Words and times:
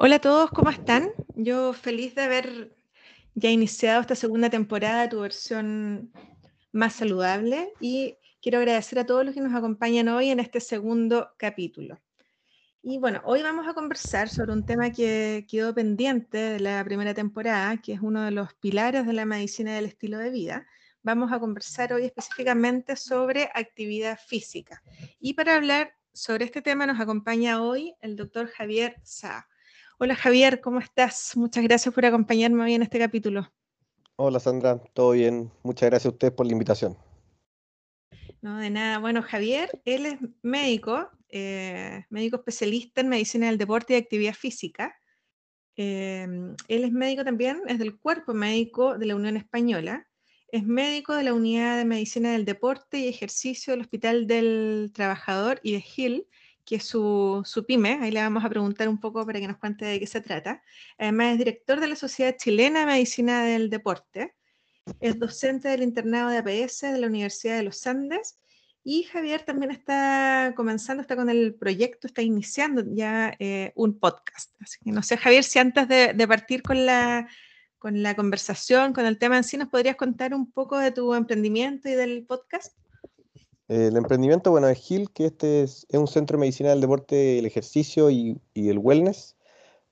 Hola 0.00 0.14
a 0.14 0.20
todos, 0.20 0.52
¿cómo 0.52 0.70
están? 0.70 1.10
Yo 1.34 1.72
feliz 1.72 2.14
de 2.14 2.22
haber 2.22 2.76
ya 3.34 3.50
iniciado 3.50 4.00
esta 4.00 4.14
segunda 4.14 4.48
temporada, 4.48 5.08
tu 5.08 5.18
versión 5.18 6.12
más 6.70 6.92
saludable, 6.94 7.72
y 7.80 8.16
quiero 8.40 8.58
agradecer 8.58 9.00
a 9.00 9.06
todos 9.06 9.24
los 9.24 9.34
que 9.34 9.40
nos 9.40 9.52
acompañan 9.52 10.06
hoy 10.06 10.30
en 10.30 10.38
este 10.38 10.60
segundo 10.60 11.30
capítulo. 11.36 11.98
Y 12.80 12.98
bueno, 12.98 13.22
hoy 13.24 13.42
vamos 13.42 13.66
a 13.66 13.74
conversar 13.74 14.28
sobre 14.28 14.52
un 14.52 14.64
tema 14.64 14.92
que 14.92 15.44
quedó 15.50 15.74
pendiente 15.74 16.38
de 16.38 16.60
la 16.60 16.84
primera 16.84 17.12
temporada, 17.12 17.76
que 17.78 17.94
es 17.94 18.00
uno 18.00 18.22
de 18.22 18.30
los 18.30 18.54
pilares 18.54 19.04
de 19.04 19.14
la 19.14 19.24
medicina 19.24 19.74
del 19.74 19.86
estilo 19.86 20.18
de 20.18 20.30
vida. 20.30 20.64
Vamos 21.02 21.32
a 21.32 21.40
conversar 21.40 21.92
hoy 21.92 22.04
específicamente 22.04 22.94
sobre 22.94 23.50
actividad 23.52 24.16
física. 24.24 24.80
Y 25.18 25.34
para 25.34 25.56
hablar 25.56 25.96
sobre 26.12 26.44
este 26.44 26.62
tema 26.62 26.86
nos 26.86 27.00
acompaña 27.00 27.60
hoy 27.60 27.96
el 28.00 28.14
doctor 28.14 28.46
Javier 28.46 28.94
Sá. 29.02 29.48
Hola 30.00 30.14
Javier, 30.14 30.60
¿cómo 30.60 30.78
estás? 30.78 31.36
Muchas 31.36 31.64
gracias 31.64 31.92
por 31.92 32.06
acompañarme 32.06 32.62
hoy 32.62 32.74
en 32.74 32.82
este 32.82 33.00
capítulo. 33.00 33.52
Hola 34.14 34.38
Sandra, 34.38 34.78
todo 34.94 35.10
bien. 35.10 35.50
Muchas 35.64 35.90
gracias 35.90 36.06
a 36.06 36.14
usted 36.14 36.32
por 36.32 36.46
la 36.46 36.52
invitación. 36.52 36.96
No, 38.40 38.58
de 38.58 38.70
nada. 38.70 38.98
Bueno, 38.98 39.24
Javier, 39.24 39.82
él 39.84 40.06
es 40.06 40.18
médico, 40.40 41.10
eh, 41.30 42.04
médico 42.10 42.36
especialista 42.36 43.00
en 43.00 43.08
medicina 43.08 43.46
del 43.46 43.58
deporte 43.58 43.94
y 43.94 43.96
actividad 43.96 44.34
física. 44.34 44.94
Em, 45.74 46.54
él 46.68 46.84
es 46.84 46.92
médico 46.92 47.24
también, 47.24 47.60
es 47.66 47.80
del 47.80 47.98
cuerpo 47.98 48.34
médico 48.34 48.98
de 48.98 49.06
la 49.06 49.16
Unión 49.16 49.36
Española. 49.36 50.06
Es 50.46 50.64
médico 50.64 51.16
de 51.16 51.24
la 51.24 51.34
Unidad 51.34 51.76
de 51.76 51.84
Medicina 51.84 52.30
del 52.30 52.44
Deporte 52.44 52.98
y 53.00 53.08
Ejercicio 53.08 53.72
del 53.72 53.80
Hospital 53.80 54.28
del 54.28 54.92
Trabajador 54.94 55.58
y 55.64 55.72
de 55.72 55.80
Gil 55.80 56.28
que 56.68 56.76
es 56.76 56.84
su, 56.84 57.40
su, 57.46 57.64
pyme. 57.64 57.98
Ahí 58.02 58.10
le 58.10 58.20
vamos 58.20 58.44
a 58.44 58.50
preguntar 58.50 58.90
un 58.90 59.00
poco 59.00 59.24
para 59.24 59.40
que 59.40 59.48
nos 59.48 59.56
cuente 59.56 59.86
de 59.86 59.98
qué 59.98 60.06
se 60.06 60.20
trata. 60.20 60.62
Además, 60.98 61.32
es 61.32 61.38
director 61.38 61.80
de 61.80 61.86
la 61.86 61.96
Sociedad 61.96 62.36
Chilena 62.36 62.80
de 62.80 62.86
Medicina 62.86 63.42
del 63.42 63.70
Deporte. 63.70 64.34
Es 65.00 65.18
docente 65.18 65.68
del 65.68 65.82
internado 65.82 66.28
de 66.28 66.38
APS 66.38 66.82
de 66.82 66.98
la 66.98 67.06
Universidad 67.06 67.56
de 67.56 67.62
los 67.62 67.86
Andes. 67.86 68.38
Y 68.84 69.04
Javier 69.04 69.42
también 69.42 69.70
está 69.70 70.52
comenzando, 70.56 71.00
está 71.00 71.16
con 71.16 71.30
el 71.30 71.54
proyecto, 71.54 72.06
está 72.06 72.20
iniciando 72.20 72.84
ya 72.86 73.34
eh, 73.38 73.72
un 73.74 73.98
podcast. 73.98 74.52
Así 74.60 74.78
que 74.84 74.92
no 74.92 75.02
sé, 75.02 75.16
Javier, 75.16 75.44
si 75.44 75.58
antes 75.58 75.88
de, 75.88 76.12
de 76.12 76.28
partir 76.28 76.62
con 76.62 76.84
la, 76.84 77.30
con 77.78 78.02
la 78.02 78.14
conversación, 78.14 78.92
con 78.92 79.06
el 79.06 79.18
tema 79.18 79.38
en 79.38 79.44
sí, 79.44 79.56
¿nos 79.56 79.70
podrías 79.70 79.96
contar 79.96 80.34
un 80.34 80.52
poco 80.52 80.78
de 80.78 80.90
tu 80.90 81.14
emprendimiento 81.14 81.88
y 81.88 81.92
del 81.92 82.26
podcast? 82.26 82.76
El 83.68 83.96
emprendimiento, 83.98 84.50
bueno, 84.50 84.68
es 84.68 84.78
GIL, 84.78 85.10
que 85.12 85.26
este 85.26 85.62
es, 85.62 85.86
un 85.92 86.06
centro 86.08 86.36
de 86.38 86.40
medicina 86.40 86.70
del 86.70 86.80
deporte, 86.80 87.38
el 87.38 87.46
ejercicio 87.46 88.10
y, 88.10 88.40
el 88.54 88.78
wellness, 88.78 89.36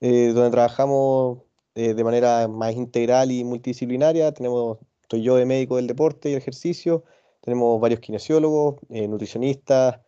eh, 0.00 0.32
donde 0.34 0.50
trabajamos 0.50 1.40
eh, 1.74 1.94
de 1.94 2.04
manera 2.04 2.48
más 2.48 2.74
integral 2.74 3.30
y 3.30 3.44
multidisciplinaria. 3.44 4.32
Tenemos, 4.32 4.78
estoy 5.02 5.22
yo 5.22 5.36
de 5.36 5.44
médico 5.44 5.76
del 5.76 5.86
deporte 5.86 6.30
y 6.30 6.32
el 6.32 6.38
ejercicio, 6.38 7.04
tenemos 7.42 7.80
varios 7.80 8.00
kinesiólogos, 8.00 8.76
eh, 8.90 9.08
nutricionistas, 9.08 10.00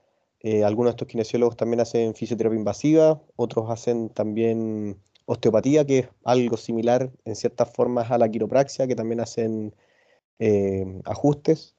algunos 0.65 0.93
de 0.93 0.97
estos 0.97 1.09
kinesiólogos 1.09 1.57
también 1.57 1.81
hacen 1.81 2.15
fisioterapia 2.15 2.59
invasiva, 2.59 3.21
otros 3.37 3.71
hacen 3.71 4.09
también 4.09 4.99
osteopatía, 5.27 5.85
que 5.85 5.99
es 5.99 6.09
algo 6.25 6.57
similar 6.57 7.11
en 7.25 7.37
ciertas 7.37 7.71
formas 7.71 8.11
a 8.11 8.19
la 8.19 8.29
quiropraxia, 8.31 8.87
que 8.87 8.97
también 8.97 9.21
hacen 9.21 9.75
ajustes. 11.05 11.78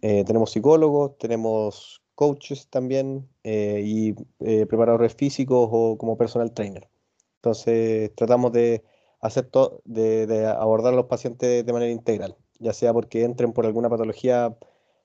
Eh, 0.00 0.24
tenemos 0.24 0.52
psicólogos, 0.52 1.18
tenemos 1.18 2.02
coaches 2.14 2.68
también 2.68 3.28
eh, 3.44 3.82
y 3.84 4.14
eh, 4.40 4.66
preparadores 4.66 5.14
físicos 5.14 5.68
o 5.70 5.98
como 5.98 6.16
personal 6.16 6.52
trainer. 6.52 6.88
Entonces 7.36 8.14
tratamos 8.14 8.52
de 8.52 8.84
hacer 9.20 9.50
de, 9.84 10.26
de, 10.26 10.46
abordar 10.46 10.92
a 10.92 10.96
los 10.96 11.06
pacientes 11.06 11.64
de 11.64 11.72
manera 11.72 11.92
integral, 11.92 12.36
ya 12.58 12.72
sea 12.72 12.92
porque 12.92 13.24
entren 13.24 13.52
por 13.52 13.66
alguna 13.66 13.88
patología 13.90 14.56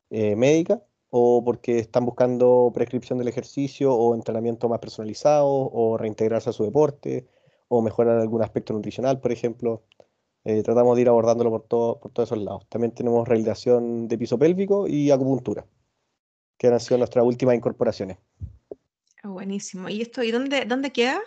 médica 0.09 0.83
o 1.09 1.43
porque 1.43 1.79
están 1.79 2.05
buscando 2.05 2.71
prescripción 2.73 3.17
del 3.17 3.27
ejercicio 3.27 3.95
o 3.95 4.13
entrenamiento 4.15 4.69
más 4.69 4.79
personalizado 4.79 5.47
o 5.47 5.97
reintegrarse 5.97 6.51
a 6.51 6.53
su 6.53 6.63
deporte 6.63 7.27
o 7.67 7.81
mejorar 7.81 8.19
algún 8.19 8.43
aspecto 8.43 8.73
nutricional, 8.73 9.19
por 9.19 9.31
ejemplo. 9.31 9.83
Eh, 10.45 10.61
tratamos 10.61 10.95
de 10.95 11.03
ir 11.03 11.09
abordándolo 11.09 11.51
por, 11.51 11.63
todo, 11.63 11.99
por 11.99 12.11
todos 12.11 12.29
esos 12.29 12.43
lados. 12.43 12.65
También 12.67 12.93
tenemos 12.93 13.27
rehabilitación 13.27 14.07
de 14.07 14.17
piso 14.17 14.37
pélvico 14.37 14.87
y 14.87 15.09
acupuntura, 15.09 15.65
que 16.57 16.67
han 16.67 16.79
sido 16.79 16.97
nuestras 16.97 17.25
últimas 17.25 17.55
incorporaciones. 17.55 18.17
Ah, 19.23 19.29
buenísimo. 19.29 19.87
¿Y 19.87 20.01
esto, 20.01 20.21
y 20.21 20.31
dónde, 20.31 20.65
dónde 20.65 20.91
queda? 20.91 21.21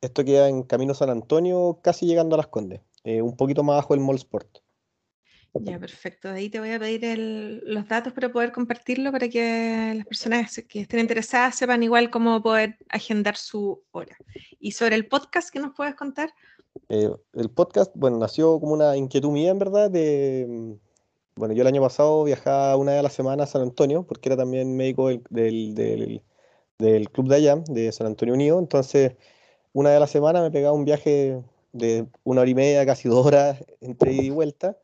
Esto 0.00 0.24
queda 0.24 0.48
en 0.48 0.62
Camino 0.62 0.94
San 0.94 1.10
Antonio, 1.10 1.80
casi 1.82 2.06
llegando 2.06 2.36
a 2.36 2.38
Las 2.38 2.46
Condes, 2.46 2.80
eh, 3.02 3.20
un 3.20 3.36
poquito 3.36 3.64
más 3.64 3.74
abajo 3.74 3.94
del 3.94 4.04
Mall 4.04 4.16
Sport. 4.16 4.58
Ya, 5.54 5.78
perfecto. 5.78 6.28
De 6.28 6.38
ahí 6.38 6.50
te 6.50 6.60
voy 6.60 6.70
a 6.70 6.78
pedir 6.78 7.18
los 7.64 7.88
datos 7.88 8.12
para 8.12 8.30
poder 8.30 8.52
compartirlo 8.52 9.10
para 9.10 9.28
que 9.28 9.94
las 9.96 10.06
personas 10.06 10.62
que 10.68 10.80
estén 10.82 11.00
interesadas 11.00 11.56
sepan 11.56 11.82
igual 11.82 12.10
cómo 12.10 12.40
poder 12.42 12.76
agendar 12.90 13.36
su 13.36 13.82
hora. 13.90 14.16
Y 14.60 14.72
sobre 14.72 14.94
el 14.94 15.06
podcast, 15.06 15.50
¿qué 15.50 15.58
nos 15.58 15.74
puedes 15.74 15.94
contar? 15.94 16.32
Eh, 16.88 17.10
el 17.34 17.50
podcast, 17.50 17.92
bueno, 17.94 18.18
nació 18.18 18.60
como 18.60 18.72
una 18.72 18.96
inquietud 18.96 19.30
mía, 19.30 19.50
en 19.50 19.58
verdad, 19.58 19.90
de... 19.90 20.46
Mm, 20.48 20.72
bueno, 21.36 21.54
yo 21.54 21.62
el 21.62 21.68
año 21.68 21.80
pasado 21.82 22.24
viajaba 22.24 22.76
una 22.76 22.92
vez 22.92 23.00
a 23.00 23.02
la 23.04 23.10
semana 23.10 23.44
a 23.44 23.46
San 23.46 23.62
Antonio, 23.62 24.04
porque 24.04 24.28
era 24.28 24.36
también 24.36 24.76
médico 24.76 25.08
del, 25.30 25.74
del, 25.74 27.10
club 27.10 27.28
de 27.28 27.36
allá, 27.36 27.56
de 27.68 27.92
San 27.92 28.08
Antonio 28.08 28.34
Unido, 28.34 28.58
entonces 28.58 29.14
una 29.72 29.90
vez 29.90 29.98
a 29.98 30.00
la 30.00 30.06
semana 30.08 30.42
me 30.42 30.50
pegaba 30.50 30.74
un 30.74 30.84
viaje 30.84 31.40
de 31.72 32.06
una 32.24 32.40
hora 32.40 32.50
y 32.50 32.54
media, 32.54 32.86
casi 32.86 33.08
dos 33.08 33.24
horas, 33.24 33.64
entre 33.80 34.12
ida 34.14 34.22
y 34.24 34.30
vuelta, 34.30 34.78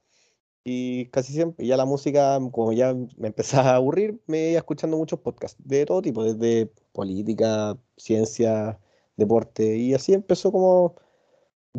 y 0.64 1.06
casi 1.06 1.32
siempre, 1.32 1.66
ya 1.66 1.76
la 1.76 1.86
música, 1.86 2.38
como 2.52 2.72
ya 2.72 2.94
me 2.94 3.28
empezaba 3.28 3.70
a 3.70 3.76
aburrir, 3.76 4.20
me 4.26 4.50
iba 4.50 4.58
escuchando 4.58 4.96
muchos 4.96 5.18
podcasts 5.20 5.60
de 5.64 5.86
todo 5.86 6.02
tipo, 6.02 6.22
desde 6.22 6.70
política, 6.92 7.76
ciencia, 7.96 8.78
deporte, 9.16 9.76
y 9.76 9.94
así 9.94 10.12
empezó 10.14 10.52
como 10.52 10.94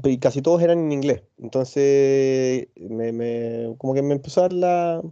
y 0.04 0.18
casi 0.20 0.42
todos 0.42 0.62
eran 0.62 0.80
en 0.80 0.92
inglés. 0.92 1.24
Entonces, 1.38 2.68
me, 2.76 3.76
como 3.78 3.94
que 3.94 4.02
me 4.02 4.14
empezó 4.14 4.42
a 4.42 4.44
dar 4.44 4.54
la, 4.54 5.04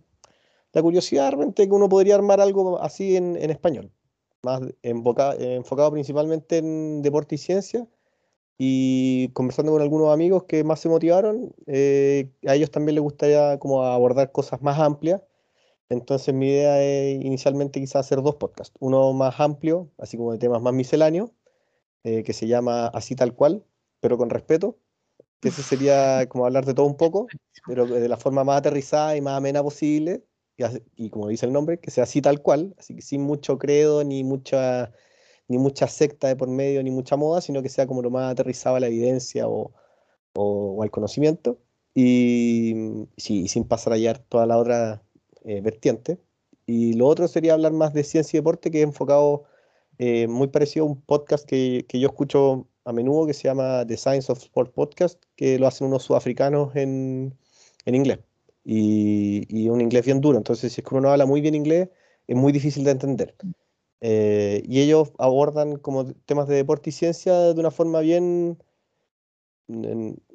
la 0.73 0.81
curiosidad 0.81 1.29
realmente 1.29 1.67
que 1.67 1.73
uno 1.73 1.89
podría 1.89 2.15
armar 2.15 2.41
algo 2.41 2.81
así 2.81 3.15
en, 3.15 3.37
en 3.37 3.49
español, 3.51 3.91
más 4.43 4.61
enfocado 4.81 5.91
principalmente 5.91 6.57
en 6.57 7.01
deporte 7.01 7.35
y 7.35 7.37
ciencia. 7.37 7.87
Y 8.57 9.29
conversando 9.29 9.71
con 9.71 9.81
algunos 9.81 10.13
amigos 10.13 10.43
que 10.43 10.63
más 10.63 10.79
se 10.79 10.89
motivaron, 10.89 11.53
eh, 11.67 12.31
a 12.47 12.55
ellos 12.55 12.71
también 12.71 12.95
les 12.95 13.03
gustaría 13.03 13.59
como 13.59 13.83
abordar 13.83 14.31
cosas 14.31 14.61
más 14.61 14.79
amplias. 14.79 15.21
Entonces 15.89 16.33
mi 16.33 16.47
idea 16.47 16.81
es 16.83 17.23
inicialmente 17.23 17.79
quizás 17.79 18.05
hacer 18.05 18.21
dos 18.21 18.35
podcasts. 18.35 18.75
Uno 18.79 19.13
más 19.13 19.39
amplio, 19.39 19.89
así 19.97 20.17
como 20.17 20.31
de 20.31 20.37
temas 20.39 20.61
más 20.61 20.73
misceláneos, 20.73 21.31
eh, 22.03 22.23
que 22.23 22.33
se 22.33 22.47
llama 22.47 22.87
Así 22.87 23.15
tal 23.15 23.35
cual, 23.35 23.65
pero 23.99 24.17
con 24.17 24.29
respeto, 24.29 24.77
que 25.43 25.49
ese 25.49 25.61
sería 25.61 26.25
como 26.29 26.45
hablar 26.45 26.65
de 26.65 26.73
todo 26.73 26.85
un 26.85 26.95
poco, 26.95 27.27
pero 27.67 27.85
de 27.85 28.07
la 28.07 28.15
forma 28.15 28.45
más 28.45 28.59
aterrizada 28.59 29.17
y 29.17 29.21
más 29.21 29.37
amena 29.37 29.61
posible, 29.61 30.23
y, 30.95 31.09
como 31.09 31.27
dice 31.27 31.45
el 31.45 31.51
nombre, 31.51 31.79
que 31.81 31.91
sea 31.91 32.05
así 32.05 32.21
tal 32.21 32.41
cual, 32.41 32.73
así 32.79 32.95
que 32.95 33.01
sin 33.01 33.21
mucho 33.21 33.59
credo, 33.59 34.05
ni 34.05 34.23
mucha, 34.23 34.93
ni 35.49 35.57
mucha 35.57 35.89
secta 35.89 36.29
de 36.29 36.37
por 36.37 36.47
medio, 36.47 36.81
ni 36.81 36.91
mucha 36.91 37.17
moda, 37.17 37.41
sino 37.41 37.61
que 37.61 37.67
sea 37.67 37.87
como 37.87 38.01
lo 38.01 38.09
más 38.09 38.31
aterrizado 38.31 38.77
a 38.77 38.79
la 38.79 38.87
evidencia 38.87 39.49
o, 39.49 39.73
o, 40.33 40.81
al 40.81 40.91
conocimiento, 40.91 41.59
y, 41.93 43.05
sí, 43.17 43.49
sin 43.49 43.65
pasar 43.65 43.91
a 43.91 43.95
hallar 43.97 44.19
toda 44.19 44.45
la 44.45 44.57
otra 44.57 45.03
eh, 45.43 45.59
vertiente. 45.59 46.19
Y 46.65 46.93
lo 46.93 47.07
otro 47.07 47.27
sería 47.27 47.53
hablar 47.53 47.73
más 47.73 47.93
de 47.93 48.05
ciencia 48.05 48.37
y 48.37 48.39
deporte, 48.39 48.71
que 48.71 48.79
es 48.79 48.85
enfocado 48.85 49.43
eh, 49.97 50.27
muy 50.29 50.47
parecido 50.47 50.85
a 50.85 50.89
un 50.89 51.01
podcast 51.01 51.45
que, 51.45 51.85
que 51.89 51.99
yo 51.99 52.07
escucho 52.07 52.69
a 52.85 52.93
menudo 52.93 53.27
que 53.27 53.33
se 53.33 53.43
llama 53.43 53.85
The 53.87 53.97
Science 53.97 54.31
of 54.31 54.39
Sport 54.39 54.73
Podcast, 54.73 55.23
que 55.35 55.57
lo 55.59 55.67
hacen 55.67 55.87
unos 55.87 56.03
sudafricanos 56.03 56.75
en, 56.75 57.37
en 57.85 57.95
inglés. 57.95 58.19
Y, 58.65 59.45
y, 59.49 59.69
un 59.69 59.81
inglés 59.81 60.05
bien 60.05 60.21
duro. 60.21 60.37
Entonces, 60.37 60.73
si 60.73 60.81
es 60.81 60.87
que 60.87 60.95
uno 60.95 61.01
no 61.01 61.11
habla 61.11 61.25
muy 61.25 61.41
bien 61.41 61.55
inglés, 61.55 61.89
es 62.27 62.35
muy 62.35 62.53
difícil 62.53 62.83
de 62.83 62.91
entender. 62.91 63.35
Eh, 64.01 64.63
y 64.67 64.81
ellos 64.81 65.13
abordan 65.17 65.77
como 65.77 66.05
temas 66.25 66.47
de 66.47 66.55
deporte 66.55 66.89
y 66.89 66.93
ciencia 66.93 67.33
de 67.53 67.59
una 67.59 67.71
forma 67.71 68.01
bien 68.01 68.57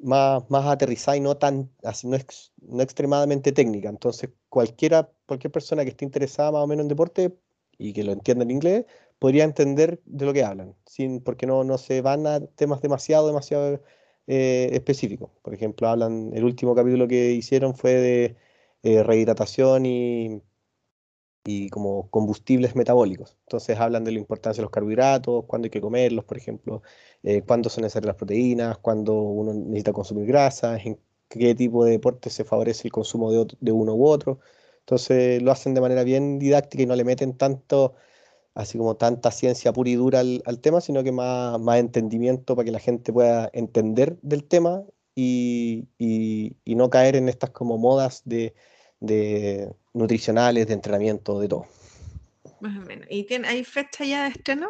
más, 0.01 0.49
más 0.49 0.65
aterrizada 0.65 1.17
y 1.17 1.19
no 1.21 1.37
tan 1.37 1.71
así, 1.83 2.07
no, 2.07 2.17
no 2.61 2.81
extremadamente 2.83 3.51
técnica. 3.51 3.89
Entonces, 3.89 4.29
cualquiera, 4.49 5.11
cualquier 5.25 5.51
persona 5.51 5.83
que 5.83 5.91
esté 5.91 6.05
interesada 6.05 6.51
más 6.51 6.63
o 6.63 6.67
menos 6.67 6.83
en 6.83 6.87
deporte 6.89 7.37
y 7.77 7.93
que 7.93 8.03
lo 8.03 8.11
entienda 8.11 8.43
en 8.43 8.51
inglés, 8.51 8.85
podría 9.19 9.43
entender 9.43 10.01
de 10.05 10.25
lo 10.25 10.33
que 10.33 10.43
hablan, 10.43 10.75
sin, 10.85 11.21
porque 11.21 11.45
no, 11.47 11.63
no 11.63 11.77
se 11.77 12.01
van 12.01 12.27
a 12.27 12.39
temas 12.41 12.81
demasiado, 12.81 13.27
demasiado 13.27 13.81
eh, 14.27 14.69
específicos. 14.73 15.31
Por 15.41 15.53
ejemplo, 15.53 15.87
hablan, 15.89 16.31
el 16.33 16.43
último 16.45 16.75
capítulo 16.75 17.07
que 17.07 17.31
hicieron 17.33 17.75
fue 17.75 17.93
de 17.93 18.37
eh, 18.83 19.03
rehidratación 19.03 19.85
y, 19.85 20.41
y 21.45 21.69
como 21.69 22.09
combustibles 22.09 22.75
metabólicos. 22.75 23.37
Entonces 23.45 23.79
hablan 23.79 24.03
de 24.03 24.11
la 24.11 24.19
importancia 24.19 24.61
de 24.61 24.65
los 24.65 24.71
carbohidratos, 24.71 25.45
cuándo 25.45 25.65
hay 25.65 25.69
que 25.71 25.81
comerlos, 25.81 26.25
por 26.25 26.37
ejemplo, 26.37 26.81
eh, 27.23 27.41
cuándo 27.41 27.69
son 27.69 27.83
necesarias 27.83 28.07
las 28.07 28.15
proteínas, 28.17 28.77
cuándo 28.77 29.13
uno 29.21 29.53
necesita 29.53 29.93
consumir 29.93 30.27
grasas, 30.27 30.85
en 30.85 30.99
qué 31.27 31.55
tipo 31.55 31.85
de 31.85 31.91
deporte 31.91 32.29
se 32.29 32.43
favorece 32.43 32.87
el 32.87 32.91
consumo 32.91 33.31
de, 33.31 33.47
de 33.59 33.71
uno 33.71 33.95
u 33.95 34.05
otro. 34.07 34.39
Entonces 34.81 35.41
lo 35.41 35.51
hacen 35.51 35.73
de 35.73 35.81
manera 35.81 36.03
bien 36.03 36.39
didáctica 36.39 36.83
y 36.83 36.85
no 36.85 36.95
le 36.95 37.03
meten 37.03 37.37
tanto, 37.37 37.95
así 38.59 38.77
como 38.77 38.97
tanta 38.97 39.31
ciencia 39.31 39.71
pura 39.71 39.89
y 39.89 39.95
dura 39.95 40.19
al, 40.19 40.59
tema, 40.61 40.81
sino 40.81 41.01
que 41.01 41.13
más, 41.13 41.57
más 41.61 41.79
entendimiento 41.79 42.57
para 42.57 42.65
que 42.65 42.71
la 42.71 42.79
gente 42.79 43.13
pueda 43.13 43.49
entender 43.53 44.17
del 44.21 44.43
tema 44.43 44.83
y, 45.15 45.87
y, 45.97 46.75
no 46.75 46.89
caer 46.89 47.15
en 47.15 47.29
estas 47.29 47.51
como 47.51 47.77
modas 47.77 48.21
de, 48.25 48.53
de 48.99 49.71
nutricionales, 49.93 50.67
de 50.67 50.73
entrenamiento, 50.73 51.39
de 51.39 51.47
todo. 51.47 51.67
Más 52.59 52.77
o 52.77 52.81
menos. 52.85 53.07
¿Y 53.09 53.23
tiene, 53.23 53.47
hay 53.47 53.63
fecha 53.63 54.03
ya 54.03 54.23
de 54.23 54.31
estreno? 54.31 54.69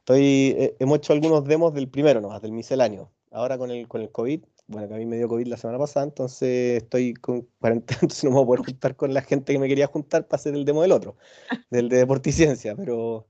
Estoy, 0.00 0.54
eh, 0.58 0.76
hemos 0.78 0.98
hecho 0.98 1.14
algunos 1.14 1.44
demos 1.44 1.72
del 1.72 1.88
primero 1.88 2.20
nomás, 2.20 2.42
del 2.42 2.52
misceláneo. 2.52 3.10
Ahora 3.30 3.56
con 3.56 3.70
el, 3.70 3.88
con 3.88 4.02
el 4.02 4.10
COVID 4.10 4.42
bueno, 4.66 4.88
que 4.88 4.94
a 4.94 4.96
mí 4.96 5.06
me 5.06 5.16
dio 5.16 5.28
COVID 5.28 5.46
la 5.46 5.56
semana 5.56 5.78
pasada, 5.78 6.06
entonces 6.06 6.82
estoy 6.82 7.14
con 7.14 7.42
cuarentena, 7.58 7.98
entonces 8.02 8.24
no 8.24 8.30
me 8.30 8.36
voy 8.36 8.44
a 8.44 8.46
poder 8.46 8.60
juntar 8.66 8.96
con 8.96 9.12
la 9.12 9.22
gente 9.22 9.52
que 9.52 9.58
me 9.58 9.68
quería 9.68 9.86
juntar 9.86 10.26
para 10.26 10.40
hacer 10.40 10.54
el 10.54 10.64
demo 10.64 10.82
del 10.82 10.92
otro, 10.92 11.16
del 11.70 11.88
de 11.88 11.98
Deporticiencia, 11.98 12.74
pero, 12.74 13.26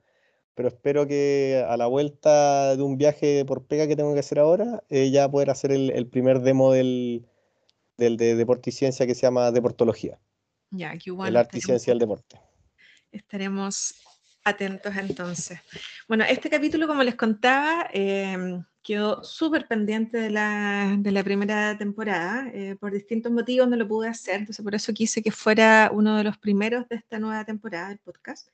pero 0.55 0.69
espero 0.69 1.07
que 1.07 1.65
a 1.69 1.77
la 1.77 1.87
vuelta 1.87 2.77
de 2.77 2.83
un 2.83 2.97
viaje 2.97 3.45
por 3.45 3.67
pega 3.67 3.87
que 3.87 3.97
tengo 3.97 4.15
que 4.15 4.21
hacer 4.21 4.39
ahora, 4.39 4.85
eh, 4.89 5.11
ya 5.11 5.31
poder 5.31 5.51
hacer 5.51 5.73
el, 5.73 6.07
primer 6.07 6.41
demo 6.41 6.73
del, 6.73 7.27
del 7.97 8.17
de 8.17 8.37
Deporticiencia 8.37 9.07
que 9.07 9.15
se 9.15 9.23
llama 9.23 9.51
Deportología. 9.51 10.21
Ya, 10.71 10.97
qué 10.99 11.11
bueno. 11.11 11.29
El 11.29 11.37
arte 11.37 11.59
y 11.59 11.61
ciencia 11.61 11.93
del 11.93 12.01
deporte. 12.01 12.41
Estaremos 13.13 13.95
atentos 14.43 14.95
entonces. 14.97 15.61
Bueno, 16.09 16.25
este 16.25 16.51
capítulo, 16.51 16.89
como 16.89 17.05
les 17.05 17.15
contaba, 17.15 17.89
eh, 17.93 18.61
quedó 18.85 19.25
súper 19.25 19.67
pendiente 19.67 20.19
de 20.19 20.31
la, 20.31 20.95
de 20.99 21.11
la, 21.11 21.25
primera 21.25 21.77
temporada. 21.77 22.49
Eh, 22.55 22.77
por 22.79 22.93
distintos 22.93 23.33
motivos 23.33 23.69
no 23.69 23.77
lo 23.77 23.89
pude 23.89 24.09
hacer, 24.09 24.37
entonces 24.41 24.63
por 24.63 24.75
eso 24.75 24.93
quise 24.93 25.23
que 25.23 25.33
fuera 25.33 25.91
uno 25.93 26.17
de 26.19 26.25
los 26.25 26.39
primeros 26.39 26.89
de 26.89 26.97
esta 26.97 27.19
nueva 27.19 27.45
temporada 27.45 27.89
del 27.89 27.99
podcast. 27.99 28.49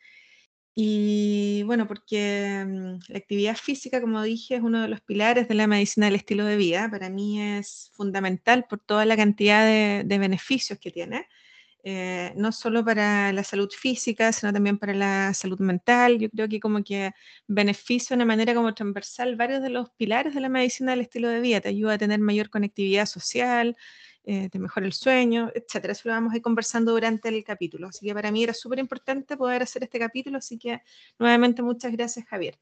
Y 0.74 1.62
bueno, 1.64 1.86
porque 1.88 2.64
mm, 2.66 3.12
la 3.12 3.18
actividad 3.18 3.56
física, 3.56 4.00
como 4.00 4.22
dije, 4.22 4.56
es 4.56 4.62
uno 4.62 4.82
de 4.82 4.88
los 4.88 5.00
pilares 5.00 5.48
de 5.48 5.54
la 5.54 5.66
medicina 5.66 6.06
del 6.06 6.14
estilo 6.14 6.44
de 6.46 6.56
vida. 6.56 6.88
Para 6.90 7.10
mí 7.10 7.42
es 7.42 7.90
fundamental 7.94 8.66
por 8.68 8.78
toda 8.78 9.04
la 9.04 9.16
cantidad 9.16 9.66
de, 9.66 10.04
de 10.06 10.18
beneficios 10.18 10.78
que 10.78 10.92
tiene. 10.92 11.26
Eh, 11.82 12.32
no 12.36 12.52
solo 12.52 12.84
para 12.84 13.32
la 13.32 13.42
salud 13.42 13.70
física, 13.70 14.32
sino 14.32 14.52
también 14.52 14.78
para 14.78 14.92
la 14.92 15.32
salud 15.32 15.58
mental. 15.60 16.18
Yo 16.18 16.28
creo 16.28 16.48
que 16.48 16.60
como 16.60 16.82
que 16.84 17.12
beneficia 17.46 18.14
de 18.14 18.22
una 18.22 18.26
manera 18.26 18.54
como 18.54 18.74
transversal 18.74 19.36
varios 19.36 19.62
de 19.62 19.70
los 19.70 19.90
pilares 19.90 20.34
de 20.34 20.40
la 20.40 20.50
medicina 20.50 20.92
del 20.92 21.00
estilo 21.00 21.28
de 21.28 21.40
vida. 21.40 21.60
Te 21.60 21.68
ayuda 21.70 21.94
a 21.94 21.98
tener 21.98 22.20
mayor 22.20 22.50
conectividad 22.50 23.06
social, 23.06 23.76
eh, 24.24 24.50
te 24.50 24.58
mejora 24.58 24.86
el 24.86 24.92
sueño, 24.92 25.50
etcétera. 25.54 25.92
Eso 25.92 26.08
lo 26.08 26.14
vamos 26.14 26.34
a 26.34 26.36
ir 26.36 26.42
conversando 26.42 26.92
durante 26.92 27.30
el 27.30 27.42
capítulo. 27.44 27.88
Así 27.88 28.06
que 28.06 28.14
para 28.14 28.30
mí 28.30 28.42
era 28.44 28.52
súper 28.52 28.78
importante 28.78 29.36
poder 29.36 29.62
hacer 29.62 29.82
este 29.82 29.98
capítulo, 29.98 30.38
así 30.38 30.58
que 30.58 30.82
nuevamente 31.18 31.62
muchas 31.62 31.92
gracias, 31.92 32.26
Javier. 32.26 32.58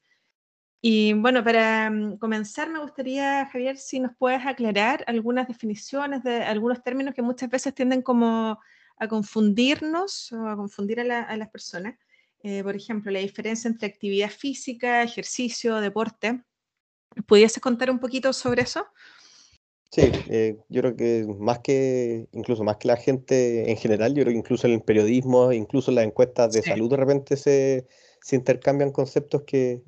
Y 0.81 1.11
bueno, 1.13 1.43
para 1.43 1.89
mm, 1.89 2.17
comenzar, 2.19 2.69
me 2.69 2.79
gustaría, 2.79 3.45
Javier, 3.47 3.77
si 3.77 3.99
nos 3.99 4.15
puedes 4.17 4.45
aclarar 4.45 5.03
algunas 5.07 5.47
definiciones 5.47 6.23
de 6.23 6.43
algunos 6.43 6.81
términos 6.83 7.13
que 7.13 7.21
muchas 7.21 7.49
veces 7.49 7.73
tienden 7.75 8.01
como 8.01 8.59
a 8.99 9.07
confundirnos 9.07 10.31
o 10.33 10.47
a 10.47 10.55
confundir 10.55 10.99
a, 10.99 11.37
las 11.37 11.49
personas. 11.49 11.97
Eh, 12.43 12.63
por 12.63 12.75
ejemplo, 12.75 13.11
la 13.11 13.19
diferencia 13.19 13.67
entre 13.67 13.87
actividad 13.87 14.29
física, 14.29 15.03
ejercicio, 15.03 15.77
deporte. 15.77 16.43
¿Pudiese 17.25 17.59
contar 17.59 17.89
un 17.89 17.99
poquito 17.99 18.31
sobre 18.33 18.61
eso? 18.61 18.85
Sí, 19.91 20.01
eh, 20.29 20.57
yo 20.69 20.81
creo 20.81 20.95
que 20.95 21.25
más 21.39 21.59
que, 21.59 22.27
incluso 22.33 22.63
más 22.63 22.77
que 22.77 22.87
la 22.87 22.97
gente 22.97 23.71
en 23.71 23.77
general, 23.77 24.13
yo 24.13 24.21
creo 24.21 24.33
que 24.33 24.39
incluso 24.39 24.67
en 24.67 24.73
el 24.73 24.81
periodismo, 24.81 25.51
incluso 25.51 25.89
en 25.89 25.95
las 25.95 26.05
encuestas 26.05 26.53
de 26.53 26.61
salud, 26.61 26.91
de 26.91 26.97
repente 26.97 27.35
se, 27.37 27.87
se, 28.21 28.35
intercambian 28.35 28.91
conceptos 28.91 29.43
que 29.43 29.81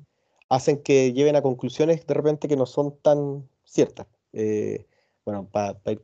hacen 0.48 0.82
que 0.82 1.12
lleven 1.12 1.36
a 1.36 1.42
conclusiones 1.42 2.04
de 2.04 2.14
repente 2.14 2.48
que 2.48 2.56
no 2.56 2.66
son 2.66 2.98
tan 3.00 3.48
ciertas. 3.64 4.08
Eh, 4.32 4.86
bueno, 5.24 5.48
para 5.48 5.78
ir 5.86 6.02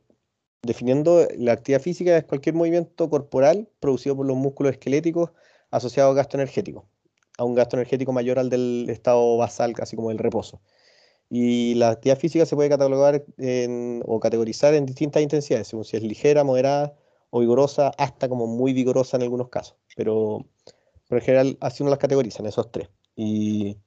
definiendo 0.61 1.27
la 1.37 1.53
actividad 1.53 1.81
física 1.81 2.17
es 2.17 2.25
cualquier 2.25 2.55
movimiento 2.55 3.09
corporal 3.09 3.69
producido 3.79 4.15
por 4.15 4.25
los 4.25 4.37
músculos 4.37 4.73
esqueléticos 4.73 5.31
asociado 5.71 6.11
a 6.11 6.13
gasto 6.13 6.37
energético, 6.37 6.87
a 7.37 7.43
un 7.43 7.55
gasto 7.55 7.77
energético 7.77 8.11
mayor 8.11 8.39
al 8.39 8.49
del 8.49 8.87
estado 8.89 9.37
basal, 9.37 9.73
casi 9.73 9.95
como 9.95 10.11
el 10.11 10.17
reposo. 10.17 10.61
Y 11.29 11.75
la 11.75 11.91
actividad 11.91 12.17
física 12.17 12.45
se 12.45 12.55
puede 12.55 12.69
catalogar 12.69 13.23
o 14.05 14.19
categorizar 14.19 14.73
en 14.73 14.85
distintas 14.85 15.21
intensidades, 15.21 15.67
según 15.67 15.85
si 15.85 15.95
es 15.95 16.03
ligera, 16.03 16.43
moderada 16.43 16.95
o 17.29 17.41
vigorosa, 17.41 17.91
hasta 17.97 18.27
como 18.27 18.47
muy 18.47 18.73
vigorosa 18.73 19.17
en 19.17 19.23
algunos 19.23 19.49
casos. 19.49 19.75
Pero, 19.95 20.47
por 21.07 21.19
en 21.19 21.23
general, 21.23 21.57
así 21.61 21.83
uno 21.83 21.91
las 21.91 21.99
categoriza 21.99 22.41
en 22.41 22.47
esos 22.47 22.71
tres. 22.71 22.89
Y 23.15 23.77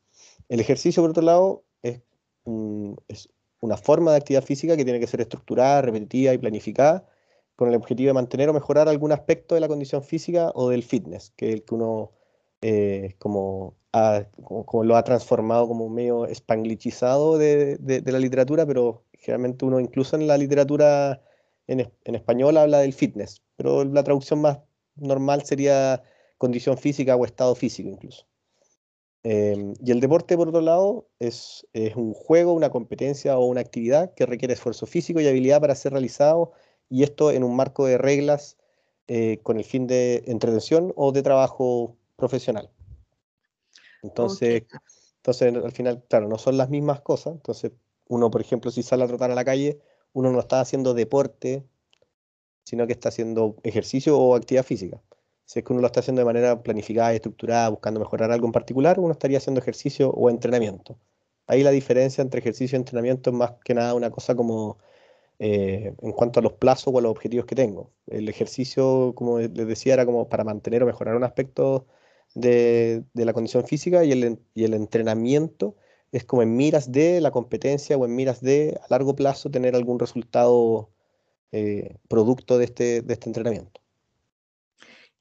el 0.48 0.60
ejercicio, 0.60 1.02
por 1.02 1.10
otro 1.10 1.24
lado, 1.24 1.64
es, 1.82 2.00
es 3.08 3.28
una 3.62 3.76
forma 3.76 4.10
de 4.10 4.18
actividad 4.18 4.44
física 4.44 4.76
que 4.76 4.84
tiene 4.84 5.00
que 5.00 5.06
ser 5.06 5.20
estructurada, 5.20 5.82
repetitiva 5.82 6.34
y 6.34 6.38
planificada, 6.38 7.06
con 7.56 7.68
el 7.68 7.76
objetivo 7.76 8.08
de 8.08 8.14
mantener 8.14 8.48
o 8.50 8.52
mejorar 8.52 8.88
algún 8.88 9.12
aspecto 9.12 9.54
de 9.54 9.60
la 9.60 9.68
condición 9.68 10.02
física 10.02 10.50
o 10.54 10.68
del 10.68 10.82
fitness, 10.82 11.32
que 11.36 11.48
es 11.48 11.54
el 11.54 11.64
que 11.64 11.74
uno 11.74 12.10
eh, 12.60 13.14
como, 13.18 13.76
como, 14.66 14.84
lo 14.84 14.96
ha 14.96 15.04
transformado 15.04 15.68
como 15.68 15.88
medio 15.88 16.26
spanglichizado 16.26 17.38
de, 17.38 17.76
de, 17.76 18.12
la 18.12 18.18
literatura, 18.18 18.66
pero 18.66 19.04
generalmente 19.12 19.64
uno 19.64 19.78
incluso 19.78 20.16
en 20.16 20.26
la 20.26 20.36
literatura 20.38 21.22
en, 21.68 21.92
en 22.04 22.14
español 22.16 22.56
habla 22.56 22.78
del 22.80 22.92
fitness, 22.92 23.42
pero 23.56 23.84
la 23.84 24.02
traducción 24.02 24.40
más 24.40 24.58
normal 24.96 25.44
sería 25.44 26.02
condición 26.38 26.78
física 26.78 27.14
o 27.14 27.24
estado 27.24 27.54
físico 27.54 27.88
incluso. 27.88 28.26
Em, 29.24 29.74
y 29.84 29.92
el 29.92 30.00
deporte, 30.00 30.36
por 30.36 30.48
otro 30.48 30.60
lado, 30.60 31.08
es, 31.18 31.66
es, 31.72 31.94
un 31.94 32.12
juego, 32.12 32.52
una 32.52 32.70
competencia 32.70 33.38
o 33.38 33.44
una 33.46 33.60
actividad 33.60 34.14
que 34.14 34.26
requiere 34.26 34.54
esfuerzo 34.54 34.86
físico 34.86 35.20
y 35.20 35.28
habilidad 35.28 35.60
para 35.60 35.74
ser 35.74 35.92
realizado, 35.92 36.52
y 36.88 37.04
esto 37.04 37.30
en 37.30 37.44
un 37.44 37.54
marco 37.56 37.86
de 37.86 37.98
reglas 37.98 38.56
eh, 39.08 39.38
con 39.42 39.58
el 39.58 39.64
fin 39.64 39.86
de 39.86 40.24
entretención 40.26 40.92
o 40.96 41.12
de 41.12 41.22
trabajo 41.22 41.96
profesional. 42.16 42.70
Entonces, 44.02 44.64
entonces, 45.22 45.54
al 45.54 45.72
final, 45.72 46.02
claro, 46.08 46.28
no 46.28 46.36
son 46.36 46.56
las 46.56 46.68
mismas 46.68 47.00
cosas. 47.00 47.34
Entonces, 47.34 47.70
uno, 48.08 48.30
por 48.30 48.40
ejemplo, 48.40 48.72
si 48.72 48.82
sale 48.82 49.04
a 49.04 49.06
trotar 49.06 49.30
a 49.30 49.36
la 49.36 49.44
calle, 49.44 49.80
uno 50.12 50.32
no 50.32 50.40
está 50.40 50.60
haciendo 50.60 50.94
deporte, 50.94 51.64
sino 52.64 52.88
que 52.88 52.92
está 52.92 53.10
haciendo 53.10 53.56
ejercicio 53.62 54.18
o 54.18 54.34
actividad 54.34 54.64
física. 54.64 55.00
Si 55.44 55.58
es 55.58 55.64
que 55.64 55.72
uno 55.72 55.80
lo 55.82 55.86
está 55.86 56.00
haciendo 56.00 56.20
de 56.20 56.26
manera 56.26 56.62
planificada 56.62 57.12
y 57.12 57.16
estructurada, 57.16 57.68
buscando 57.68 58.00
mejorar 58.00 58.32
algo 58.32 58.46
en 58.46 58.52
particular, 58.52 58.98
uno 59.00 59.12
estaría 59.12 59.38
haciendo 59.38 59.60
ejercicio 59.60 60.10
o 60.10 60.30
entrenamiento. 60.30 60.98
Ahí 61.46 61.62
la 61.62 61.70
diferencia 61.70 62.22
entre 62.22 62.40
ejercicio 62.40 62.76
y 62.76 62.80
entrenamiento 62.80 63.30
es 63.30 63.36
más 63.36 63.52
que 63.64 63.74
nada 63.74 63.94
una 63.94 64.10
cosa 64.10 64.34
como 64.34 64.78
eh, 65.44 65.94
en 66.00 66.12
cuanto 66.12 66.40
a 66.40 66.42
los 66.42 66.52
plazos 66.52 66.94
o 66.94 66.98
a 66.98 67.02
los 67.02 67.10
objetivos 67.10 67.46
que 67.46 67.56
tengo. 67.56 67.90
El 68.06 68.28
ejercicio, 68.28 69.12
como 69.16 69.40
les 69.40 69.66
decía, 69.66 69.94
era 69.94 70.06
como 70.06 70.28
para 70.28 70.44
mantener 70.44 70.82
o 70.84 70.86
mejorar 70.86 71.16
un 71.16 71.24
aspecto 71.24 71.86
de, 72.34 73.04
la 73.14 73.32
condición 73.32 73.66
física 73.66 74.04
y 74.04 74.12
el, 74.12 74.74
entrenamiento 74.74 75.76
es 76.12 76.24
como 76.24 76.42
en 76.42 76.56
miras 76.56 76.92
de 76.92 77.20
la 77.20 77.32
competencia 77.32 77.96
o 77.96 78.04
en 78.04 78.14
miras 78.14 78.40
de 78.40 78.78
a 78.82 78.86
largo 78.90 79.16
plazo 79.16 79.50
tener 79.50 79.74
algún 79.74 79.98
resultado 79.98 80.90
eh, 81.52 81.96
producto 82.08 82.58
de 82.58 82.64
este, 82.66 83.02
de 83.02 83.12
este 83.14 83.28
entrenamiento. 83.28 83.81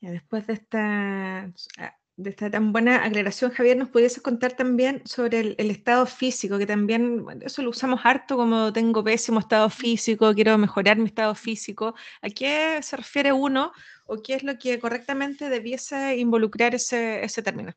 Después 0.02 0.48
de 0.48 0.54
esta, 0.54 1.44
ah, 1.78 1.98
de 2.18 2.30
esta 2.32 2.50
tan 2.50 2.74
buena 2.74 3.06
aclaración, 3.06 3.52
Javier, 3.52 3.78
¿nos 3.78 3.90
pudiese 3.90 4.22
contar 4.22 4.54
también 4.54 5.02
sobre 5.06 5.56
el, 5.58 5.72
estado 5.72 6.08
físico? 6.08 6.58
Que 6.58 6.66
también, 6.66 7.26
eso 7.42 7.62
lo 7.62 7.70
usamos 7.70 8.02
harto 8.04 8.36
como 8.36 8.74
tengo 8.74 9.04
pésimo 9.04 9.40
estado 9.40 9.70
físico, 9.70 10.34
quiero 10.34 10.58
mejorar 10.58 10.98
mi 10.98 11.06
estado 11.06 11.36
físico. 11.36 11.94
¿A 12.22 12.30
qué 12.30 12.80
se 12.82 12.98
refiere 12.98 13.32
uno 13.32 13.72
o 14.06 14.22
qué 14.22 14.34
es 14.34 14.44
lo 14.44 14.58
que 14.58 14.80
correctamente 14.80 15.50
debiese 15.50 16.18
involucrar 16.18 16.74
ese, 16.76 17.24
ese 17.24 17.44
término? 17.44 17.74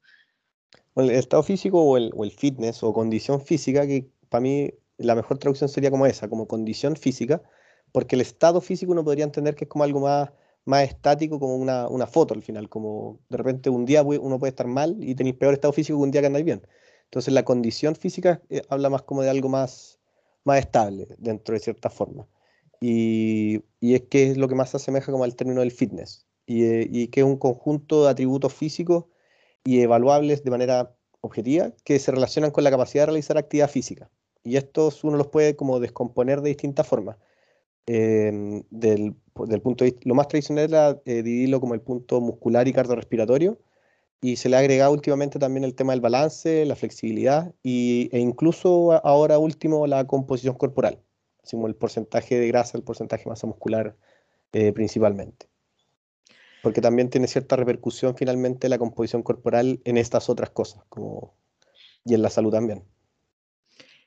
el 0.97 1.11
estado 1.11 1.43
físico 1.43 1.83
o 1.83 1.97
el, 1.97 2.13
o 2.15 2.25
el 2.25 2.31
fitness 2.31 2.83
o 2.83 2.93
condición 2.93 3.41
física, 3.41 3.87
que 3.87 4.09
para 4.29 4.41
mí 4.41 4.73
la 4.97 5.15
mejor 5.15 5.39
traducción 5.39 5.69
sería 5.69 5.91
como 5.91 6.07
esa, 6.07 6.29
como 6.29 6.47
condición 6.47 6.97
física, 6.97 7.43
porque 7.93 8.15
el 8.17 8.21
estado 8.21 8.61
físico 8.61 8.93
uno 8.93 9.05
podría 9.05 9.25
entender 9.25 9.55
que 9.57 9.65
es 9.65 9.69
como 9.69 9.85
algo 9.85 10.01
más, 10.01 10.31
más 10.65 10.85
estático, 10.85 11.39
como 11.39 11.57
una, 11.57 11.89
una 11.89 12.07
foto 12.07 12.35
al 12.35 12.43
final, 12.43 12.69
como 12.69 13.21
de 13.29 13.37
repente 13.37 13.71
un 13.71 13.85
día 13.85 14.03
uno 14.03 14.39
puede 14.39 14.51
estar 14.51 14.67
mal 14.67 14.97
y 15.01 15.15
tenéis 15.15 15.37
peor 15.37 15.55
estado 15.55 15.73
físico 15.73 15.99
que 15.99 16.05
un 16.05 16.11
día 16.11 16.21
que 16.21 16.29
andáis 16.29 16.45
bien. 16.45 16.63
Entonces 17.05 17.33
la 17.35 17.45
condición 17.45 17.95
física 17.97 18.43
eh, 18.51 18.63
habla 18.69 18.91
más 18.91 19.03
como 19.03 19.23
de 19.23 19.31
algo 19.31 19.49
más, 19.49 19.99
más 20.45 20.59
estable 20.59 21.09
dentro 21.19 21.55
de 21.55 21.61
cierta 21.61 21.91
forma. 21.91 22.27
Y, 22.81 23.63
y, 23.81 23.95
es 23.95 24.03
que 24.03 24.31
es 24.31 24.37
lo 24.37 24.49
que 24.49 24.55
más 24.55 24.71
se 24.71 24.79
asemeja 24.79 25.13
como 25.13 25.25
al 25.25 25.37
término 25.37 25.61
del 25.61 25.71
fitness. 25.71 26.27
Y, 26.47 26.65
eh, 26.65 26.89
y 26.91 27.09
que 27.09 27.21
es 27.21 27.27
un 27.27 27.39
conjunto 27.39 28.05
de 28.05 28.11
atributos 28.11 28.53
físicos 28.53 29.05
y 29.65 29.81
evaluables 29.81 30.45
de 30.45 30.51
manera 30.51 30.95
objetiva 31.21 31.73
que 31.85 31.99
se 31.99 32.13
relacionan 32.13 32.51
con 32.51 32.65
la 32.65 32.71
capacidad 32.71 33.03
de 33.03 33.07
realizar 33.07 33.39
actividad 33.39 33.71
física. 33.71 34.11
Y 34.43 34.57
estos 34.57 35.05
uno 35.05 35.17
los 35.17 35.29
puede 35.29 35.57
como 35.57 35.81
descomponer 35.81 36.43
de 36.43 36.51
distintas 36.51 36.87
formas. 36.87 37.17
Em, 37.87 38.63
del, 38.71 39.15
del, 39.47 39.61
punto 39.61 39.85
de 39.85 39.91
vista, 39.91 40.09
lo 40.09 40.15
más 40.15 40.29
tradicional 40.29 40.65
era 40.65 41.01
eh, 41.05 41.23
dividirlo 41.23 41.61
como 41.61 41.75
el 41.75 41.81
punto 41.81 42.21
muscular 42.21 42.69
y 42.69 42.73
cardiorrespiratorio, 42.73 43.59
y 44.21 44.37
se 44.37 44.49
le 44.49 44.57
ha 44.57 44.61
agregado 44.61 44.93
últimamente 44.93 45.39
también 45.39 45.65
el 45.65 45.75
tema 45.75 45.93
del 45.93 46.01
balance, 46.01 46.65
la 46.65 46.77
flexibilidad 46.77 47.53
y, 47.63 48.09
e 48.11 48.21
incluso 48.21 48.93
ahora 49.07 49.39
último 49.39 49.87
la 49.87 50.07
composición 50.07 50.55
corporal, 50.55 50.99
así 51.43 51.57
como 51.57 51.67
el 51.67 51.75
porcentaje 51.75 52.39
de 52.39 52.49
grasa, 52.49 52.79
el 52.79 52.85
porcentaje 52.85 53.25
de 53.25 53.31
masa 53.31 53.47
muscular 53.47 53.97
eh, 54.53 54.73
principalmente. 54.73 55.47
Porque 56.63 56.81
también 56.81 57.11
tiene 57.11 57.27
cierta 57.27 57.57
repercusión 57.57 58.17
finalmente 58.17 58.71
la 58.71 58.79
composición 58.79 59.23
corporal 59.23 59.81
en 59.85 59.99
estas 59.99 60.31
otras 60.31 60.49
cosas, 60.51 60.83
como, 60.89 61.35
y 62.05 62.15
en 62.15 62.23
la 62.23 62.31
salud 62.31 62.53
también. 62.53 62.83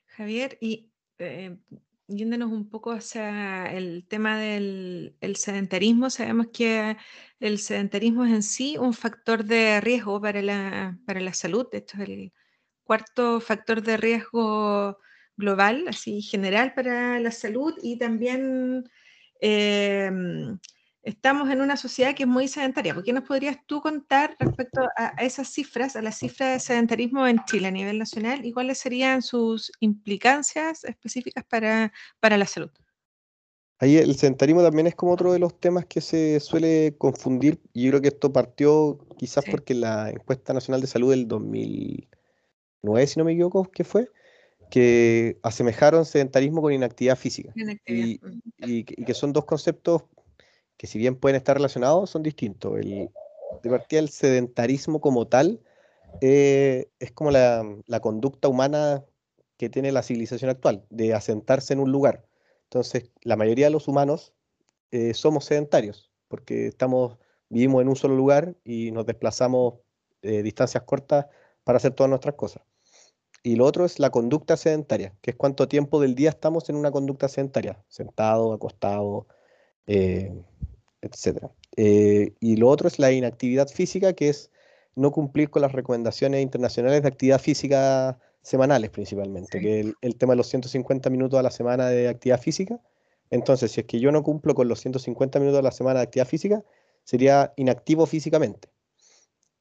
Javier, 0.06 0.58
y 0.60 0.90
eh, 1.20 1.56
yéndonos 2.08 2.50
un 2.50 2.68
poco 2.68 2.92
hacia 2.92 3.66
el 3.72 4.06
tema 4.08 4.38
del 4.38 5.14
sedentarismo, 5.36 6.10
sabemos 6.10 6.48
que 6.52 6.96
el 7.38 7.58
sedentarismo 7.58 8.24
es 8.24 8.32
en 8.32 8.42
sí 8.42 8.76
un 8.78 8.94
factor 8.94 9.44
de 9.44 9.80
riesgo 9.80 10.20
para 10.20 10.42
la, 10.42 10.98
para 11.06 11.20
la 11.20 11.34
salud. 11.34 11.66
Esto 11.72 12.02
es 12.02 12.08
el 12.08 12.32
cuarto 12.82 13.40
factor 13.40 13.82
de 13.82 13.96
riesgo 13.98 14.98
global, 15.36 15.84
así 15.88 16.22
general 16.22 16.74
para 16.74 17.20
la 17.20 17.30
salud 17.30 17.74
y 17.82 17.98
también 17.98 18.90
em, 19.40 20.58
estamos 21.02 21.50
en 21.50 21.60
una 21.60 21.76
sociedad 21.76 22.14
que 22.14 22.24
es 22.24 22.28
muy 22.28 22.48
sedentaria. 22.48 22.94
¿Por 22.94 23.04
qué 23.04 23.12
nos 23.12 23.24
podrías 23.24 23.58
tú 23.66 23.80
contar 23.80 24.36
respecto 24.38 24.82
a, 24.96 25.08
esas 25.22 25.48
cifras, 25.48 25.96
a 25.96 26.02
las 26.02 26.18
cifras 26.18 26.52
de 26.54 26.60
sedentarismo 26.60 27.26
en 27.26 27.44
Chile 27.44 27.68
a 27.68 27.70
nivel 27.70 27.98
nacional 27.98 28.44
y 28.44 28.52
cuáles 28.52 28.78
serían 28.78 29.22
sus 29.22 29.72
implicancias 29.80 30.84
específicas 30.84 31.44
para, 31.44 31.92
para 32.20 32.36
la 32.36 32.46
salud? 32.46 32.70
Ahí 33.80 33.96
el 33.96 34.16
sedentarismo 34.16 34.62
también 34.62 34.88
es 34.88 34.96
como 34.96 35.12
otro 35.12 35.32
de 35.32 35.38
los 35.38 35.58
temas 35.60 35.86
que 35.86 36.00
se 36.00 36.40
suele 36.40 36.96
confundir 36.98 37.60
y 37.72 37.84
yo 37.84 37.90
creo 37.90 38.02
que 38.02 38.08
esto 38.08 38.32
partió 38.32 38.98
quizás 39.16 39.44
porque 39.48 39.74
la 39.74 40.10
encuesta 40.10 40.52
nacional 40.52 40.80
de 40.80 40.88
salud 40.88 41.10
del 41.10 41.28
2009, 41.28 43.06
si 43.06 43.18
no 43.20 43.24
me 43.24 43.32
equivoco, 43.32 43.70
que 43.70 43.84
fue, 43.84 44.10
que 44.68 45.38
asemejaron 45.44 46.04
sedentarismo 46.04 46.60
con 46.60 46.72
inactividad 46.72 47.16
física. 47.16 47.52
Y, 47.86 48.20
y, 48.58 48.84
que 48.84 49.14
son 49.14 49.32
dos 49.32 49.44
conceptos 49.44 50.02
que 50.78 50.86
si 50.86 50.98
bien 50.98 51.16
pueden 51.16 51.36
estar 51.36 51.56
relacionados, 51.56 52.08
son 52.08 52.22
distintos. 52.22 52.78
El, 52.78 53.10
de 53.62 53.70
partida, 53.70 54.00
el 54.00 54.08
sedentarismo 54.08 55.00
como 55.00 55.26
tal 55.26 55.60
eh, 56.20 56.88
es 56.98 57.12
como 57.12 57.30
la, 57.30 57.64
conducta 58.00 58.48
humana 58.48 59.04
que 59.56 59.68
tiene 59.68 59.92
la 59.92 60.02
civilización 60.02 60.50
actual, 60.50 60.84
de 60.88 61.14
asentarse 61.14 61.72
en 61.72 61.80
un 61.80 61.90
lugar. 61.90 62.24
Entonces, 62.64 63.10
la 63.22 63.36
mayoría 63.36 63.66
de 63.66 63.72
los 63.72 63.88
humanos 63.88 64.32
eh, 64.92 65.14
somos 65.14 65.46
sedentarios, 65.46 66.10
porque 66.28 66.68
estamos, 66.68 67.18
vivimos 67.48 67.82
en 67.82 67.88
un 67.88 67.96
solo 67.96 68.14
lugar 68.14 68.54
y 68.64 68.92
nos 68.92 69.04
desplazamos 69.04 69.74
eh, 70.22 70.42
distancias 70.42 70.84
cortas 70.84 71.26
para 71.64 71.78
hacer 71.78 71.92
todas 71.92 72.08
nuestras 72.08 72.36
cosas. 72.36 72.62
Y 73.42 73.56
lo 73.56 73.64
otro 73.66 73.84
es 73.84 73.98
la 73.98 74.10
conducta 74.10 74.56
sedentaria, 74.56 75.14
que 75.22 75.32
es 75.32 75.36
cuánto 75.36 75.68
tiempo 75.68 76.00
del 76.00 76.14
día 76.14 76.30
estamos 76.30 76.68
en 76.70 76.76
una 76.76 76.90
conducta 76.90 77.28
sedentaria, 77.28 77.82
sentado, 77.88 78.52
acostado, 78.52 79.26
etc. 81.02 81.46
Eh, 81.76 82.34
y 82.40 82.56
lo 82.56 82.68
otro 82.68 82.88
es 82.88 82.98
la 82.98 83.12
inactividad 83.12 83.68
física, 83.68 84.12
que 84.12 84.28
es 84.28 84.50
no 84.94 85.12
cumplir 85.12 85.50
con 85.50 85.62
las 85.62 85.72
recomendaciones 85.72 86.42
internacionales 86.42 87.02
de 87.02 87.08
actividad 87.08 87.40
física 87.40 88.18
semanales 88.42 88.90
principalmente, 88.90 89.60
que 89.60 89.80
el, 89.80 89.94
el 90.00 90.16
tema 90.16 90.32
de 90.32 90.38
los 90.38 90.48
150 90.48 91.10
minutos 91.10 91.38
a 91.38 91.42
la 91.42 91.50
semana 91.50 91.88
de 91.88 92.08
actividad 92.08 92.40
física. 92.40 92.80
Entonces, 93.30 93.72
si 93.72 93.80
es 93.80 93.86
que 93.86 94.00
yo 94.00 94.10
no 94.10 94.22
cumplo 94.22 94.54
con 94.54 94.68
los 94.68 94.80
150 94.80 95.38
minutos 95.38 95.58
a 95.58 95.62
la 95.62 95.70
semana 95.70 96.00
de 96.00 96.04
actividad 96.04 96.28
física, 96.28 96.64
sería 97.04 97.52
inactivo 97.56 98.06
físicamente. 98.06 98.68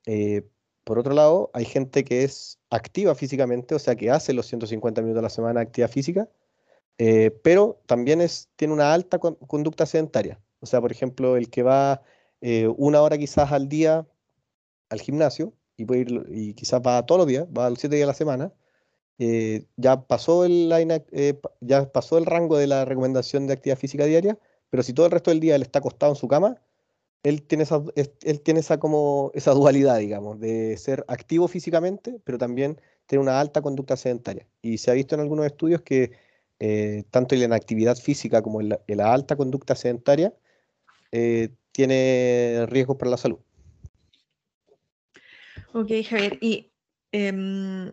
Eh, 0.06 0.44
por 0.84 1.00
otro 1.00 1.13
lado, 1.13 1.51
hay 1.53 1.65
gente 1.65 2.06
que 2.06 2.24
es 2.24 2.60
activa 2.70 3.13
físicamente, 3.13 3.75
o 3.75 3.79
sea, 3.79 3.96
que 3.96 4.10
hace 4.10 4.34
los 4.34 4.48
150 4.48 5.01
minutos 5.01 5.20
a 5.20 5.24
la 5.24 5.29
semana 5.29 5.60
de 5.60 5.65
actividad 5.65 5.91
física, 5.91 6.29
eh, 6.98 7.32
pero 7.44 7.82
también 7.86 8.22
es, 8.22 8.50
tiene 8.56 8.74
una 8.74 8.94
alta 8.94 9.20
conducta 9.20 9.86
sedentaria. 9.86 10.39
O 10.60 10.66
sea, 10.66 10.82
por 10.82 10.92
ejemplo, 10.92 11.38
el 11.38 11.50
que 11.50 11.64
va 11.64 12.02
eh, 12.42 12.68
una 12.78 13.02
hora 13.02 13.18
quizás 13.18 13.52
al 13.52 13.68
día 13.68 14.08
al 14.90 15.02
gimnasio 15.02 15.54
y, 15.78 16.54
quizás 16.54 16.82
va 16.86 17.06
todos 17.06 17.20
los 17.20 17.28
días, 17.28 17.46
va 17.56 17.70
los 17.70 17.80
siete 17.80 17.96
días 17.98 18.06
a 18.06 18.12
la 18.12 18.14
semana, 18.14 18.54
eh, 19.20 19.66
ya, 19.78 20.08
pasó 20.08 20.46
el, 20.46 20.72
eh, 21.12 21.40
ya 21.62 21.92
pasó 21.92 22.18
el 22.18 22.26
rango 22.26 22.58
de 22.58 22.68
la 22.68 22.86
recomendación 22.86 23.48
de 23.48 23.54
actividad 23.54 23.78
física 23.78 24.06
diaria, 24.06 24.40
pero 24.70 24.84
si 24.84 24.94
todo 24.94 25.06
el 25.08 25.12
resto 25.12 25.32
del 25.32 25.40
día 25.40 25.56
él 25.56 25.62
está 25.64 25.80
acostado 25.80 26.12
en 26.14 26.16
su 26.18 26.28
cama, 26.28 26.62
él 27.24 27.44
tiene 27.44 27.64
esa, 27.64 27.84
él 27.96 28.42
tiene 28.42 28.62
esa, 28.62 28.80
como, 28.80 29.32
esa 29.34 29.52
dualidad, 29.52 30.00
digamos, 30.00 30.40
de 30.40 30.78
ser 30.78 31.06
activo 31.08 31.48
físicamente, 31.48 32.20
pero 32.24 32.38
también 32.38 32.80
tener 33.08 33.22
una 33.22 33.40
alta 33.40 33.62
conducta 33.62 33.98
sedentaria. 33.98 34.48
Y 34.62 34.78
se 34.78 34.92
ha 34.92 34.94
visto 34.94 35.16
en 35.16 35.22
algunos 35.22 35.46
estudios 35.46 35.82
que 35.82 36.12
tanto 37.12 37.36
en 37.36 37.50
la 37.50 37.56
actividad 37.56 37.98
física 37.98 38.42
como 38.42 38.62
en 38.62 38.70
la 38.88 39.14
alta 39.14 39.36
conducta 39.36 39.76
sedentaria, 39.76 40.34
eh, 41.12 41.50
tiene 41.72 42.66
riesgos 42.68 42.98
para 42.98 43.12
la 43.12 43.18
salud. 43.18 43.40
Ok, 45.74 45.92
Javier. 46.10 46.38
¿Y 46.42 46.72
em, 47.12 47.92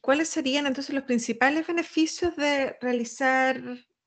cuáles 0.00 0.28
serían 0.28 0.66
entonces 0.66 0.94
los 0.94 1.04
principales 1.04 1.66
beneficios 1.66 2.34
de 2.36 2.76
realizar 2.80 3.60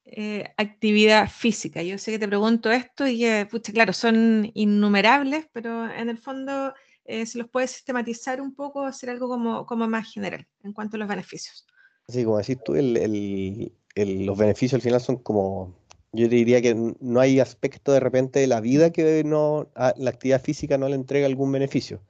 eh, 0.05 0.53
actividad 0.57 1.29
física? 1.29 1.83
Yo 1.83 1.97
sé 1.97 2.11
que 2.11 2.19
te 2.19 2.27
pregunto 2.27 2.71
esto 2.71 3.07
y, 3.07 3.25
claro, 3.73 3.93
son 3.93 4.49
innumerables, 4.53 5.47
pero 5.53 5.89
en 5.89 6.09
el 6.09 6.17
fondo 6.17 6.73
eh, 7.05 7.25
se 7.25 7.37
los 7.37 7.49
puede 7.49 7.67
sistematizar 7.67 8.41
un 8.41 8.55
poco, 8.55 8.85
hacer 8.85 9.09
algo 9.11 9.27
como, 9.27 9.65
como 9.65 9.87
más 9.87 10.11
general 10.11 10.47
en 10.63 10.73
cuanto 10.73 10.97
a 10.97 10.99
los 10.99 11.07
beneficios. 11.07 11.67
Sí, 12.07 12.23
como 12.23 12.37
decís 12.37 12.57
tú, 12.63 12.73
los 12.73 14.37
beneficios 14.37 14.73
al 14.73 14.81
final 14.81 15.01
son 15.01 15.17
como 15.17 15.75
yo 16.15 16.27
diría 16.27 16.61
que 16.61 16.75
no 16.99 17.19
hay 17.19 17.39
aspecto 17.39 17.91
de 17.91 17.99
repente 17.99 18.39
de 18.39 18.47
la 18.47 18.61
vida 18.61 18.91
que 18.91 19.23
no, 19.23 19.69
la 19.75 20.09
actividad 20.09 20.41
física 20.41 20.77
no 20.77 20.89
le 20.89 20.95
entrega 20.95 21.27
algún 21.27 21.51
beneficio. 21.51 22.01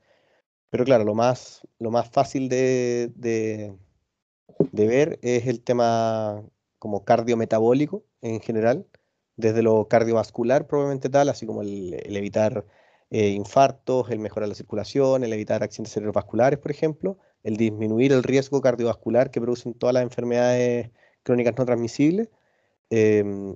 Pero 0.69 0.85
claro, 0.85 1.03
lo 1.05 1.15
más, 1.15 1.67
lo 1.79 1.91
más 1.91 2.09
fácil 2.09 2.49
de, 2.49 3.11
de, 3.15 3.77
ver 4.87 5.19
es 5.21 5.47
el 5.47 5.61
tema 5.63 6.43
como 6.79 7.05
cardiometabólico 7.05 8.03
en 8.21 8.41
general, 8.41 8.85
desde 9.37 9.63
lo 9.63 9.87
cardiovascular 9.87 10.67
probablemente 10.67 11.09
tal, 11.09 11.29
así 11.29 11.45
como 11.45 11.61
el, 11.61 11.93
evitar 12.15 12.65
eh, 13.09 13.29
infartos, 13.29 14.09
el 14.11 14.19
mejorar 14.19 14.49
la 14.49 14.55
circulación, 14.55 15.23
el 15.23 15.33
evitar 15.33 15.63
accidentes 15.63 15.93
cerebrovasculares, 15.93 16.59
por 16.59 16.71
ejemplo, 16.71 17.17
el 17.43 17.57
disminuir 17.57 18.11
el 18.11 18.23
riesgo 18.23 18.61
cardiovascular 18.61 19.31
que 19.31 19.41
producen 19.41 19.73
todas 19.73 19.93
las 19.93 20.03
enfermedades 20.03 20.91
crónicas 21.23 21.55
no 21.57 21.65
transmisibles. 21.65 22.29
Em, 22.89 23.55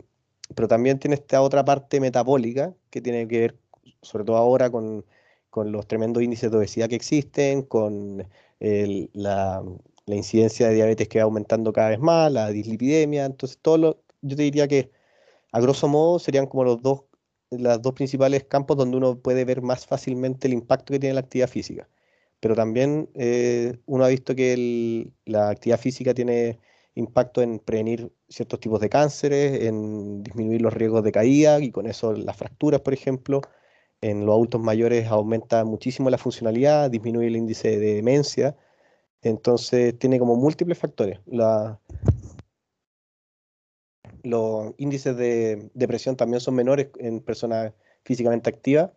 pero 0.55 0.67
también 0.67 0.99
tiene 0.99 1.15
esta 1.15 1.41
otra 1.41 1.65
parte 1.65 1.99
metabólica 1.99 2.73
que 2.89 3.01
tiene 3.01 3.27
que 3.27 3.39
ver, 3.39 3.57
sobre 4.01 4.25
todo 4.25 4.37
ahora, 4.37 4.69
con, 4.69 5.05
con 5.49 5.71
los 5.71 5.87
tremendos 5.87 6.23
índices 6.23 6.51
de 6.51 6.57
obesidad 6.57 6.89
que 6.89 6.95
existen, 6.95 7.63
con 7.63 8.27
la, 8.59 9.63
la, 10.05 10.15
incidencia 10.15 10.67
de 10.69 10.75
diabetes 10.75 11.07
que 11.07 11.19
va 11.19 11.25
aumentando 11.25 11.71
cada 11.73 11.89
vez 11.89 11.99
más, 11.99 12.31
la 12.31 12.49
dislipidemia. 12.49 13.25
Entonces, 13.25 13.57
todo 13.61 13.77
lo, 13.77 14.03
yo 14.21 14.35
te 14.35 14.43
diría 14.43 14.67
que, 14.67 14.91
a 15.51 15.59
grosso 15.61 15.87
modo, 15.87 16.19
serían 16.19 16.47
como 16.47 16.63
los 16.63 16.81
dos, 16.81 17.03
los 17.51 17.81
dos 17.81 17.93
principales 17.93 18.43
campos 18.45 18.77
donde 18.77 18.97
uno 18.97 19.19
puede 19.19 19.45
ver 19.45 19.61
más 19.61 19.85
fácilmente 19.87 20.47
el 20.47 20.53
impacto 20.53 20.93
que 20.93 20.99
tiene 20.99 21.15
la 21.15 21.21
actividad 21.21 21.49
física. 21.49 21.89
Pero 22.39 22.55
también 22.55 23.09
eh, 23.15 23.77
uno 23.85 24.05
ha 24.05 24.09
visto 24.09 24.35
que 24.35 25.11
la 25.25 25.49
actividad 25.49 25.79
física 25.79 26.13
tiene 26.13 26.59
impacto 26.95 27.41
en 27.41 27.59
prevenir 27.59 28.11
ciertos 28.27 28.59
tipos 28.59 28.79
de 28.79 28.89
cánceres, 28.89 29.63
en 29.63 30.23
disminuir 30.23 30.61
los 30.61 30.73
riesgos 30.73 31.03
de 31.03 31.11
caída 31.11 31.59
y 31.59 31.71
con 31.71 31.87
eso 31.87 32.13
las 32.13 32.37
fracturas, 32.37 32.81
por 32.81 32.93
ejemplo. 32.93 33.41
En 34.01 34.25
los 34.25 34.33
adultos 34.33 34.61
mayores 34.61 35.07
aumenta 35.07 35.65
muchísimo 35.65 36.09
la 36.09 36.17
funcionalidad, 36.17 36.89
disminuye 36.89 37.27
el 37.27 37.35
índice 37.35 37.77
de 37.79 37.95
demencia. 37.95 38.55
Entonces 39.21 39.97
tiene 39.99 40.19
como 40.19 40.35
múltiples 40.35 40.77
factores. 40.77 41.19
Los 44.23 44.73
índices 44.77 45.17
de 45.17 45.69
depresión 45.73 46.15
también 46.15 46.39
son 46.39 46.55
menores 46.55 46.89
en 46.97 47.19
personas 47.19 47.73
físicamente 48.03 48.49
activas. 48.49 48.91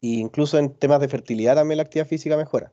E 0.00 0.18
incluso 0.18 0.58
en 0.58 0.74
temas 0.74 1.00
de 1.00 1.08
fertilidad 1.08 1.54
también 1.56 1.76
la 1.76 1.84
actividad 1.84 2.08
física 2.08 2.36
mejora. 2.36 2.72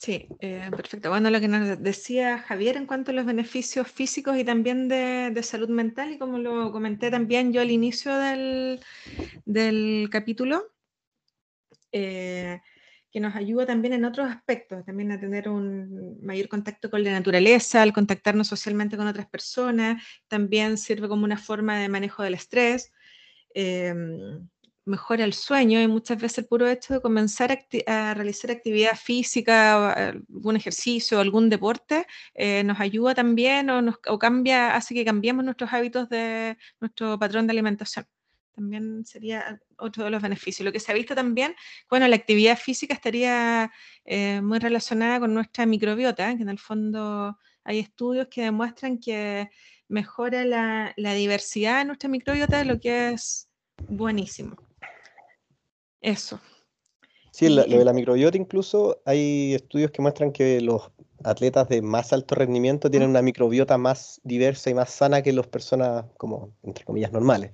Sí, 0.00 0.26
eh, 0.40 0.70
perfecto. 0.74 1.10
Bueno, 1.10 1.28
lo 1.28 1.40
que 1.40 1.48
nos 1.48 1.82
decía 1.82 2.38
Javier 2.38 2.78
en 2.78 2.86
cuanto 2.86 3.10
a 3.10 3.14
los 3.14 3.26
beneficios 3.26 3.86
físicos 3.86 4.34
y 4.38 4.44
también 4.44 4.88
de, 4.88 5.38
salud 5.42 5.68
mental, 5.68 6.12
y 6.12 6.18
como 6.18 6.38
lo 6.38 6.72
comenté 6.72 7.10
también 7.10 7.52
yo 7.52 7.60
al 7.60 7.70
inicio 7.70 8.16
del, 8.16 8.80
capítulo, 10.10 10.72
eh, 11.92 12.62
que 13.12 13.20
nos 13.20 13.36
ayuda 13.36 13.66
también 13.66 13.92
en 13.92 14.06
otros 14.06 14.30
aspectos, 14.30 14.86
también 14.86 15.12
a 15.12 15.20
tener 15.20 15.50
un 15.50 16.18
mayor 16.22 16.48
contacto 16.48 16.90
con 16.90 17.04
la 17.04 17.10
naturaleza, 17.10 17.82
al 17.82 17.92
contactarnos 17.92 18.48
socialmente 18.48 18.96
con 18.96 19.06
otras 19.06 19.28
personas, 19.28 20.02
también 20.28 20.78
sirve 20.78 21.08
como 21.08 21.24
una 21.24 21.36
forma 21.36 21.78
de 21.78 21.90
manejo 21.90 22.22
del 22.22 22.34
estrés. 22.34 22.90
Em, 23.52 24.48
mejora 24.90 25.24
el 25.24 25.32
sueño 25.32 25.80
y 25.80 25.88
muchas 25.88 26.20
veces 26.20 26.38
el 26.38 26.46
puro 26.46 26.68
hecho 26.68 26.94
de 26.94 27.00
comenzar 27.00 27.50
a, 27.86 28.14
realizar 28.14 28.50
actividad 28.50 28.96
física, 28.96 29.92
algún 29.92 30.56
ejercicio, 30.56 31.20
algún 31.20 31.48
deporte, 31.48 32.06
eh, 32.34 32.62
nos 32.64 32.80
ayuda 32.80 33.14
también 33.14 33.70
o, 33.70 33.80
nos, 33.80 33.98
cambia, 34.18 34.74
hace 34.74 34.94
que 34.94 35.04
cambiemos 35.04 35.44
nuestros 35.44 35.72
hábitos 35.72 36.08
de 36.08 36.58
nuestro 36.80 37.18
patrón 37.18 37.46
de 37.46 37.52
alimentación. 37.52 38.06
También 38.54 39.06
sería 39.06 39.60
otro 39.78 40.04
de 40.04 40.10
los 40.10 40.20
beneficios. 40.20 40.66
Lo 40.66 40.72
que 40.72 40.80
se 40.80 40.92
ha 40.92 40.94
visto 40.94 41.14
también, 41.14 41.54
bueno, 41.88 42.06
la 42.08 42.16
actividad 42.16 42.58
física 42.58 42.92
estaría 42.92 43.70
eh, 44.04 44.40
muy 44.42 44.58
relacionada 44.58 45.20
con 45.20 45.32
nuestra 45.32 45.64
microbiota, 45.64 46.36
que 46.36 46.42
en 46.42 46.48
el 46.48 46.58
fondo 46.58 47.38
hay 47.64 47.78
estudios 47.78 48.26
que 48.28 48.42
demuestran 48.42 48.98
que 48.98 49.48
mejora 49.88 50.44
la 50.44 51.14
diversidad 51.14 51.78
de 51.78 51.84
nuestra 51.86 52.08
microbiota, 52.08 52.64
lo 52.64 52.78
que 52.80 53.10
es 53.10 53.48
buenísimo. 53.88 54.69
Eso. 56.00 56.40
Sí, 57.32 57.48
lo, 57.48 57.62
de 57.64 57.84
la 57.84 57.92
microbiota 57.92 58.36
incluso 58.36 59.00
hay 59.04 59.54
estudios 59.54 59.90
que 59.92 60.02
muestran 60.02 60.32
que 60.32 60.60
los 60.60 60.90
atletas 61.22 61.68
de 61.68 61.80
más 61.80 62.12
alto 62.12 62.34
rendimiento 62.34 62.90
tienen 62.90 63.10
una 63.10 63.22
microbiota 63.22 63.78
más 63.78 64.20
diversa 64.24 64.70
y 64.70 64.74
más 64.74 64.90
sana 64.90 65.22
que 65.22 65.32
las 65.32 65.46
personas 65.46 66.06
como, 66.16 66.52
entre 66.62 66.84
comillas, 66.84 67.12
normales. 67.12 67.52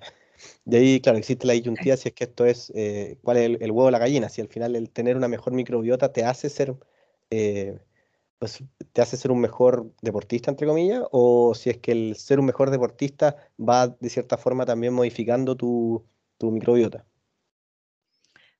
De 0.64 0.78
ahí, 0.78 1.00
claro, 1.00 1.18
existe 1.18 1.46
la 1.46 1.54
disyuntiva 1.54 1.96
si 1.96 2.08
es 2.08 2.14
que 2.14 2.24
esto 2.24 2.44
es, 2.46 2.72
eh, 2.74 3.18
cuál 3.22 3.36
es 3.38 3.60
el, 3.60 3.70
huevo 3.70 3.88
o 3.88 3.90
la 3.90 3.98
gallina, 3.98 4.28
si 4.28 4.40
al 4.40 4.48
final 4.48 4.76
el 4.76 4.90
tener 4.90 5.16
una 5.16 5.28
mejor 5.28 5.52
microbiota 5.52 6.12
te 6.12 6.24
hace 6.24 6.48
ser, 6.48 6.74
eh, 7.30 7.78
pues, 8.38 8.62
te 8.92 9.02
hace 9.02 9.16
ser 9.16 9.30
un 9.30 9.40
mejor 9.40 9.92
deportista, 10.02 10.50
entre 10.50 10.66
comillas, 10.66 11.02
o 11.10 11.54
si 11.54 11.70
es 11.70 11.78
que 11.78 11.92
el 11.92 12.16
ser 12.16 12.38
un 12.38 12.46
mejor 12.46 12.70
deportista 12.70 13.36
va 13.58 13.88
de 13.88 14.08
cierta 14.08 14.36
forma 14.36 14.66
también 14.66 14.92
modificando 14.94 15.56
tu, 15.56 16.04
tu 16.38 16.50
microbiota. 16.50 17.04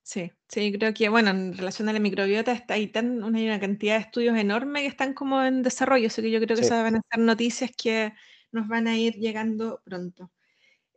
Sí, 0.07 0.31
sí, 0.47 0.71
creo 0.71 0.93
que, 0.93 1.09
bueno, 1.09 1.31
en 1.31 1.57
relación 1.57 1.89
a 1.89 1.93
la 1.93 1.99
microbiota 1.99 2.53
está 2.53 2.75
ahí 2.75 2.87
tan, 2.87 3.21
una, 3.25 3.39
hay 3.39 3.47
una 3.47 3.59
cantidad 3.59 3.95
de 3.95 4.03
estudios 4.03 4.37
enormes 4.37 4.83
que 4.83 4.87
están 4.87 5.13
como 5.13 5.43
en 5.43 5.63
desarrollo, 5.63 6.07
así 6.07 6.21
que 6.21 6.31
yo 6.31 6.39
creo 6.39 6.55
que 6.55 6.61
esas 6.61 6.81
van 6.81 6.95
a 6.95 7.01
ser 7.11 7.19
noticias 7.19 7.71
que 7.77 8.13
nos 8.53 8.69
van 8.69 8.87
a 8.87 8.95
ir 8.95 9.15
llegando 9.15 9.81
pronto. 9.83 10.31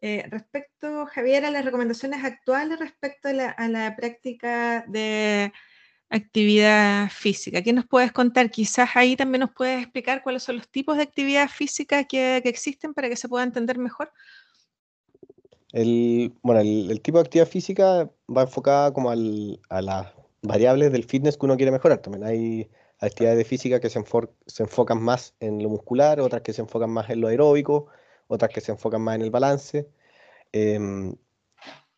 Eh, 0.01 0.25
respecto, 0.31 1.07
Javier, 1.07 1.45
a 1.45 1.51
las 1.51 1.65
recomendaciones 1.65 2.23
actuales 2.23 2.79
respecto 2.79 3.29
a 3.31 3.33
la, 3.33 3.97
práctica 3.97 4.85
de 4.87 5.53
actividad 6.09 7.11
física, 7.11 7.63
¿qué 7.63 7.73
nos 7.73 7.87
puedes 7.89 8.13
contar? 8.13 8.49
Quizás 8.49 8.91
ahí 8.95 9.17
también 9.17 9.41
nos 9.41 9.51
puedes 9.51 9.83
explicar 9.83 10.23
cuáles 10.23 10.45
son 10.45 10.59
los 10.59 10.69
tipos 10.71 10.97
de 10.97 11.03
actividad 11.03 11.49
física 11.49 12.05
que, 12.05 12.39
que 12.45 12.49
existen 12.49 12.95
para 12.95 13.09
que 13.09 13.17
se 13.17 13.29
pueda 13.29 13.43
entender 13.43 13.77
mejor. 13.77 14.13
El, 15.73 16.35
bueno, 16.43 16.61
el, 16.61 17.01
tipo 17.01 17.19
de 17.19 17.23
actividad 17.23 17.47
física 17.47 18.11
va 18.29 18.43
enfocada 18.43 18.93
como 18.93 19.11
a 19.11 19.17
las 19.83 20.07
variables 20.43 20.93
del 20.93 21.05
fitness 21.05 21.37
que 21.37 21.47
uno 21.47 21.57
quiere 21.57 21.73
mejorar. 21.73 21.99
También 21.99 22.25
hay 22.25 22.71
actividades 22.99 23.39
de 23.39 23.45
física 23.45 23.81
que 23.81 23.91
se, 23.91 24.03
se 24.47 24.63
enfocan 24.63 25.03
más 25.03 25.35
en 25.41 25.63
lo 25.63 25.69
muscular, 25.69 26.21
otras 26.21 26.43
que 26.43 26.53
se 26.53 26.63
enfocan 26.63 26.91
más 26.91 27.11
en 27.11 27.21
lo 27.21 27.29
aeróbico, 27.29 27.87
otras 28.29 28.51
que 28.53 28.61
se 28.61 28.73
enfocan 28.73 29.03
más 29.03 29.17
en 29.17 29.23
el 29.23 29.31
balance. 29.31 29.89
Em, 30.53 31.15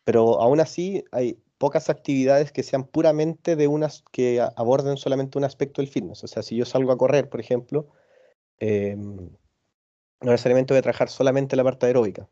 pero 0.03 0.41
aún 0.41 0.59
así 0.59 1.03
hay 1.11 1.39
pocas 1.57 1.89
actividades 1.89 2.51
que 2.51 2.63
sean 2.63 2.85
puramente 2.85 3.55
de 3.55 3.67
unas 3.67 4.03
que 4.11 4.41
aborden 4.55 4.97
solamente 4.97 5.37
un 5.37 5.45
aspecto 5.45 5.81
del 5.81 5.89
fitness. 5.89 6.23
O 6.23 6.27
sea, 6.27 6.43
si 6.43 6.55
yo 6.57 6.65
salgo 6.65 6.91
a 6.91 6.97
correr, 6.97 7.29
por 7.29 7.39
ejemplo, 7.39 7.87
em, 8.59 9.29
no 10.21 10.31
necesariamente 10.31 10.73
voy 10.73 10.79
a 10.79 10.81
trabajar 10.83 11.09
solamente 11.09 11.55
la 11.55 11.63
parte 11.63 11.85
aeróbica. 11.87 12.29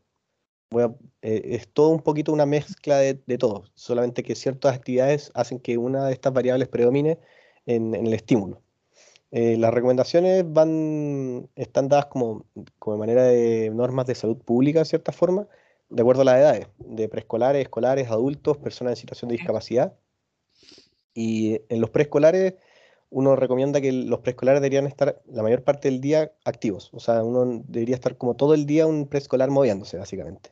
Eh, 1.22 1.42
es 1.54 1.68
todo 1.68 1.90
un 1.90 2.00
poquito 2.00 2.32
una 2.32 2.46
mezcla 2.46 2.98
de, 2.98 3.14
todo, 3.38 3.64
solamente 3.74 4.22
que 4.22 4.34
ciertas 4.34 4.74
actividades 4.74 5.30
hacen 5.34 5.60
que 5.60 5.78
una 5.78 6.06
de 6.06 6.12
estas 6.12 6.32
variables 6.32 6.68
predomine 6.68 7.18
en, 7.66 7.94
el 7.94 8.12
estímulo. 8.12 8.60
Eh, 9.30 9.56
las 9.56 9.72
recomendaciones 9.72 10.44
van, 10.52 11.48
están 11.56 11.88
dadas 11.88 12.06
como, 12.06 12.44
como 12.78 12.96
de 12.96 13.00
manera 13.00 13.24
de 13.24 13.70
normas 13.70 14.06
de 14.06 14.14
salud 14.14 14.36
pública, 14.38 14.80
en 14.80 14.84
cierta 14.86 15.12
forma, 15.12 15.46
de 15.88 16.02
acuerdo 16.02 16.22
a 16.22 16.24
las 16.24 16.38
edades, 16.38 16.66
de 16.78 17.08
preescolares, 17.08 17.62
escolares, 17.62 18.10
adultos, 18.10 18.58
personas 18.58 18.92
en 18.92 18.96
situación 18.96 19.28
de 19.28 19.36
discapacidad. 19.36 19.94
Y 21.14 21.60
en 21.68 21.80
los 21.80 21.90
preescolares, 21.90 22.54
uno 23.10 23.36
recomienda 23.36 23.80
que 23.80 23.92
los 23.92 24.20
preescolares 24.20 24.62
deberían 24.62 24.86
estar 24.86 25.22
la 25.26 25.42
mayor 25.42 25.62
parte 25.62 25.90
del 25.90 26.00
día 26.00 26.32
activos. 26.44 26.90
O 26.94 27.00
sea, 27.00 27.22
uno 27.22 27.62
debería 27.68 27.94
estar 27.94 28.16
como 28.16 28.34
todo 28.34 28.54
el 28.54 28.64
día 28.66 28.86
un 28.86 29.06
preescolar 29.06 29.50
moviéndose, 29.50 29.98
básicamente. 29.98 30.50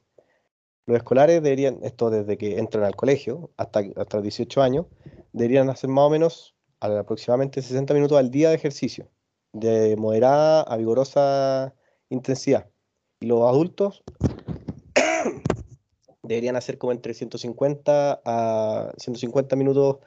Los 0.91 0.97
escolares 0.97 1.41
deberían, 1.41 1.79
esto 1.85 2.11
desde 2.11 2.37
que 2.37 2.59
entran 2.59 2.83
al 2.83 2.97
colegio 2.97 3.53
hasta, 3.57 3.79
hasta 3.95 4.17
los 4.17 4.25
18 4.25 4.61
años, 4.61 4.87
deberían 5.33 5.71
hacer 5.71 5.89
más 5.89 6.05
o 6.05 6.11
menos 6.11 6.57
aproximadamente 6.81 7.63
60 7.63 7.95
minutos 7.95 8.19
al 8.19 8.33
día 8.33 8.49
de 8.49 8.57
ejercicio, 8.57 9.09
de 9.53 9.95
moderada 9.97 10.63
a 10.63 10.77
vigorosa 10.77 11.77
intensidad. 12.09 12.69
Y 13.21 13.27
los 13.27 13.49
adultos 13.49 14.03
deberían 16.25 16.57
hacer 16.57 16.77
como 16.77 16.91
entre 16.91 17.15
150 17.15 18.23
a 18.25 18.93
150 18.99 19.55
minutos 19.55 19.99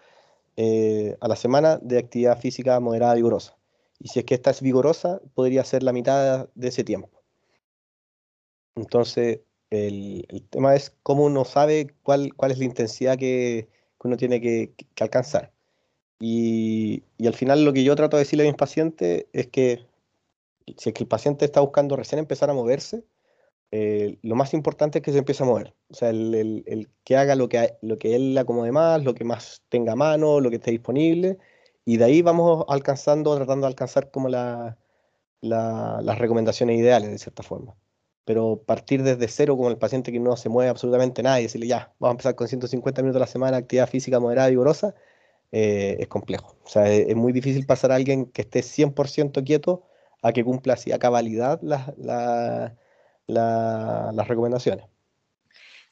eh, 0.58 1.16
a 1.22 1.30
la 1.30 1.38
semana 1.38 1.80
de 1.82 1.98
actividad 1.98 2.38
física 2.38 2.78
moderada 2.82 3.14
vigorosa. 3.14 3.58
Y 4.00 4.10
si 4.10 4.20
es 4.20 4.26
que 4.26 4.36
esta 4.36 4.52
es 4.52 4.62
vigorosa, 4.62 5.22
podría 5.34 5.64
ser 5.64 5.82
la 5.82 5.94
mitad 5.94 6.50
de 6.56 6.68
ese 6.68 6.84
tiempo. 6.84 7.24
Entonces, 8.76 9.40
el, 9.74 10.44
tema 10.50 10.76
es 10.76 10.96
cómo 11.04 11.26
uno 11.26 11.46
sabe 11.46 11.94
cuál, 12.04 12.34
cuál 12.36 12.52
es 12.52 12.60
la 12.60 12.66
intensidad 12.66 13.18
que, 13.18 13.68
uno 14.04 14.18
tiene 14.18 14.42
que, 14.42 14.74
alcanzar. 15.00 15.52
Y, 16.20 17.04
al 17.26 17.34
final 17.36 17.66
lo 17.66 17.74
que 17.74 17.84
yo 17.84 17.96
trato 17.96 18.18
de 18.18 18.24
decirle 18.24 18.44
a 18.46 18.48
mis 18.48 18.56
pacientes 18.58 19.28
es 19.34 19.48
que 19.48 19.86
si 20.78 20.90
es 20.90 20.96
que 20.96 21.04
el 21.04 21.10
paciente 21.10 21.46
está 21.46 21.62
buscando 21.62 21.96
recién 21.96 22.20
empezar 22.20 22.50
a 22.50 22.54
moverse, 22.54 23.04
eh, 23.72 24.18
lo 24.22 24.36
más 24.36 24.54
importante 24.54 25.00
es 25.00 25.04
que 25.04 25.12
se 25.12 25.20
empiece 25.20 25.44
a 25.44 25.48
mover. 25.48 25.76
O 25.90 25.96
sea, 25.96 26.10
el, 26.10 26.90
que 27.04 27.18
haga 27.18 27.36
lo 27.36 27.50
que, 27.50 27.78
lo 27.82 27.98
que 27.98 28.16
él 28.16 28.38
acomode 28.38 28.72
más, 28.72 29.04
lo 29.04 29.14
que 29.16 29.26
más 29.26 29.64
tenga 29.70 29.94
a 29.94 29.96
mano, 29.96 30.40
lo 30.42 30.50
que 30.50 30.58
esté 30.58 30.72
disponible. 30.72 31.40
Y 31.86 31.98
de 31.98 32.06
ahí 32.06 32.22
vamos 32.22 32.66
alcanzando, 32.70 33.36
tratando 33.36 33.68
de 33.68 33.72
alcanzar 33.72 34.12
como 34.12 34.30
las 34.30 34.78
recomendaciones 36.20 36.80
ideales, 36.80 37.12
de 37.12 37.18
cierta 37.18 37.44
forma 37.44 37.76
pero 38.26 38.62
partir 38.66 39.04
desde 39.04 39.28
cero 39.28 39.58
con 39.58 39.72
el 39.72 39.78
paciente 39.78 40.12
que 40.12 40.20
no 40.20 40.38
se 40.38 40.50
mueve 40.50 40.70
absolutamente 40.70 41.24
nada 41.24 41.40
y 41.40 41.44
decirle 41.44 41.68
ya, 41.68 41.94
vamos 42.00 42.12
a 42.12 42.16
empezar 42.16 42.36
con 42.36 42.48
150 42.48 43.02
minutos 43.02 43.18
a 43.18 43.26
la 43.26 43.28
semana, 43.28 43.58
actividad 43.58 43.90
física 43.90 44.20
moderada 44.20 44.50
vigorosa, 44.50 44.96
eh, 45.52 45.98
es 46.00 46.08
complejo. 46.08 46.56
O 46.66 46.70
sea, 46.70 46.90
es, 46.92 47.16
muy 47.16 47.34
difícil 47.34 47.66
pasar 47.66 47.92
a 47.92 47.96
alguien 47.96 48.26
que 48.28 48.44
esté 48.44 48.62
100% 48.62 49.44
quieto 49.46 49.84
a 50.22 50.32
que 50.34 50.44
cumpla 50.44 50.74
así 50.76 50.92
a 50.92 51.00
cabalidad 51.00 51.60
las, 51.62 51.92
las 53.28 54.28
recomendaciones. 54.28 54.86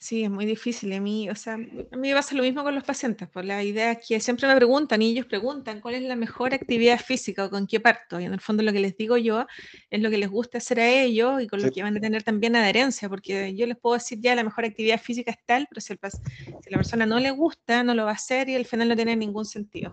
Sí, 0.04 0.24
es 0.24 0.32
muy 0.32 0.48
difícil. 0.48 0.92
A 0.94 1.00
mí, 1.00 1.30
o 1.30 1.36
sea, 1.36 1.54
a 1.54 1.58
mí 1.58 1.86
me 1.92 2.14
pasa 2.16 2.34
lo 2.34 2.42
mismo 2.42 2.64
con 2.64 2.74
los 2.74 2.84
pacientes. 2.84 3.28
Por 3.28 3.34
pues, 3.34 3.46
la 3.46 3.64
idea 3.64 3.92
es 3.92 4.08
que 4.08 4.20
siempre 4.20 4.48
me 4.48 4.56
preguntan 4.56 5.00
y 5.04 5.12
ellos 5.12 5.28
preguntan 5.28 5.80
cuál 5.80 5.94
es 5.94 6.02
la 6.02 6.16
mejor 6.16 6.56
actividad 6.56 7.00
física 7.00 7.46
o 7.46 7.52
con 7.52 7.68
qué 7.68 7.80
parto. 7.80 8.20
Y 8.20 8.26
en 8.26 8.34
el 8.34 8.40
fondo 8.40 8.64
lo 8.64 8.74
que 8.74 8.80
les 8.80 8.98
digo 8.98 9.16
yo 9.18 9.46
es 9.92 10.02
lo 10.02 10.10
que 10.10 10.18
les 10.18 10.28
gusta 10.28 10.58
hacer 10.58 10.80
a 10.80 10.90
ellos 10.90 11.40
y 11.44 11.48
con 11.48 11.62
lo 11.62 11.70
que 11.70 11.84
van 11.84 11.98
a 11.98 12.00
tener 12.00 12.24
también 12.24 12.56
adherencia, 12.56 13.10
porque 13.10 13.54
yo 13.56 13.68
les 13.68 13.78
puedo 13.78 13.94
decir 13.94 14.20
ya 14.20 14.34
la 14.34 14.44
mejor 14.44 14.66
actividad 14.66 15.00
física 15.00 15.30
es 15.30 15.38
tal, 15.46 15.68
pero 15.70 15.82
si, 15.82 15.94
el, 15.94 16.00
si 16.10 16.72
la 16.72 16.78
persona 16.78 17.06
no 17.06 17.20
le 17.20 17.30
gusta, 17.30 17.84
no 17.84 17.94
lo 17.94 18.06
va 18.06 18.10
a 18.10 18.16
hacer 18.16 18.50
y 18.50 18.56
al 18.56 18.66
final 18.66 18.90
no 18.90 18.96
tiene 18.96 19.16
ningún 19.16 19.46
sentido. 19.46 19.92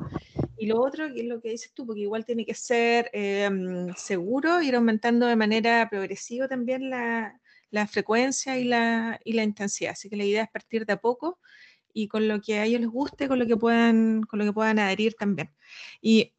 Y 0.57 0.68
lo 0.68 0.81
otro, 0.81 1.12
que 1.12 1.21
es 1.21 1.27
lo 1.27 1.42
que 1.42 1.51
dices 1.51 1.75
tú, 1.75 1.85
porque 1.85 2.01
igual 2.01 2.25
tiene 2.25 2.47
que 2.47 2.55
ser 2.55 3.11
em, 3.12 3.92
seguro, 3.94 4.62
ir 4.62 4.75
aumentando 4.75 5.27
de 5.27 5.37
manera 5.37 5.87
progresiva 5.90 6.49
también 6.49 6.88
la 6.88 7.38
la 7.70 7.87
frecuencia 7.87 8.59
y 8.59 8.64
la, 8.64 9.20
y 9.24 9.33
la 9.33 9.44
intensidad. 9.44 9.92
Así 9.92 10.09
que 10.09 10.16
la 10.16 10.24
idea 10.24 10.44
es 10.44 10.50
partir 10.50 10.87
de 10.87 10.94
a 10.94 11.00
poco 11.00 11.38
y 11.92 12.09
con 12.09 12.28
lo 12.28 12.40
que 12.40 12.59
a 12.59 12.64
ellos 12.64 12.81
les 12.81 12.90
guste, 12.90 13.28
con 13.28 13.38
lo 13.38 13.46
que 13.46 13.57
puedan, 13.57 14.22
con 14.22 14.38
lo 14.38 14.44
que 14.44 14.52
puedan 14.52 14.78
adherir 14.78 15.14
también. 15.14 15.50
Y, 16.00 16.35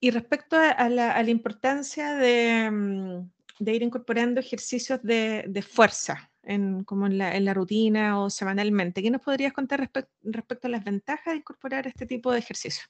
y 0.00 0.10
respecto 0.10 0.56
a, 0.56 0.88
la, 0.88 1.22
importancia 1.28 2.14
mm, 2.14 3.30
de, 3.58 3.74
ir 3.74 3.82
incorporando 3.82 4.40
ejercicios 4.40 5.00
de, 5.02 5.44
de 5.46 5.62
fuerza, 5.62 6.30
en, 6.42 6.84
como 6.84 7.06
en 7.06 7.18
la, 7.18 7.36
en 7.36 7.44
la, 7.44 7.54
rutina 7.54 8.20
o 8.20 8.30
semanalmente, 8.30 9.02
¿qué 9.02 9.10
nos 9.10 9.20
podrías 9.20 9.52
contar 9.52 9.90
respecto 10.22 10.66
a 10.66 10.70
las 10.70 10.84
ventajas 10.84 11.32
de 11.32 11.38
incorporar 11.38 11.86
este 11.86 12.06
tipo 12.06 12.32
de 12.32 12.38
ejercicios? 12.38 12.86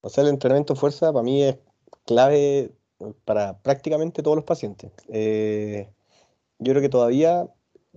O 0.00 0.08
sea, 0.08 0.22
el 0.24 0.30
entrenamiento 0.30 0.74
de 0.74 0.80
fuerza 0.80 1.12
para 1.12 1.22
mí 1.22 1.42
es 1.42 1.56
clave 2.06 2.72
para 3.24 3.58
prácticamente 3.58 4.22
todos 4.22 4.36
los 4.36 4.44
pacientes. 4.44 4.92
Eh, 5.08 5.88
yo 6.62 6.72
creo 6.72 6.82
que 6.82 6.88
todavía, 6.88 7.48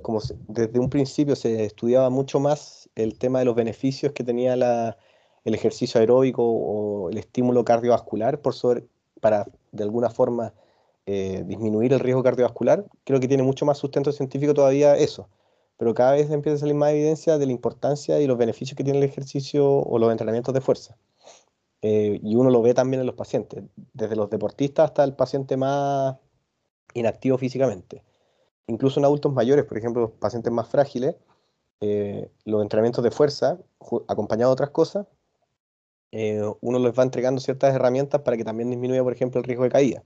como 0.01 0.21
desde 0.47 0.79
un 0.79 0.89
principio 0.89 1.35
se 1.35 1.65
estudiaba 1.65 2.09
mucho 2.09 2.39
más 2.39 2.89
el 2.95 3.17
tema 3.17 3.39
de 3.39 3.45
los 3.45 3.55
beneficios 3.55 4.11
que 4.13 4.23
tenía 4.23 4.53
el 5.43 5.53
ejercicio 5.53 5.99
aeróbico 5.99 6.43
o 6.43 7.09
el 7.09 7.17
estímulo 7.17 7.63
cardiovascular 7.63 8.41
por 8.41 8.53
sobre, 8.53 8.85
para 9.21 9.47
de 9.71 9.83
alguna 9.83 10.09
forma 10.09 10.53
eh, 11.05 11.43
disminuir 11.45 11.93
el 11.93 11.99
riesgo 11.99 12.23
cardiovascular, 12.23 12.85
creo 13.03 13.19
que 13.19 13.27
tiene 13.27 13.43
mucho 13.43 13.65
más 13.65 13.77
sustento 13.77 14.11
científico 14.11 14.53
todavía 14.53 14.97
eso. 14.97 15.29
Pero 15.77 15.93
cada 15.93 16.13
vez 16.13 16.31
empieza 16.31 16.55
a 16.55 16.59
salir 16.59 16.75
más 16.75 16.91
evidencia 16.91 17.37
de 17.37 17.45
la 17.45 17.51
importancia 17.51 18.19
y 18.19 18.27
los 18.27 18.37
beneficios 18.37 18.77
que 18.77 18.83
tiene 18.83 18.99
el 18.99 19.05
ejercicio 19.05 19.67
o 19.67 19.99
los 19.99 20.11
entrenamientos 20.11 20.53
de 20.53 20.61
fuerza. 20.61 20.97
Eh, 21.81 22.19
y 22.23 22.35
uno 22.35 22.49
lo 22.49 22.61
ve 22.61 22.73
también 22.73 23.01
en 23.01 23.05
los 23.05 23.15
pacientes, 23.15 23.63
desde 23.93 24.15
los 24.15 24.29
deportistas 24.29 24.85
hasta 24.85 25.03
el 25.03 25.13
paciente 25.13 25.57
más 25.57 26.15
inactivo 26.95 27.37
físicamente. 27.37 28.01
Incluso 28.67 28.99
en 28.99 29.05
adultos 29.05 29.33
mayores, 29.33 29.65
por 29.65 29.77
ejemplo, 29.77 30.01
los 30.01 30.11
pacientes 30.11 30.51
más 30.51 30.67
frágiles, 30.67 31.15
eh, 31.81 32.29
los 32.45 32.61
entrenamientos 32.61 33.03
de 33.03 33.11
fuerza, 33.11 33.59
acompañados 34.07 34.51
de 34.51 34.53
otras 34.53 34.69
cosas, 34.71 35.07
eh, 36.11 36.41
uno 36.61 36.79
les 36.79 36.97
va 36.97 37.03
entregando 37.03 37.41
ciertas 37.41 37.75
herramientas 37.75 38.21
para 38.21 38.37
que 38.37 38.43
también 38.43 38.69
disminuya, 38.69 39.03
por 39.03 39.13
ejemplo, 39.13 39.39
el 39.39 39.45
riesgo 39.45 39.63
de 39.63 39.69
caída. 39.69 40.03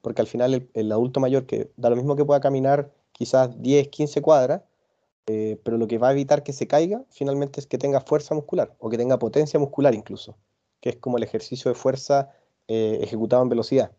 Porque 0.00 0.22
al 0.22 0.26
final 0.26 0.54
el, 0.54 0.70
el, 0.74 0.90
adulto 0.90 1.20
mayor, 1.20 1.44
que 1.46 1.70
da 1.76 1.90
lo 1.90 1.96
mismo 1.96 2.16
que 2.16 2.24
pueda 2.24 2.40
caminar 2.40 2.90
quizás 3.12 3.60
10, 3.60 3.88
15 3.88 4.22
cuadras, 4.22 4.62
pero 5.26 5.76
lo 5.76 5.86
que 5.88 5.98
va 5.98 6.08
a 6.08 6.12
evitar 6.12 6.44
que 6.44 6.52
se 6.52 6.68
caiga 6.68 7.02
finalmente 7.10 7.60
es 7.60 7.66
que 7.66 7.78
tenga 7.78 8.00
fuerza 8.00 8.34
muscular 8.34 8.74
o 8.78 8.88
que 8.88 8.96
tenga 8.96 9.18
potencia 9.18 9.58
muscular 9.58 9.92
incluso 9.92 10.36
que 10.80 10.90
es 10.90 10.96
como 10.96 11.16
el 11.16 11.24
ejercicio 11.24 11.70
de 11.70 11.74
fuerza 11.74 12.30
eh, 12.68 13.00
ejecutado 13.02 13.42
en 13.42 13.48
velocidad. 13.48 13.92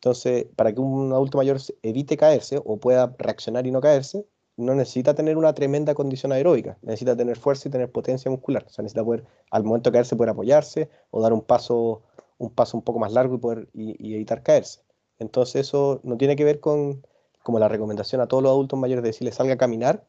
Entonces, 0.00 0.46
para 0.56 0.72
que 0.72 0.80
un 0.80 1.12
adulto 1.12 1.36
mayor 1.36 1.58
evite 1.82 2.16
caerse 2.16 2.58
o 2.64 2.78
pueda 2.78 3.14
reaccionar 3.18 3.66
y 3.66 3.70
no 3.70 3.82
caerse, 3.82 4.24
no 4.56 4.74
necesita 4.74 5.14
tener 5.14 5.36
una 5.36 5.52
tremenda 5.54 5.94
condición 5.94 6.32
aeróbica, 6.32 6.78
necesita 6.80 7.14
tener 7.14 7.38
fuerza 7.38 7.68
y 7.68 7.70
tener 7.70 7.92
potencia 7.92 8.30
muscular. 8.30 8.64
O 8.66 8.70
sea, 8.70 8.82
necesita 8.82 9.04
poder, 9.04 9.24
al 9.50 9.64
momento 9.64 9.90
de 9.90 9.94
caerse, 9.94 10.16
poder 10.16 10.30
apoyarse 10.30 10.88
o 11.10 11.20
dar 11.20 11.34
un 11.34 11.42
paso 11.42 12.02
un, 12.38 12.48
paso 12.48 12.78
un 12.78 12.82
poco 12.82 12.98
más 12.98 13.12
largo 13.12 13.34
y, 13.34 13.38
poder, 13.38 13.68
y, 13.74 14.14
evitar 14.14 14.42
caerse. 14.42 14.80
Entonces, 15.18 15.66
eso 15.66 16.00
no 16.02 16.16
tiene 16.16 16.34
que 16.34 16.44
ver 16.44 16.60
con 16.60 17.02
como 17.42 17.58
la 17.58 17.68
recomendación 17.68 18.20
a 18.20 18.26
todos 18.26 18.42
los 18.42 18.50
adultos 18.50 18.78
mayores 18.78 19.02
de 19.02 19.10
decirles 19.10 19.34
salga 19.34 19.54
a 19.54 19.58
caminar, 19.58 20.06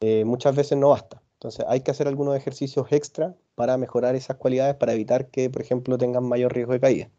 eh, 0.00 0.24
muchas 0.24 0.54
veces 0.56 0.78
no 0.78 0.90
basta. 0.90 1.22
Entonces 1.34 1.64
hay 1.68 1.80
que 1.80 1.90
hacer 1.92 2.08
algunos 2.08 2.36
ejercicios 2.36 2.86
extra 2.90 3.36
para 3.54 3.76
mejorar 3.76 4.16
esas 4.16 4.36
cualidades, 4.36 4.74
para 4.74 4.92
evitar 4.92 5.28
que, 5.28 5.50
por 5.50 5.62
ejemplo, 5.62 5.98
tengan 5.98 6.24
mayor 6.24 6.52
riesgo 6.52 6.72
de 6.72 6.80
caída. 6.80 7.10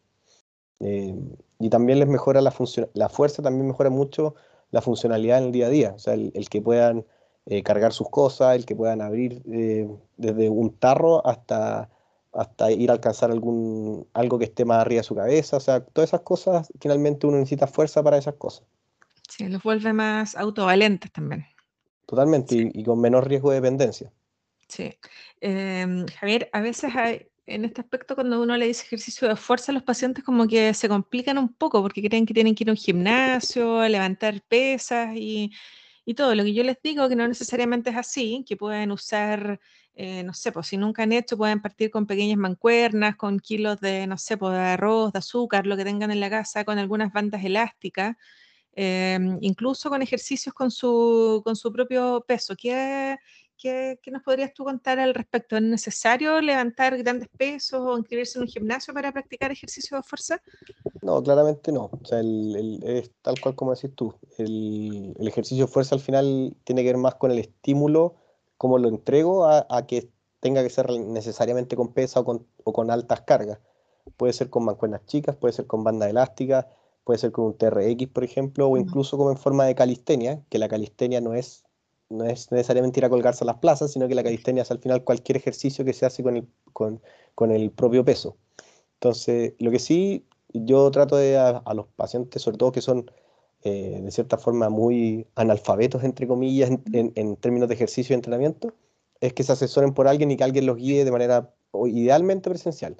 Eh, 0.82 1.15
y 1.60 1.69
también 1.69 2.00
les 2.00 2.08
mejora 2.08 2.41
la 2.41 2.52
función, 2.52 2.89
la 2.93 3.10
fuerza 3.10 3.43
también 3.43 3.67
mejora 3.67 3.89
mucho 3.89 4.36
la 4.72 4.82
funcionalidad 4.82 5.39
en 5.39 5.45
el 5.45 5.52
día 5.52 5.67
a 5.67 5.69
día, 5.69 5.93
o 5.95 6.00
sea, 6.00 6.13
el, 6.13 6.50
que 6.50 6.62
puedan 6.62 7.06
eh, 7.45 7.63
cargar 7.63 7.91
sus 7.91 8.10
cosas, 8.10 8.56
el 8.56 8.65
que 8.65 8.76
puedan 8.76 9.02
abrir 9.02 9.41
eh, 9.52 9.89
desde 10.17 10.50
un 10.50 10.74
tarro 10.78 11.26
hasta, 11.28 11.89
hasta 12.32 12.72
ir 12.72 12.89
a 12.89 12.93
alcanzar 12.93 13.32
algún, 13.32 14.08
algo 14.13 14.39
que 14.39 14.45
esté 14.45 14.63
más 14.63 14.80
arriba 14.80 15.00
de 15.00 15.04
su 15.04 15.15
cabeza, 15.15 15.58
o 15.58 15.60
sea, 15.60 15.84
todas 15.84 16.10
esas 16.10 16.22
cosas, 16.22 16.72
finalmente 16.80 17.28
uno 17.28 17.38
necesita 17.38 17.67
fuerza 17.67 18.02
para 18.04 18.17
esas 18.17 18.36
cosas. 18.36 18.65
Sí, 19.28 19.48
los 19.48 19.62
vuelve 19.62 19.93
más 19.93 20.36
autovalentes 20.36 21.12
también. 21.12 21.45
Totalmente, 22.06 22.72
y, 22.74 22.84
con 22.84 23.00
menor 23.00 23.28
riesgo 23.28 23.52
de 23.52 23.58
dependencia. 23.58 24.12
Sí. 24.67 24.98
Em, 25.41 26.08
Javier, 26.08 26.50
a 26.54 26.62
veces 26.62 26.95
hay, 26.95 27.29
en 27.49 27.65
este 27.65 27.81
aspecto, 27.81 28.15
cuando 28.15 28.41
uno 28.41 28.55
le 28.57 28.67
dice 28.67 28.83
ejercicio 28.85 29.27
de 29.27 29.35
fuerza, 29.35 29.71
los 29.71 29.83
pacientes 29.83 30.23
como 30.23 30.47
que 30.47 30.73
se 30.73 30.88
complican 30.88 31.38
un 31.38 31.53
poco 31.53 31.81
porque 31.81 32.01
creen 32.03 32.25
que 32.25 32.33
tienen 32.33 32.55
que 32.55 32.63
ir 32.63 32.69
a 32.69 32.73
un 32.73 32.77
gimnasio, 32.77 33.88
levantar 33.88 34.41
pesas 34.43 35.15
y, 35.15 35.51
todo. 36.15 36.33
Lo 36.33 36.43
que 36.43 36.53
yo 36.53 36.63
les 36.63 36.77
digo 36.81 37.07
que 37.07 37.15
no 37.15 37.27
necesariamente 37.27 37.91
es 37.91 37.95
así, 37.97 38.43
que 38.47 38.57
pueden 38.57 38.91
usar, 38.91 39.59
eh, 39.93 40.23
no 40.23 40.33
sé, 40.33 40.51
pues 40.51 40.67
si 40.67 40.77
nunca 40.77 41.03
han 41.03 41.12
hecho, 41.12 41.38
pueden 41.38 41.62
partir 41.62 41.91
con 41.91 42.07
pequeñas 42.07 42.38
mancuernas, 42.38 43.15
con 43.15 43.39
kilos 43.39 43.79
de, 43.79 44.07
no 44.07 44.17
sé, 44.17 44.35
pues 44.38 44.53
de 44.53 44.59
arroz, 44.59 45.13
de 45.13 45.19
azúcar, 45.19 45.67
lo 45.67 45.77
que 45.77 45.83
tengan 45.83 46.09
en 46.09 46.19
la 46.19 46.29
casa, 46.31 46.65
con 46.65 46.79
algunas 46.79 47.13
bandas 47.13 47.43
elásticas. 47.43 48.15
Em, 48.73 49.38
incluso 49.41 49.89
con 49.89 50.01
ejercicios 50.01 50.53
con 50.55 50.71
su, 50.71 51.41
con 51.43 51.55
su 51.55 51.71
propio 51.71 52.23
peso. 52.27 52.55
¿Qué, 52.55 53.17
¿Qué, 53.60 54.00
¿Qué, 54.02 54.10
nos 54.10 54.24
podrías 54.24 54.54
tú 54.54 54.63
contar 54.63 55.00
al 55.00 55.13
respecto? 55.13 55.58
¿Es 55.58 55.62
necesario 55.62 56.39
levantar 56.39 56.98
grandes 56.98 57.28
pesos 57.28 57.82
o 57.82 57.98
inscribirse 57.98 58.39
en 58.39 58.43
un 58.43 58.48
gimnasio 58.48 58.93
para 58.93 59.12
practicar 59.12 59.52
ejercicio 59.52 59.98
de 59.98 60.04
fuerza? 60.04 60.41
No, 61.02 61.22
claramente 61.22 61.74
no. 61.74 61.89
O 61.91 62.06
sea, 62.06 62.22
el, 62.22 62.80
es 62.84 63.12
tal 63.22 63.39
cual 63.41 63.56
como 63.56 63.76
decís 63.76 63.93
tú. 63.93 64.15
El, 64.38 65.13
el, 65.19 65.28
ejercicio 65.28 65.65
de 65.65 65.72
fuerza 65.72 65.93
al 65.93 66.02
final 66.02 66.56
tiene 66.63 66.84
que 66.84 66.88
ver 66.88 66.98
más 66.98 67.15
con 67.15 67.32
el 67.32 67.39
estímulo, 67.39 68.15
cómo 68.58 68.78
lo 68.78 68.88
entrego, 68.88 69.45
a, 69.45 69.67
a 69.69 69.86
que 69.86 70.10
tenga 70.39 70.63
que 70.63 70.69
ser 70.69 70.89
necesariamente 70.91 71.76
con 71.76 71.93
pesa 71.93 72.22
o 72.22 72.26
con, 72.26 72.48
o 72.63 72.72
con 72.72 72.89
altas 72.89 73.22
cargas. 73.22 73.60
Puede 74.15 74.32
ser 74.32 74.50
con 74.50 74.63
mancuernas 74.63 75.06
chicas, 75.06 75.36
puede 75.36 75.54
ser 75.54 75.67
con 75.67 75.84
banda 75.84 76.10
elástica, 76.10 76.69
puede 77.04 77.19
ser 77.19 77.34
con 77.34 77.45
un 77.45 77.58
TRX, 77.58 78.08
por 78.08 78.24
ejemplo, 78.24 78.69
o 78.69 78.78
incluso 78.78 79.17
como 79.17 79.32
en 79.32 79.38
forma 79.38 79.65
de 79.65 79.76
calistenia, 79.76 80.43
que 80.50 80.60
la 80.60 80.69
calistenia 80.69 81.19
no 81.19 81.34
es, 81.34 81.65
no 82.10 82.26
es 82.26 82.52
necesariamente 82.52 83.00
ir 83.00 83.06
a 83.06 83.10
colgarse 83.10 83.43
a 83.43 83.48
las 83.48 83.58
plazas, 83.58 83.91
sino 83.91 84.08
que 84.08 84.15
la 84.15 84.24
calistenia 84.24 84.63
es 84.63 84.72
al 84.72 84.80
final 84.80 85.04
cualquier 85.04 85.38
ejercicio 85.38 85.86
que 85.86 85.93
se 85.93 86.06
hace 86.06 86.24
con 86.24 86.38
el, 86.38 86.48
con, 86.74 87.02
con 87.36 87.52
el 87.52 87.72
propio 87.72 88.04
peso. 88.04 88.38
Entonces, 88.95 89.54
lo 89.60 89.72
que 89.72 89.80
sí 89.80 90.26
yo 90.54 90.89
trato 90.91 91.15
de 91.15 91.38
a, 91.38 91.62
los 91.74 91.88
pacientes, 91.88 92.41
sobre 92.41 92.58
todo 92.58 92.72
que 92.72 92.82
son 92.82 93.12
eh, 93.63 94.00
de 94.04 94.12
cierta 94.12 94.38
forma 94.38 94.69
muy 94.69 95.28
analfabetos, 95.36 96.04
entre 96.04 96.28
comillas, 96.28 96.69
en, 96.69 97.13
en, 97.15 97.36
términos 97.38 97.69
de 97.69 97.76
ejercicio 97.76 98.13
y 98.13 98.15
entrenamiento, 98.15 98.74
es 99.22 99.34
que 99.34 99.43
se 99.43 99.52
asesoren 99.52 99.93
por 99.93 100.08
alguien 100.08 100.32
y 100.32 100.38
que 100.38 100.43
alguien 100.43 100.65
los 100.65 100.78
guíe 100.78 101.06
de 101.06 101.12
manera 101.12 101.54
idealmente 101.86 102.50
presencial. 102.50 102.98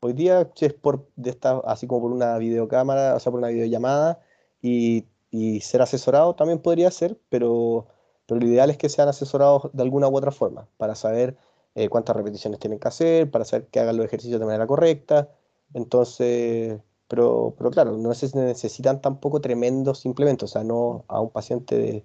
Hoy 0.00 0.12
día, 0.14 0.50
es 0.60 0.74
por 0.74 1.08
de 1.16 1.30
esta, 1.30 1.58
así 1.64 1.86
como 1.86 2.02
por 2.02 2.12
una 2.12 2.36
videocámara, 2.38 3.14
o 3.14 3.20
sea, 3.20 3.30
por 3.30 3.38
una 3.38 3.48
videollamada 3.48 4.20
y, 4.62 5.06
y 5.30 5.60
ser 5.60 5.82
asesorado 5.82 6.34
también 6.34 6.58
podría 6.58 6.90
ser, 6.90 7.18
pero, 7.28 7.86
pero 8.30 8.40
lo 8.40 8.46
ideal 8.46 8.70
es 8.70 8.78
que 8.78 8.88
sean 8.88 9.08
asesorados 9.08 9.70
de 9.72 9.82
alguna 9.82 10.06
u 10.08 10.16
otra 10.16 10.30
forma, 10.30 10.68
para 10.76 10.94
saber 10.94 11.36
eh, 11.74 11.88
cuántas 11.88 12.14
repeticiones 12.14 12.60
tienen 12.60 12.78
que 12.78 12.86
hacer, 12.86 13.28
para 13.28 13.44
saber 13.44 13.66
que 13.66 13.80
hagan 13.80 13.96
los 13.96 14.06
ejercicios 14.06 14.38
de 14.38 14.46
manera 14.46 14.68
correcta. 14.68 15.28
Entonces, 15.74 16.80
pero, 17.08 17.56
pero 17.58 17.70
claro, 17.72 17.96
no 17.98 18.14
se 18.14 18.30
necesitan 18.38 19.00
tampoco 19.00 19.40
tremendos 19.40 20.06
implementos, 20.06 20.50
o 20.50 20.52
sea, 20.52 20.62
no 20.62 21.04
a 21.08 21.20
un 21.20 21.30
paciente 21.30 22.04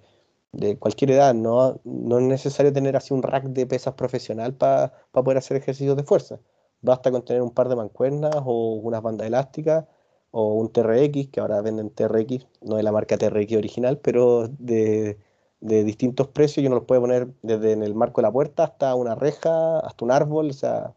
de, 0.52 0.80
cualquier 0.80 1.12
edad, 1.12 1.36
no, 1.36 1.80
no 1.84 2.18
es 2.18 2.26
necesario 2.26 2.74
tener 2.74 2.96
así 2.98 3.14
un 3.14 3.22
rack 3.22 3.44
de 3.46 3.68
pesas 3.68 3.94
profesional 3.94 4.56
para 4.56 4.94
poder 5.12 5.38
hacer 5.38 5.58
ejercicios 5.58 5.96
de 5.96 6.04
fuerza. 6.04 6.40
Basta 6.82 7.12
con 7.12 7.24
tener 7.24 7.44
un 7.44 7.52
par 7.52 7.70
de 7.70 7.76
mancuernas 7.76 8.34
o 8.46 8.76
unas 8.76 9.02
bandas 9.04 9.28
elásticas 9.28 9.86
o 10.32 10.54
un 10.56 10.72
TRX, 10.72 11.30
que 11.30 11.40
ahora 11.40 11.62
venden 11.62 11.92
TRX, 11.92 12.48
no 12.62 12.78
de 12.78 12.84
la 12.84 12.92
marca 12.92 13.18
TRX 13.18 13.58
original, 13.58 14.00
pero 14.00 14.48
de, 14.48 15.20
distintos 15.66 16.28
precios 16.28 16.64
y 16.64 16.68
uno 16.68 16.78
los 16.78 16.86
puede 16.86 17.02
poner 17.02 17.28
desde 17.42 17.72
en 17.72 17.84
el 17.84 17.96
marco 17.96 18.22
de 18.22 18.28
la 18.28 18.32
puerta 18.32 18.64
hasta 18.64 18.96
una 18.96 19.16
reja, 19.16 19.80
hasta 19.80 20.06
un 20.06 20.12
árbol, 20.12 20.50
o 20.50 20.54
sea, 20.54 20.94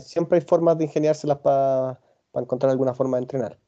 siempre 0.00 0.38
hay 0.38 0.44
formas 0.44 0.78
de 0.78 0.84
ingeniárselas 0.84 1.38
para 1.38 1.98
encontrar 2.34 2.70
alguna 2.70 2.94
forma 2.94 3.18
de 3.18 3.22
entrenar. 3.22 3.58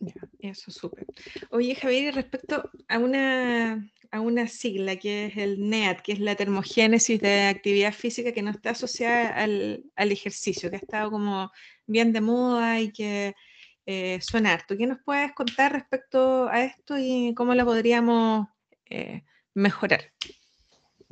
Ya, 0.00 0.14
eso 0.40 0.70
súper. 0.70 1.06
Oye, 1.50 1.74
Javier, 1.74 2.14
respecto 2.14 2.68
a 2.88 2.98
una, 2.98 3.90
a 4.10 4.20
una 4.20 4.48
sigla 4.48 4.96
que 4.96 5.26
es 5.26 5.36
el 5.36 5.68
NEAT, 5.70 6.00
que 6.02 6.12
es 6.12 6.20
la 6.20 6.34
termogénesis 6.34 7.20
de 7.20 7.42
actividad 7.42 7.92
física 7.92 8.32
que 8.32 8.42
no 8.42 8.50
está 8.50 8.70
asociada 8.70 9.28
al, 9.28 9.84
al 9.96 10.12
ejercicio, 10.12 10.68
que 10.68 10.76
ha 10.76 10.80
estado 10.80 11.10
como 11.10 11.50
bien 11.86 12.12
de 12.12 12.20
moda 12.20 12.80
y 12.80 12.90
que 12.90 13.34
eh, 13.86 14.20
suena 14.20 14.52
harto. 14.52 14.76
¿Qué 14.76 14.86
nos 14.86 14.98
puedes 15.04 15.32
contar 15.34 15.72
respecto 15.72 16.48
a 16.48 16.64
esto 16.64 16.96
y 16.98 17.34
cómo 17.34 17.54
la 17.54 17.64
podríamos 17.64 18.48
eh, 18.88 19.24
mejorar? 19.54 20.00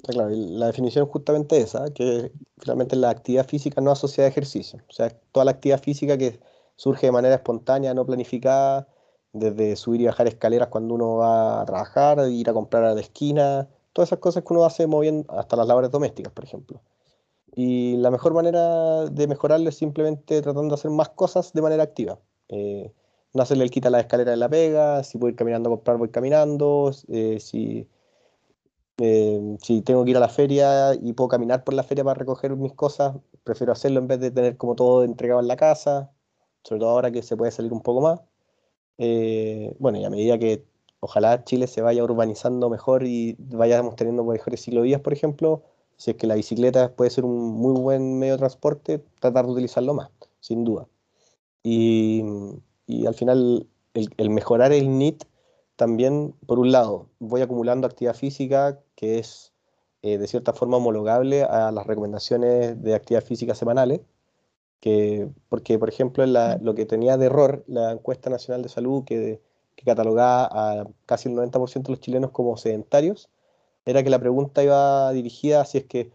Claro, 0.03 0.31
la 0.31 0.67
definición 0.67 1.05
es 1.05 1.11
justamente 1.11 1.59
esa, 1.59 1.93
que 1.93 2.33
finalmente 2.59 2.97
la 2.97 3.11
actividad 3.11 3.47
física 3.47 3.81
no 3.81 3.93
asociada 3.93 4.29
a 4.29 4.31
ejercicio. 4.31 4.81
O 4.89 4.93
sea, 4.93 5.11
toda 5.31 5.45
la 5.45 5.53
actividad 5.53 5.81
física 5.81 6.19
que 6.19 6.41
surge 6.77 7.07
de 7.07 7.13
manera 7.13 7.37
espontánea, 7.37 7.95
no 7.95 8.05
planificada, 8.05 8.89
desde 9.33 9.77
subir 9.77 10.01
y 10.01 10.07
bajar 10.07 10.27
escaleras 10.27 10.69
cuando 10.69 10.95
uno 10.95 11.17
va 11.17 11.63
a 11.63 11.67
trabajar, 11.67 12.19
ir 12.31 12.51
a 12.51 12.53
comprar 12.53 12.85
a 12.85 12.95
la 12.95 13.01
esquina, 13.01 13.69
todas 13.93 14.09
esas 14.09 14.19
cosas 14.19 14.43
que 14.43 14.53
uno 14.53 14.65
hace 14.65 14.87
moviendo, 14.87 15.33
hasta 15.33 15.57
las 15.57 15.67
labores 15.67 15.91
domésticas, 15.91 16.33
por 16.33 16.45
ejemplo. 16.45 16.83
Y 17.55 17.97
la 17.99 18.11
mejor 18.11 18.35
manera 18.35 19.05
de 19.07 19.27
mejorarlo 19.27 19.69
es 19.69 19.77
simplemente 19.77 20.41
tratando 20.43 20.69
de 20.69 20.75
hacer 20.75 20.91
más 20.91 21.11
cosas 21.11 21.53
de 21.53 21.63
manera 21.63 21.83
activa. 21.83 22.19
Eh, 22.53 22.93
no 23.35 23.43
hacerle 23.43 23.65
el 23.65 23.71
quita 23.71 23.91
la 23.91 24.01
escalera 24.01 24.31
de 24.33 24.37
la 24.37 24.49
pega, 24.49 25.03
si 25.05 25.19
voy 25.19 25.35
caminando 25.35 25.71
a 25.71 25.73
comprar, 25.77 25.97
voy 25.97 26.11
caminando, 26.11 26.93
eh, 27.09 27.39
si, 27.41 27.89
eh, 28.99 29.57
si 29.61 29.83
tengo 29.83 30.05
que 30.05 30.11
ir 30.11 30.17
a 30.19 30.21
la 30.21 30.29
feria 30.29 30.95
y 30.95 31.13
puedo 31.15 31.29
caminar 31.29 31.65
por 31.65 31.75
la 31.75 31.83
feria 31.83 32.05
para 32.05 32.19
recoger 32.19 32.55
mis 32.57 32.75
cosas, 32.75 33.17
prefiero 33.45 33.73
hacerlo 33.73 34.01
en 34.01 34.09
vez 34.09 34.21
de 34.21 34.31
tener 34.31 34.57
como 34.57 34.75
todo 34.77 35.05
entregado 35.05 35.41
en 35.41 35.49
la 35.49 35.57
casa, 35.57 36.13
sobre 36.65 36.81
todo 36.81 36.91
ahora 36.91 37.11
que 37.11 37.23
se 37.23 37.37
puede 37.37 37.53
salir 37.53 37.73
un 37.73 37.83
poco 37.83 38.01
más. 38.03 38.21
bueno, 39.79 39.99
y 39.99 40.05
a 40.05 40.11
medida 40.11 40.39
que 40.39 40.65
ojalá 41.01 41.45
Chile 41.45 41.67
se 41.67 41.83
vaya 41.83 42.05
urbanizando 42.05 42.71
mejor 42.71 43.05
y 43.07 43.37
vayamos 43.39 43.97
teniendo 43.97 44.25
mejores 44.25 44.63
ciclovías, 44.63 45.01
por 45.01 45.13
ejemplo, 45.13 45.63
si 45.97 46.13
es 46.13 46.17
que 46.17 46.27
la 46.27 46.35
bicicleta 46.37 46.95
puede 46.95 47.11
ser 47.11 47.25
un 47.25 47.53
muy 47.55 47.81
buen 47.81 48.19
medio 48.19 48.35
de 48.35 48.39
transporte, 48.39 49.05
tratar 49.21 49.47
de 49.47 49.53
utilizarlo 49.53 49.95
más, 49.95 50.11
sin 50.41 50.65
duda. 50.65 50.89
Y, 51.63 52.23
al 53.07 53.15
final, 53.15 53.67
el, 53.95 54.31
mejorar 54.31 54.73
el 54.73 54.99
NIT 54.99 55.25
también, 55.77 56.35
por 56.47 56.59
un 56.59 56.73
lado, 56.73 57.09
voy 57.19 57.41
acumulando 57.43 57.87
actividad 57.87 58.15
física 58.15 58.81
que 58.95 59.19
es 59.19 59.53
eh, 60.03 60.19
de 60.19 60.27
cierta 60.27 60.53
forma 60.53 60.79
homologable 60.79 61.45
a 61.45 61.71
las 61.73 61.87
recomendaciones 61.87 62.83
de 62.83 62.95
actividad 62.95 63.25
física 63.25 63.55
semanales, 63.55 64.01
que, 64.81 65.29
porque, 65.49 65.79
por 65.79 65.89
ejemplo, 65.89 66.27
lo 66.27 66.75
que 66.75 66.87
tenía 66.87 67.17
de 67.17 67.27
error 67.27 67.65
la 67.69 67.93
encuesta 67.93 68.31
nacional 68.31 68.63
de 68.63 68.69
salud 68.69 69.05
que, 69.05 69.41
catalogaba 69.85 70.49
a 70.53 70.87
casi 71.07 71.29
el 71.29 71.35
90% 71.35 71.83
de 71.83 71.93
los 71.93 72.01
chilenos 72.01 72.31
como 72.31 72.57
sedentarios, 72.57 73.29
era 73.85 74.05
que 74.05 74.11
la 74.11 74.21
pregunta 74.21 74.63
iba 74.63 75.11
dirigida 75.13 75.65
si 75.65 75.79
es 75.79 75.85
que 75.87 76.13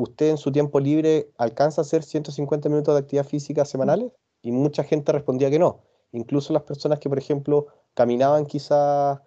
usted 0.00 0.30
en 0.30 0.38
su 0.38 0.52
tiempo 0.52 0.78
libre 0.78 1.28
alcanza 1.36 1.80
a 1.80 1.82
hacer 1.82 2.04
150 2.04 2.68
minutos 2.68 2.94
de 2.94 3.00
actividad 3.00 3.26
física 3.26 3.64
semanales 3.64 4.12
y 4.48 4.52
mucha 4.52 4.82
gente 4.82 5.12
respondía 5.12 5.50
que 5.50 5.58
no. 5.58 5.80
Incluso 6.10 6.54
las 6.54 6.62
personas 6.62 7.00
que, 7.00 7.10
por 7.10 7.18
ejemplo, 7.18 7.66
caminaban 7.92 8.46
quizás 8.46 9.20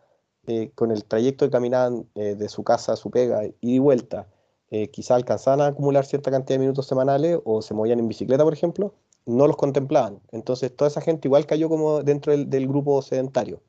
eh, 0.48 0.72
con 0.74 0.90
el 0.90 1.06
trayecto 1.06 1.46
que 1.46 1.52
caminaban 1.52 2.10
eh, 2.16 2.34
de 2.34 2.50
su 2.50 2.64
casa 2.64 2.94
a 2.94 2.96
su 2.96 3.12
pega 3.12 3.44
y 3.62 3.78
vuelta, 3.78 4.28
eh, 4.72 4.90
quizás 4.90 5.12
alcanzaban 5.12 5.62
a 5.62 5.68
acumular 5.68 6.06
cierta 6.08 6.32
cantidad 6.32 6.56
de 6.56 6.62
minutos 6.66 6.88
semanales 6.88 7.40
o 7.46 7.62
se 7.62 7.76
movían 7.76 8.00
en 8.00 8.08
bicicleta, 8.08 8.44
por 8.44 8.54
ejemplo, 8.54 8.96
no 9.28 9.46
los 9.46 9.58
contemplaban. 9.58 10.22
Entonces, 10.32 10.76
toda 10.76 10.90
esa 10.90 11.02
gente 11.02 11.28
igual 11.28 11.46
cayó 11.46 11.70
como 11.70 12.02
dentro 12.02 12.36
del, 12.36 12.68
grupo 12.68 13.00
sedentario. 13.04 13.62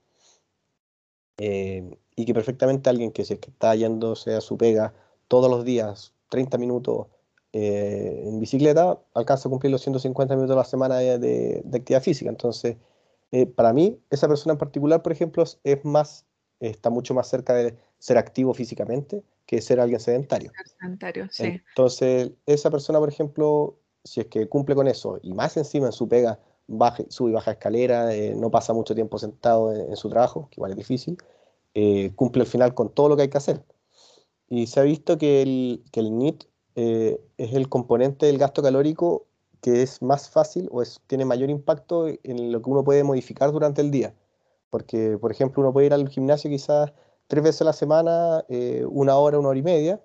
Eh, 1.36 1.98
y 2.16 2.24
que 2.24 2.32
perfectamente 2.32 2.88
alguien 2.88 3.12
que 3.12 3.26
se 3.26 3.34
está 3.34 3.74
yéndose 3.74 4.34
a 4.34 4.40
su 4.40 4.56
pega 4.56 4.94
todos 5.28 5.50
los 5.50 5.66
días, 5.66 6.14
30 6.30 6.56
minutos 6.56 7.08
eh, 7.52 8.24
en 8.26 8.40
bicicleta, 8.40 8.98
alcanza 9.14 9.48
a 9.48 9.50
cumplir 9.50 9.70
los 9.70 9.82
150 9.82 10.34
minutos 10.34 10.54
a 10.54 10.58
la 10.58 10.64
semana 10.64 10.96
de, 10.96 11.62
actividad 11.72 12.02
física. 12.02 12.30
Entonces, 12.30 12.76
eh, 13.30 13.46
para 13.46 13.72
mí, 13.72 14.00
esa 14.10 14.28
persona 14.28 14.52
en 14.52 14.58
particular, 14.58 15.02
por 15.02 15.12
ejemplo, 15.12 15.44
es 15.64 15.84
más, 15.84 16.26
está 16.60 16.90
mucho 16.90 17.14
más 17.14 17.28
cerca 17.28 17.54
de 17.54 17.76
ser 17.98 18.18
activo 18.18 18.54
físicamente 18.54 19.22
que 19.46 19.60
ser 19.60 19.80
alguien 19.80 20.00
sedentario. 20.00 20.50
Sedentario, 20.78 21.28
sí. 21.30 21.60
Entonces, 21.68 22.30
esa 22.46 22.70
persona, 22.70 22.98
por 22.98 23.08
ejemplo, 23.08 23.76
si 24.04 24.20
es 24.20 24.26
que 24.26 24.48
cumple 24.48 24.74
con 24.74 24.88
eso 24.88 25.18
y 25.22 25.34
más 25.34 25.56
encima 25.56 25.86
en 25.86 25.92
su 25.92 26.08
pega, 26.08 26.38
baja, 26.66 27.04
sube 27.08 27.30
y 27.30 27.34
baja 27.34 27.52
escalera, 27.52 28.14
eh, 28.14 28.34
no 28.34 28.50
pasa 28.50 28.72
mucho 28.72 28.94
tiempo 28.94 29.18
sentado 29.18 29.72
en, 29.72 29.96
su 29.96 30.08
trabajo, 30.08 30.48
que 30.50 30.56
igual 30.56 30.72
es 30.72 30.76
difícil, 30.76 31.16
eh, 31.74 32.12
cumple 32.14 32.42
al 32.42 32.48
final 32.48 32.74
con 32.74 32.90
todo 32.90 33.08
lo 33.08 33.16
que 33.16 33.22
hay 33.22 33.28
que 33.28 33.38
hacer. 33.38 33.64
Y 34.48 34.66
se 34.66 34.80
ha 34.80 34.82
visto 34.82 35.18
que 35.18 35.42
el, 35.42 35.84
que 35.92 36.00
el 36.00 36.16
NIT 36.16 36.44
eh, 36.76 37.20
es 37.36 37.54
el 37.54 37.68
componente 37.68 38.26
del 38.26 38.38
gasto 38.38 38.62
calórico 38.62 39.26
que 39.60 39.82
es 39.82 40.02
más 40.02 40.28
fácil 40.28 40.68
o 40.72 40.82
es, 40.82 41.00
tiene 41.06 41.24
mayor 41.24 41.50
impacto 41.50 42.08
en 42.08 42.52
lo 42.52 42.62
que 42.62 42.70
uno 42.70 42.82
puede 42.82 43.04
modificar 43.04 43.52
durante 43.52 43.80
el 43.80 43.90
día. 43.92 44.14
Porque, 44.70 45.18
por 45.18 45.30
ejemplo, 45.30 45.62
uno 45.62 45.72
puede 45.72 45.86
ir 45.86 45.94
al 45.94 46.08
gimnasio 46.08 46.50
quizás 46.50 46.92
tres 47.28 47.44
veces 47.44 47.62
a 47.62 47.66
la 47.66 47.72
semana, 47.72 48.44
una 48.88 49.16
hora, 49.16 49.38
una 49.38 49.50
hora 49.50 49.58
y 49.58 49.62
media, 49.62 50.00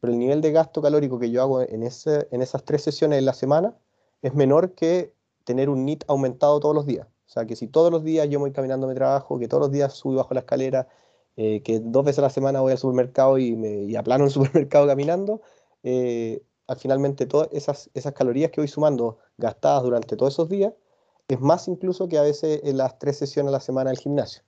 pero 0.00 0.12
el 0.12 0.18
nivel 0.18 0.40
de 0.40 0.52
gasto 0.52 0.82
calórico 0.82 1.18
que 1.18 1.30
yo 1.30 1.42
hago 1.42 1.62
en, 1.62 1.82
ese, 1.82 2.28
en 2.30 2.42
esas 2.42 2.64
tres 2.64 2.82
sesiones 2.82 3.18
en 3.18 3.24
la 3.24 3.34
semana 3.34 3.74
es 4.22 4.34
menor 4.34 4.74
que 4.74 5.14
tener 5.44 5.68
un 5.68 5.84
NIT 5.84 6.04
aumentado 6.08 6.60
todos 6.60 6.74
los 6.74 6.86
días. 6.86 7.06
O 7.06 7.30
sea, 7.30 7.46
que 7.46 7.56
si 7.56 7.68
todos 7.68 7.90
los 7.90 8.04
días 8.04 8.28
yo 8.28 8.38
voy 8.38 8.52
caminando 8.52 8.86
a 8.86 8.90
mi 8.90 8.94
trabajo, 8.94 9.38
que 9.38 9.48
todos 9.48 9.60
los 9.62 9.70
días 9.70 9.92
subo 9.92 10.16
bajo 10.16 10.34
la 10.34 10.40
escalera, 10.40 10.88
eh, 11.36 11.62
que 11.62 11.80
dos 11.80 12.04
veces 12.04 12.20
a 12.20 12.22
la 12.22 12.30
semana 12.30 12.60
voy 12.60 12.72
al 12.72 12.78
supermercado 12.78 13.38
y, 13.38 13.54
me, 13.54 13.84
y 13.84 13.96
aplano 13.96 14.24
el 14.24 14.30
supermercado 14.38 14.86
caminando, 14.86 15.40
eh, 15.82 16.42
al 16.66 16.76
finalmente 16.76 17.26
todas 17.26 17.48
esas, 17.52 17.90
esas 17.94 18.12
calorías 18.12 18.50
que 18.50 18.60
voy 18.60 18.68
sumando 18.68 19.18
gastadas 19.38 19.82
durante 19.82 20.16
todos 20.16 20.34
esos 20.34 20.48
días, 20.48 20.74
es 21.28 21.40
más 21.40 21.68
incluso 21.68 22.08
que 22.08 22.18
a 22.18 22.22
veces 22.22 22.60
en 22.64 22.76
las 22.76 22.98
tres 22.98 23.18
sesiones 23.18 23.50
a 23.50 23.52
la 23.52 23.60
semana 23.60 23.90
del 23.90 23.98
gimnasio. 23.98 24.42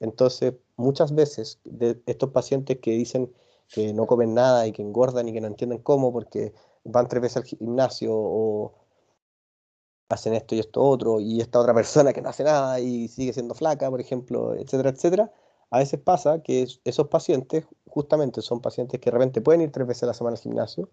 Entonces, 0.00 0.54
muchas 0.76 1.14
veces 1.14 1.60
de 1.64 2.00
estos 2.06 2.30
pacientes 2.30 2.78
que 2.80 2.92
dicen 2.92 3.32
que 3.68 3.92
no 3.92 4.06
comen 4.06 4.34
nada 4.34 4.66
y 4.66 4.72
que 4.72 4.82
engordan 4.82 5.28
y 5.28 5.32
que 5.32 5.40
no 5.40 5.48
entienden 5.48 5.78
cómo 5.82 6.12
porque 6.12 6.54
van 6.84 7.08
tres 7.08 7.22
veces 7.22 7.36
al 7.38 7.44
gimnasio 7.44 8.12
o, 8.14 8.74
hacen 10.08 10.34
esto 10.34 10.54
y 10.54 10.60
esto 10.60 10.82
otro, 10.82 11.20
y 11.20 11.40
esta 11.40 11.60
otra 11.60 11.74
persona 11.74 12.12
que 12.12 12.22
no 12.22 12.30
hace 12.30 12.44
nada 12.44 12.80
y 12.80 13.08
sigue 13.08 13.32
siendo 13.32 13.54
flaca, 13.54 13.90
por 13.90 14.00
ejemplo, 14.00 14.54
etcétera, 14.54 14.90
etcétera, 14.90 15.32
a 15.70 15.78
veces 15.78 16.00
pasa 16.00 16.42
que 16.42 16.66
esos 16.84 17.08
pacientes 17.08 17.64
justamente 17.88 18.42
son 18.42 18.60
pacientes 18.60 19.00
que 19.00 19.10
de 19.10 19.14
repente 19.14 19.40
pueden 19.40 19.60
ir 19.60 19.72
tres 19.72 19.86
veces 19.86 20.04
a 20.04 20.06
la 20.06 20.14
semana 20.14 20.36
al 20.36 20.42
gimnasio, 20.42 20.88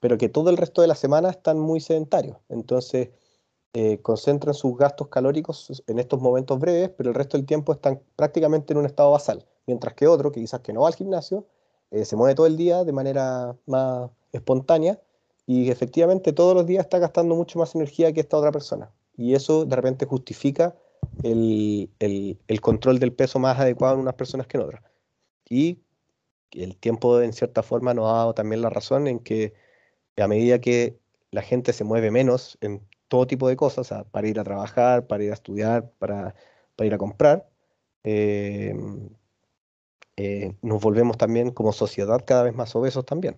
pero 0.00 0.18
que 0.18 0.28
todo 0.28 0.50
el 0.50 0.56
resto 0.56 0.82
de 0.82 0.88
la 0.88 0.94
semana 0.94 1.30
están 1.30 1.58
muy 1.58 1.80
sedentarios. 1.80 2.38
Entonces, 2.48 3.10
eh, 3.74 4.00
concentran 4.02 4.54
sus 4.54 4.76
gastos 4.76 5.08
calóricos 5.08 5.82
en 5.86 5.98
estos 5.98 6.20
momentos 6.20 6.58
breves, 6.58 6.90
pero 6.90 7.10
el 7.10 7.14
resto 7.14 7.36
del 7.36 7.46
tiempo 7.46 7.72
están 7.72 8.00
prácticamente 8.16 8.72
en 8.72 8.78
un 8.78 8.86
estado 8.86 9.10
basal, 9.10 9.44
mientras 9.66 9.94
que 9.94 10.06
otro, 10.06 10.30
que 10.30 10.40
quizás 10.40 10.60
que 10.60 10.72
no 10.72 10.82
va 10.82 10.88
al 10.88 10.94
gimnasio, 10.94 11.46
eh, 11.90 12.04
se 12.04 12.16
mueve 12.16 12.34
todo 12.34 12.46
el 12.46 12.56
día 12.56 12.84
de 12.84 12.92
manera 12.92 13.56
más 13.66 14.10
espontánea 14.32 15.00
y 15.46 15.70
efectivamente 15.70 16.32
todos 16.32 16.54
los 16.54 16.66
días 16.66 16.84
está 16.84 16.98
gastando 16.98 17.34
mucho 17.34 17.58
más 17.58 17.74
energía 17.74 18.12
que 18.12 18.20
esta 18.20 18.36
otra 18.36 18.52
persona. 18.52 18.92
Y 19.16 19.34
eso 19.34 19.64
de 19.64 19.76
repente 19.76 20.06
justifica 20.06 20.76
el, 21.22 22.60
control 22.60 22.98
del 22.98 23.12
peso 23.12 23.38
más 23.38 23.58
adecuado 23.58 23.94
en 23.94 24.00
unas 24.00 24.14
personas 24.14 24.46
que 24.46 24.56
en 24.56 24.62
otras. 24.64 24.82
Y 25.48 25.80
el 26.52 26.76
tiempo 26.76 27.20
en 27.20 27.32
cierta 27.32 27.62
forma 27.62 27.94
nos 27.94 28.10
ha 28.10 28.16
dado 28.16 28.34
también 28.34 28.62
la 28.62 28.70
razón 28.70 29.06
en 29.06 29.18
que 29.20 29.54
a 30.16 30.28
medida 30.28 30.60
que 30.60 30.98
la 31.30 31.42
gente 31.42 31.72
se 31.72 31.84
mueve 31.84 32.10
menos 32.10 32.58
en 32.60 32.86
todo 33.08 33.26
tipo 33.26 33.48
de 33.48 33.56
cosas, 33.56 33.92
para 34.10 34.28
ir 34.28 34.38
a 34.40 34.44
trabajar, 34.44 35.06
para 35.06 35.24
ir 35.24 35.30
a 35.30 35.34
estudiar, 35.34 35.90
para, 35.98 36.34
ir 36.78 36.94
a 36.94 36.98
comprar, 36.98 37.48
eh, 38.04 38.74
eh, 40.16 40.56
nos 40.62 40.82
volvemos 40.82 41.16
también 41.16 41.50
como 41.50 41.72
sociedad 41.72 42.24
cada 42.24 42.44
vez 42.44 42.54
más 42.54 42.74
obesos 42.76 43.04
también. 43.04 43.36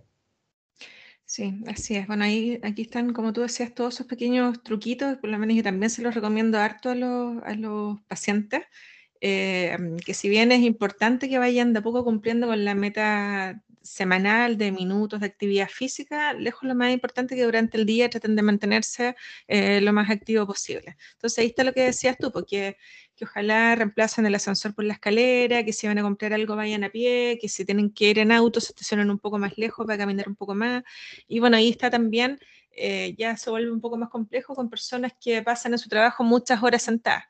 Sí, 1.28 1.60
así 1.66 1.96
es. 1.96 2.06
Bueno, 2.06 2.22
ahí, 2.24 2.60
aquí 2.62 2.82
están, 2.82 3.12
como 3.12 3.32
tú 3.32 3.40
decías, 3.40 3.74
todos 3.74 3.94
esos 3.94 4.06
pequeños 4.06 4.62
truquitos, 4.62 5.18
por 5.18 5.28
lo 5.28 5.38
menos 5.38 5.56
yo 5.56 5.62
también 5.64 5.90
se 5.90 6.00
los 6.02 6.14
recomiendo 6.14 6.58
harto 6.58 6.90
a 6.90 6.94
los, 6.94 7.42
a 7.42 7.54
los 7.54 8.00
pacientes, 8.02 8.62
eh, 9.20 9.76
que 10.04 10.14
si 10.14 10.28
bien 10.28 10.52
es 10.52 10.60
importante 10.62 11.28
que 11.28 11.38
vayan 11.38 11.72
de 11.72 11.80
a 11.80 11.82
poco 11.82 12.04
cumpliendo 12.04 12.46
con 12.46 12.64
la 12.64 12.74
meta 12.76 13.60
semanal 13.86 14.58
de 14.58 14.72
minutos 14.72 15.20
de 15.20 15.26
actividad 15.26 15.68
física, 15.68 16.32
lejos 16.34 16.64
lo 16.64 16.74
más 16.74 16.92
importante 16.92 17.34
que 17.34 17.44
durante 17.44 17.78
el 17.78 17.86
día 17.86 18.10
traten 18.10 18.36
de 18.36 18.42
mantenerse 18.42 19.16
eh, 19.48 19.80
lo 19.80 19.92
más 19.92 20.10
activo 20.10 20.46
posible. 20.46 20.96
Entonces 21.12 21.38
ahí 21.38 21.46
está 21.46 21.64
lo 21.64 21.72
que 21.72 21.82
decías 21.82 22.16
tú, 22.18 22.30
porque 22.32 22.76
que 23.16 23.24
ojalá 23.24 23.74
reemplacen 23.74 24.26
el 24.26 24.34
ascensor 24.34 24.74
por 24.74 24.84
la 24.84 24.92
escalera, 24.92 25.64
que 25.64 25.72
si 25.72 25.86
van 25.86 25.98
a 25.98 26.02
comprar 26.02 26.32
algo 26.34 26.54
vayan 26.54 26.84
a 26.84 26.90
pie, 26.90 27.38
que 27.40 27.48
si 27.48 27.64
tienen 27.64 27.90
que 27.90 28.10
ir 28.10 28.18
en 28.18 28.30
auto 28.30 28.60
se 28.60 28.72
estacionen 28.72 29.10
un 29.10 29.18
poco 29.18 29.38
más 29.38 29.56
lejos 29.56 29.86
para 29.86 29.98
caminar 29.98 30.28
un 30.28 30.36
poco 30.36 30.54
más. 30.54 30.82
Y 31.26 31.40
bueno, 31.40 31.56
ahí 31.56 31.70
está 31.70 31.90
también, 31.90 32.38
eh, 32.72 33.14
ya 33.16 33.36
se 33.36 33.48
vuelve 33.50 33.72
un 33.72 33.80
poco 33.80 33.96
más 33.96 34.10
complejo 34.10 34.54
con 34.54 34.68
personas 34.68 35.12
que 35.18 35.42
pasan 35.42 35.72
en 35.72 35.78
su 35.78 35.88
trabajo 35.88 36.24
muchas 36.24 36.62
horas 36.62 36.82
sentadas. 36.82 37.24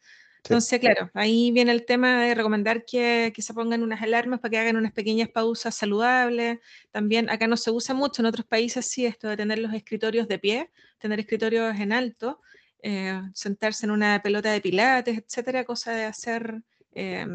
Entonces, 0.49 0.79
claro, 0.81 1.11
ahí 1.15 1.51
viene 1.51 1.73
el 1.73 1.85
tema 1.85 2.23
de 2.23 2.35
recomendar 2.35 2.85
que, 2.85 3.33
que, 3.35 3.43
se 3.43 3.53
pongan 3.53 3.83
unas 3.83 4.01
alarmas 4.01 4.41
para 4.41 4.51
que 4.51 4.59
hagan 4.59 4.77
unas 4.77 4.93
pequeñas 4.93 5.29
pausas 5.29 5.75
saludables. 5.75 6.59
También 6.91 7.29
acá 7.31 7.47
no 7.47 7.57
se 7.57 7.71
usa 7.71 7.95
mucho, 7.95 8.23
en 8.23 8.27
otros 8.27 8.47
países 8.47 8.87
sí, 8.87 9.07
esto 9.07 9.29
de 9.29 9.37
tener 9.37 9.59
los 9.59 9.75
escritorios 9.75 10.29
de 10.29 10.39
pie, 10.39 10.71
tener 10.99 11.21
escritorios 11.21 11.79
en 11.79 11.93
alto, 11.93 12.41
eh, 12.83 13.21
sentarse 13.35 13.87
en 13.87 13.91
una 13.91 14.23
pelota 14.23 14.53
de 14.53 14.61
pilates, 14.61 15.19
etcétera, 15.19 15.65
cosa 15.65 15.93
de 15.93 16.05
hacer 16.05 16.63
eh, 16.93 17.27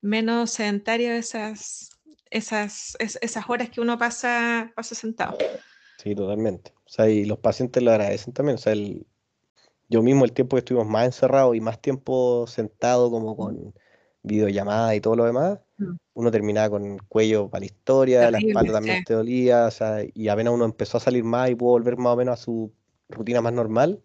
menos 0.00 0.50
sedentario 0.50 1.12
esas, 1.12 1.90
esas, 2.30 2.96
esas 2.98 3.44
horas 3.48 3.70
que 3.70 3.80
uno 3.80 3.98
pasa, 3.98 4.72
pasa 4.76 4.94
sentado. 4.94 5.38
Sí, 6.02 6.14
totalmente. 6.14 6.72
O 6.84 6.88
sea, 6.88 7.08
y 7.08 7.24
los 7.24 7.38
pacientes 7.38 7.82
lo 7.82 7.90
agradecen 7.90 8.34
también. 8.34 8.56
O 8.56 8.58
sea, 8.58 8.74
yo 9.88 10.02
mismo 10.02 10.24
el 10.24 10.32
tiempo 10.32 10.56
que 10.56 10.60
estuvimos 10.60 10.88
más 10.88 11.06
encerrados 11.06 11.56
y 11.56 11.60
más 11.60 11.80
tiempo 11.80 12.46
sentado 12.46 13.10
como 13.10 13.36
con, 13.36 13.74
videollamada 14.24 14.94
y 14.96 15.00
todo 15.00 15.14
lo 15.14 15.24
demás, 15.24 15.60
mm. 15.76 15.94
uno 16.14 16.30
terminaba 16.30 16.70
con 16.70 16.84
el 16.84 17.02
cuello 17.04 17.48
para 17.48 17.60
la 17.60 17.66
historia, 17.66 18.30
la 18.30 18.38
espalda 18.38 18.72
también 18.72 19.04
te 19.04 19.14
dolía, 19.14 19.66
o 19.66 19.70
sea, 19.70 19.98
y 20.12 20.28
apenas 20.28 20.54
uno 20.54 20.64
empezó 20.64 20.96
a 20.96 21.00
salir 21.00 21.22
más 21.22 21.50
y 21.50 21.54
pudo 21.54 21.72
volver 21.72 21.96
más 21.96 22.14
o 22.14 22.16
menos 22.16 22.40
a 22.40 22.42
su 22.42 22.72
rutina 23.08 23.40
más 23.42 23.52
normal, 23.52 24.02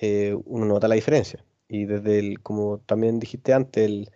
eh, 0.00 0.36
uno 0.44 0.66
nota 0.66 0.88
la 0.88 0.96
diferencia. 0.96 1.44
Y 1.68 1.86
desde 1.86 2.18
el, 2.18 2.40
como 2.42 2.78
también 2.80 3.20
dijiste 3.20 3.54
antes, 3.54 3.86
el, 3.86 4.10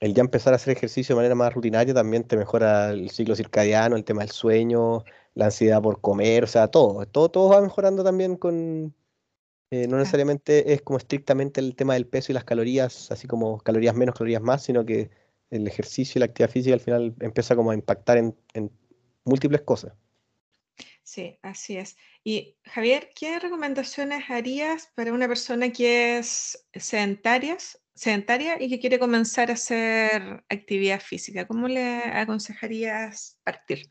el 0.00 0.14
ya 0.14 0.22
empezar 0.22 0.54
a 0.54 0.56
hacer 0.56 0.76
ejercicio 0.76 1.14
de 1.14 1.18
manera 1.18 1.34
más 1.34 1.52
rutinaria 1.54 1.94
también 1.94 2.24
te 2.24 2.36
mejora 2.36 2.90
el 2.90 3.10
ciclo 3.10 3.36
circadiano, 3.36 3.96
el 3.96 4.04
tema 4.04 4.22
del 4.22 4.30
sueño, 4.30 5.04
la 5.34 5.46
ansiedad 5.46 5.82
por 5.82 6.00
comer, 6.00 6.44
o 6.44 6.46
sea, 6.46 6.68
todo, 6.68 7.06
todo, 7.06 7.30
todo 7.30 7.50
va 7.50 7.60
mejorando 7.60 8.02
también 8.02 8.36
con, 8.36 8.94
eh, 9.70 9.86
no 9.88 9.96
necesariamente 9.96 10.72
es 10.72 10.82
como 10.82 10.98
estrictamente 10.98 11.60
el 11.60 11.74
tema 11.74 11.94
del 11.94 12.06
peso 12.06 12.32
y 12.32 12.34
las 12.34 12.44
calorías, 12.44 13.10
así 13.10 13.26
como 13.26 13.58
calorías 13.58 13.94
menos, 13.94 14.14
calorías 14.14 14.42
más, 14.42 14.62
sino 14.62 14.84
que 14.84 15.10
el 15.50 15.66
ejercicio 15.66 16.18
y 16.18 16.20
la 16.20 16.26
actividad 16.26 16.50
física 16.50 16.74
al 16.74 16.80
final 16.80 17.14
empieza 17.20 17.56
como 17.56 17.70
a 17.70 17.74
impactar 17.74 18.18
en, 18.18 18.36
múltiples 19.24 19.62
cosas. 19.62 19.94
Sí, 21.02 21.38
así 21.42 21.76
es. 21.76 21.96
Y 22.22 22.56
Javier, 22.64 23.10
¿qué 23.14 23.38
recomendaciones 23.38 24.24
harías 24.28 24.90
para 24.94 25.12
una 25.12 25.28
persona 25.28 25.70
que 25.70 26.18
es 26.18 26.66
sedentaria, 26.74 27.56
sedentaria 27.94 28.60
y 28.60 28.68
que 28.68 28.80
quiere 28.80 28.98
comenzar 28.98 29.50
a 29.50 29.54
hacer 29.54 30.44
actividad 30.48 31.00
física? 31.00 31.46
¿Cómo 31.46 31.68
le 31.68 31.96
aconsejarías 32.04 33.38
partir? 33.44 33.88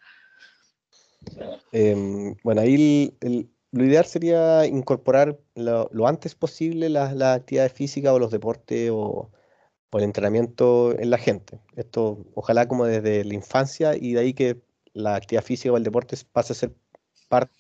Em, 1.72 2.36
bueno, 2.44 2.62
ahí 2.62 3.16
el, 3.22 3.50
lo 3.74 3.84
ideal 3.84 4.06
sería 4.06 4.68
incorporar 4.68 5.40
lo, 5.56 6.08
antes 6.08 6.36
posible 6.36 6.90
las 6.90 7.20
actividades 7.20 7.74
físicas 7.74 8.14
o 8.14 8.20
los 8.20 8.32
deportes 8.32 8.92
o, 8.94 9.32
el 9.94 10.04
entrenamiento 10.04 10.98
en 10.98 11.12
la 11.12 11.20
gente. 11.20 11.60
Esto 11.76 12.26
ojalá 12.34 12.68
como 12.68 12.86
desde 12.86 13.24
la 13.24 13.36
infancia 13.36 13.96
y 13.96 14.14
de 14.14 14.20
ahí 14.22 14.34
que 14.34 14.60
la 14.94 15.16
actividad 15.16 15.44
física 15.44 15.72
o 15.72 15.78
el 15.78 15.84
deporte 15.84 16.18
pase 16.32 16.54
a 16.54 16.56
ser 16.56 16.76
parte. 17.30 17.56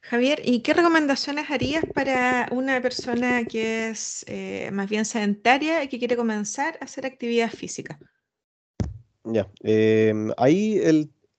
Javier, 0.00 0.40
¿y 0.42 0.60
qué 0.60 0.72
recomendaciones 0.72 1.50
harías 1.50 1.84
para 1.94 2.48
una 2.50 2.80
persona 2.80 3.44
que 3.44 3.90
es 3.90 4.24
eh, 4.26 4.70
más 4.72 4.88
bien 4.88 5.04
sedentaria 5.04 5.84
y 5.84 5.88
que 5.88 5.98
quiere 5.98 6.16
comenzar 6.16 6.78
a 6.80 6.84
hacer 6.84 7.04
actividad 7.04 7.50
física? 7.50 7.98
Ya, 9.24 9.48
em, 9.62 10.32
ahí 10.36 10.80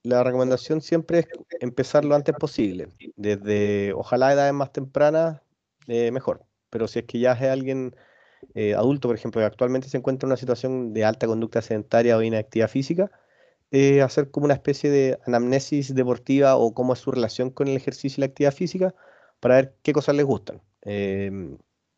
la 0.03 0.23
recomendación 0.23 0.81
siempre 0.81 1.19
es 1.19 1.27
empezar 1.59 2.05
lo 2.05 2.15
antes 2.15 2.33
posible, 2.35 2.87
desde 3.17 3.91
ojalá 3.93 4.31
edades 4.33 4.53
más 4.53 4.71
tempranas, 4.71 5.41
eh, 5.87 6.11
mejor, 6.11 6.45
pero 6.69 6.87
si 6.87 6.99
es 6.99 7.05
que 7.05 7.19
ya 7.19 7.33
es 7.33 7.41
alguien 7.41 7.93
eh, 8.55 8.75
adulto, 8.75 9.09
por 9.09 9.15
ejemplo, 9.17 9.41
que 9.41 9.45
actualmente 9.45 9.89
se 9.89 9.97
encuentra 9.97 10.27
en 10.27 10.31
una 10.31 10.37
situación 10.37 10.93
de 10.93 11.05
alta 11.05 11.27
conducta 11.27 11.61
sedentaria 11.61 12.17
o 12.17 12.23
inactividad 12.23 12.69
física, 12.69 13.11
eh, 13.71 14.01
hacer 14.01 14.31
como 14.31 14.45
una 14.45 14.55
especie 14.55 14.89
de 14.91 15.19
anamnesis 15.25 15.95
deportiva 15.95 16.57
o 16.57 16.73
cómo 16.73 16.93
es 16.93 16.99
su 16.99 17.11
relación 17.11 17.49
con 17.51 17.67
el 17.67 17.77
ejercicio 17.77 18.21
y 18.21 18.23
la 18.23 18.27
actividad 18.27 18.53
física 18.53 18.95
para 19.39 19.55
ver 19.55 19.75
qué 19.83 19.93
cosas 19.93 20.15
les 20.15 20.25
gustan. 20.25 20.61
Em, 20.83 21.57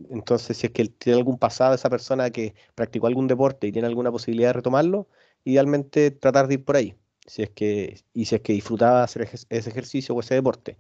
entonces, 0.10 0.58
si 0.58 0.68
es 0.68 0.74
que 0.74 0.86
tiene 0.90 1.18
algún 1.20 1.38
pasado 1.40 1.76
esa 1.76 1.90
persona 1.90 2.30
que 2.32 2.56
practicó 2.76 3.08
algún 3.08 3.28
deporte 3.28 3.68
y 3.68 3.72
tiene 3.72 3.88
alguna 3.88 4.12
posibilidad 4.12 4.50
de 4.50 4.54
retomarlo, 4.54 5.08
idealmente 5.46 6.12
tratar 6.12 6.48
de 6.48 6.56
ir 6.56 6.66
por 6.66 6.76
ahí, 6.76 6.96
si 7.26 7.44
es 7.44 7.50
que, 7.52 8.02
y 8.14 8.26
si 8.26 8.36
es 8.36 8.42
que 8.42 8.54
disfrutaba 8.54 9.04
hacer 9.04 9.30
ese 9.50 9.70
ejercicio 9.70 10.14
o 10.16 10.20
ese 10.20 10.36
deporte. 10.36 10.78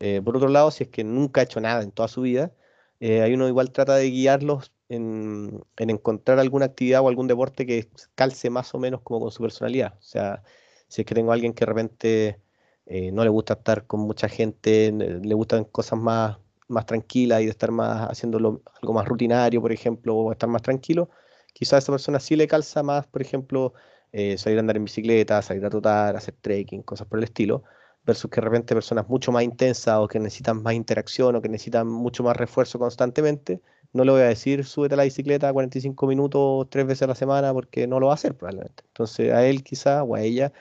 Eh, 0.00 0.20
por 0.22 0.36
otro 0.36 0.48
lado, 0.48 0.70
si 0.70 0.84
es 0.84 0.90
que 0.90 1.04
nunca 1.04 1.40
ha 1.40 1.44
hecho 1.44 1.60
nada 1.60 1.82
en 1.82 1.92
toda 1.92 2.08
su 2.08 2.22
vida, 2.22 2.52
eh, 3.00 3.22
ahí 3.22 3.34
uno 3.34 3.48
igual 3.48 3.72
trata 3.72 3.96
de 3.96 4.10
guiarlos 4.10 4.72
en, 4.88 5.64
encontrar 5.76 6.38
alguna 6.38 6.66
actividad 6.66 7.02
o 7.02 7.08
algún 7.08 7.28
deporte 7.28 7.66
que 7.66 7.88
calce 8.14 8.50
más 8.50 8.74
o 8.74 8.78
menos 8.78 9.00
como 9.02 9.20
con 9.20 9.30
su 9.30 9.42
personalidad. 9.42 9.94
O 9.98 10.02
sea, 10.02 10.42
si 10.88 11.02
es 11.02 11.06
que 11.06 11.14
tengo 11.14 11.30
a 11.30 11.34
alguien 11.34 11.54
que 11.54 11.64
de 11.64 11.66
repente 11.66 12.40
eh, 12.86 13.12
no 13.12 13.24
le 13.24 13.30
gusta 13.30 13.54
estar 13.54 13.86
con 13.86 14.00
mucha 14.00 14.28
gente, 14.28 14.92
le 14.92 15.34
gustan 15.34 15.64
cosas 15.64 15.98
más, 15.98 16.38
más 16.68 16.86
tranquilas 16.86 17.42
y 17.42 17.44
de 17.46 17.50
estar 17.50 17.70
más 17.70 18.10
haciéndolo 18.10 18.62
algo 18.82 18.94
más 18.94 19.06
rutinario, 19.06 19.60
por 19.60 19.72
ejemplo, 19.72 20.16
o 20.16 20.32
estar 20.32 20.48
más 20.48 20.62
tranquilo, 20.62 21.10
quizás 21.52 21.74
a 21.74 21.78
esa 21.78 21.92
persona 21.92 22.20
sí 22.20 22.36
le 22.36 22.48
calza 22.48 22.82
más, 22.82 23.06
por 23.06 23.22
ejemplo, 23.22 23.72
eh, 24.12 24.38
salir 24.38 24.58
a 24.58 24.60
andar 24.60 24.76
en 24.76 24.84
bicicleta, 24.84 25.42
salir 25.42 25.64
a 25.64 25.70
trotar, 25.70 26.16
hacer 26.16 26.34
trekking, 26.40 26.82
cosas 26.82 27.06
por 27.06 27.18
el 27.18 27.24
estilo, 27.24 27.64
versus 28.04 28.30
que 28.30 28.40
de 28.40 28.46
repente 28.46 28.74
personas 28.74 29.08
mucho 29.08 29.32
más 29.32 29.42
intensas 29.44 29.98
o 29.98 30.08
que 30.08 30.18
necesitan 30.18 30.62
más 30.62 30.74
interacción 30.74 31.36
o 31.36 31.42
que 31.42 31.48
necesitan 31.48 31.86
mucho 31.88 32.22
más 32.22 32.36
refuerzo 32.36 32.78
constantemente, 32.78 33.60
no 33.92 34.04
le 34.04 34.12
voy 34.12 34.20
a 34.22 34.24
decir 34.24 34.64
súbete 34.64 34.94
a 34.94 34.96
la 34.96 35.04
bicicleta 35.04 35.52
45 35.52 36.06
minutos 36.06 36.68
tres 36.70 36.86
veces 36.86 37.02
a 37.02 37.06
la 37.08 37.14
semana 37.14 37.52
porque 37.52 37.86
no 37.86 38.00
lo 38.00 38.06
va 38.06 38.12
a 38.12 38.16
hacer 38.16 38.36
probablemente. 38.36 38.84
Entonces 38.88 39.32
a 39.32 39.46
él 39.46 39.62
quizá 39.62 40.02
o 40.02 40.14
a 40.14 40.22
ella 40.22 40.52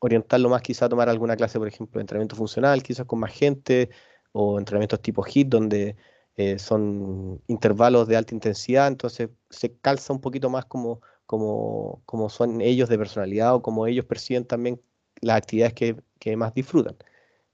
orientarlo 0.00 0.48
más 0.48 0.62
quizá 0.62 0.86
a 0.86 0.88
tomar 0.88 1.08
alguna 1.08 1.36
clase, 1.36 1.58
por 1.58 1.68
ejemplo, 1.68 1.98
de 1.98 2.02
entrenamiento 2.02 2.36
funcional, 2.36 2.82
quizás 2.82 3.06
con 3.06 3.20
más 3.20 3.32
gente 3.32 3.90
o 4.32 4.58
entrenamientos 4.58 5.00
tipo 5.02 5.24
HIT 5.24 5.48
donde 5.48 5.96
eh, 6.36 6.58
son 6.58 7.42
intervalos 7.48 8.08
de 8.08 8.16
alta 8.16 8.34
intensidad, 8.34 8.88
entonces 8.88 9.30
se 9.50 9.76
calza 9.76 10.12
un 10.12 10.20
poquito 10.20 10.48
más 10.48 10.64
como 10.64 11.02
como, 11.30 12.02
como 12.06 12.28
son 12.28 12.60
ellos 12.60 12.88
de 12.88 12.98
personalidad 12.98 13.54
o 13.54 13.62
como 13.62 13.86
ellos 13.86 14.04
perciben 14.04 14.44
también 14.44 14.80
las 15.20 15.36
actividades 15.36 15.74
que, 15.74 15.96
que 16.18 16.36
más 16.36 16.52
disfrutan. 16.54 16.96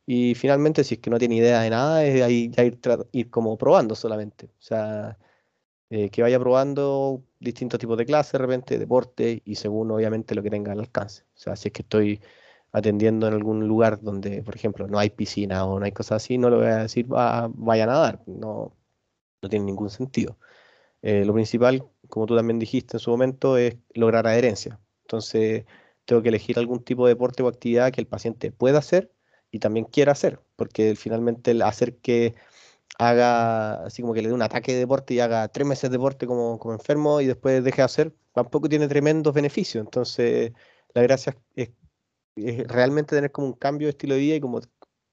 Y 0.06 0.34
finalmente, 0.34 0.82
si 0.82 0.94
es 0.94 1.00
que 1.00 1.10
no 1.10 1.18
tiene 1.18 1.36
idea 1.36 1.60
de 1.60 1.68
nada, 1.70 2.02
es 2.06 2.22
ahí 2.22 2.48
ya 2.50 2.64
ir, 2.64 2.78
ir 3.12 3.30
como 3.30 3.58
probando 3.58 3.94
solamente. 3.94 4.46
O 4.46 4.62
sea, 4.62 5.18
eh, 5.90 6.10
que 6.10 6.22
vaya 6.22 6.40
probando 6.40 7.22
distintos 7.40 7.78
tipos 7.78 7.98
de 7.98 8.06
clases, 8.06 8.32
de 8.32 8.38
repente, 8.38 8.78
deporte, 8.78 9.42
y 9.44 9.56
según 9.56 9.90
obviamente 9.90 10.34
lo 10.34 10.42
que 10.42 10.50
tenga 10.50 10.72
al 10.72 10.80
alcance. 10.80 11.24
O 11.34 11.38
sea, 11.38 11.54
si 11.56 11.68
es 11.68 11.72
que 11.74 11.82
estoy 11.82 12.22
atendiendo 12.72 13.28
en 13.28 13.34
algún 13.34 13.68
lugar 13.68 14.00
donde, 14.00 14.42
por 14.42 14.56
ejemplo, 14.56 14.88
no 14.88 14.98
hay 14.98 15.10
piscina 15.10 15.66
o 15.66 15.78
no 15.78 15.84
hay 15.84 15.92
cosas 15.92 16.22
así, 16.24 16.38
no 16.38 16.48
le 16.50 16.56
voy 16.56 16.66
a 16.66 16.78
decir 16.84 17.06
vaya 17.08 17.84
a 17.84 17.86
nadar. 17.86 18.22
No, 18.26 18.72
no 19.42 19.48
tiene 19.50 19.66
ningún 19.66 19.90
sentido. 19.90 20.38
Eh, 21.02 21.24
lo 21.24 21.34
principal, 21.34 21.84
como 22.08 22.26
tú 22.26 22.36
también 22.36 22.58
dijiste 22.58 22.96
en 22.96 23.00
su 23.00 23.10
momento, 23.10 23.56
es 23.56 23.76
lograr 23.94 24.26
adherencia. 24.26 24.80
Entonces, 25.02 25.64
tengo 26.04 26.22
que 26.22 26.28
elegir 26.30 26.58
algún 26.58 26.82
tipo 26.84 27.06
de 27.06 27.14
deporte 27.14 27.42
o 27.42 27.48
actividad 27.48 27.92
que 27.92 28.00
el 28.00 28.06
paciente 28.06 28.52
pueda 28.52 28.78
hacer 28.78 29.12
y 29.50 29.58
también 29.58 29.86
quiera 29.86 30.12
hacer, 30.12 30.40
porque 30.56 30.96
finalmente 30.96 31.50
el 31.52 31.62
hacer 31.62 31.96
que 31.98 32.34
haga, 32.98 33.84
así 33.84 34.02
como 34.02 34.14
que 34.14 34.22
le 34.22 34.28
dé 34.28 34.34
un 34.34 34.42
ataque 34.42 34.72
de 34.72 34.80
deporte 34.80 35.14
y 35.14 35.20
haga 35.20 35.48
tres 35.48 35.66
meses 35.66 35.90
de 35.90 35.96
deporte 35.96 36.26
como, 36.26 36.58
como 36.58 36.74
enfermo 36.74 37.20
y 37.20 37.26
después 37.26 37.62
deje 37.64 37.78
de 37.78 37.82
hacer, 37.82 38.14
tampoco 38.32 38.68
tiene 38.68 38.88
tremendos 38.88 39.34
beneficios. 39.34 39.84
Entonces, 39.84 40.52
la 40.94 41.02
gracia 41.02 41.36
es, 41.54 41.70
realmente 42.68 43.16
tener 43.16 43.32
como 43.32 43.48
un 43.48 43.54
cambio 43.54 43.86
de 43.86 43.90
estilo 43.90 44.14
de 44.14 44.20
vida 44.20 44.34
y 44.36 44.40
como, 44.40 44.60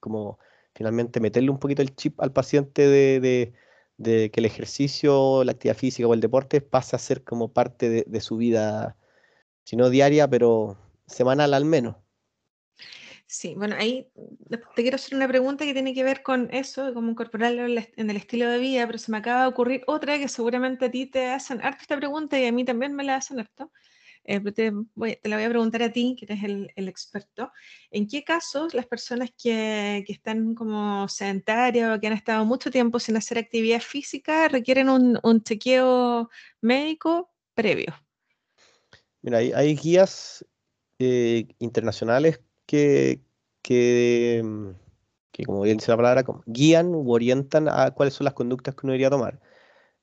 como 0.00 0.38
finalmente 0.74 1.20
meterle 1.20 1.50
un 1.50 1.58
poquito 1.58 1.82
el 1.82 1.94
chip 1.96 2.20
al 2.20 2.32
paciente 2.32 2.88
de 2.88 3.20
de 3.20 3.52
que 4.02 4.32
el 4.34 4.44
ejercicio, 4.44 5.44
la 5.44 5.52
actividad 5.52 5.76
física 5.76 6.08
o 6.08 6.14
el 6.14 6.20
deporte 6.20 6.60
pasa 6.60 6.96
a 6.96 7.00
ser 7.00 7.22
como 7.22 7.52
parte 7.52 8.04
de, 8.06 8.20
su 8.20 8.36
vida, 8.36 8.96
si 9.64 9.76
no 9.76 9.90
diaria, 9.90 10.28
pero 10.28 10.76
semanal 11.06 11.54
al 11.54 11.64
menos. 11.64 11.96
Sí, 13.26 13.54
bueno, 13.56 13.74
ahí 13.78 14.10
te 14.48 14.82
quiero 14.82 14.96
hacer 14.96 15.16
una 15.16 15.26
pregunta 15.26 15.64
que 15.64 15.72
tiene 15.72 15.94
que 15.94 16.04
ver 16.04 16.22
con 16.22 16.52
eso, 16.52 16.84
de 16.84 16.94
cómo 16.94 17.10
incorporarlo 17.10 17.66
en 17.66 18.10
el 18.10 18.16
estilo 18.16 18.48
de 18.48 18.58
vida, 18.58 18.86
pero 18.86 18.98
se 18.98 19.10
me 19.10 19.18
acaba 19.18 19.42
de 19.42 19.48
ocurrir 19.48 19.82
otra 19.86 20.18
que 20.18 20.28
seguramente 20.28 20.84
a 20.84 20.90
ti 20.90 21.06
te 21.06 21.30
hacen 21.30 21.60
harto 21.62 21.82
esta 21.82 21.96
pregunta 21.96 22.38
y 22.38 22.46
a 22.46 22.52
mí 22.52 22.64
también 22.64 22.94
me 22.94 23.02
la 23.02 23.16
hacen 23.16 23.40
harto. 23.40 23.72
Eh, 24.26 24.40
te, 24.52 24.72
la 24.72 25.36
voy 25.36 25.44
a 25.44 25.48
preguntar 25.50 25.82
a 25.82 25.92
ti, 25.92 26.16
que 26.18 26.24
eres 26.24 26.42
el, 26.42 26.88
experto. 26.88 27.52
¿En 27.90 28.08
qué 28.08 28.24
casos 28.24 28.72
las 28.72 28.86
personas 28.86 29.30
que, 29.40 30.04
están 30.08 30.54
como 30.54 31.06
sedentarias 31.08 31.96
o 31.96 32.00
que 32.00 32.06
han 32.06 32.14
estado 32.14 32.44
mucho 32.44 32.70
tiempo 32.70 32.98
sin 32.98 33.16
hacer 33.16 33.38
actividad 33.38 33.80
física 33.80 34.48
requieren 34.48 34.88
un, 34.88 35.42
chequeo 35.42 36.30
médico 36.62 37.30
previo? 37.54 37.94
Mira, 39.20 39.38
hay, 39.38 39.76
guías 39.76 40.44
eh, 40.98 41.46
internacionales 41.58 42.40
que, 42.66 43.20
que, 43.60 44.42
como 45.44 45.62
bien 45.62 45.76
dice 45.76 45.90
la 45.90 45.96
palabra, 45.96 46.24
guían 46.46 46.94
u 46.94 47.12
orientan 47.12 47.68
a 47.68 47.90
cuáles 47.90 48.14
son 48.14 48.24
las 48.24 48.34
conductas 48.34 48.74
que 48.74 48.80
uno 48.86 48.92
debería 48.92 49.10
tomar. 49.10 49.40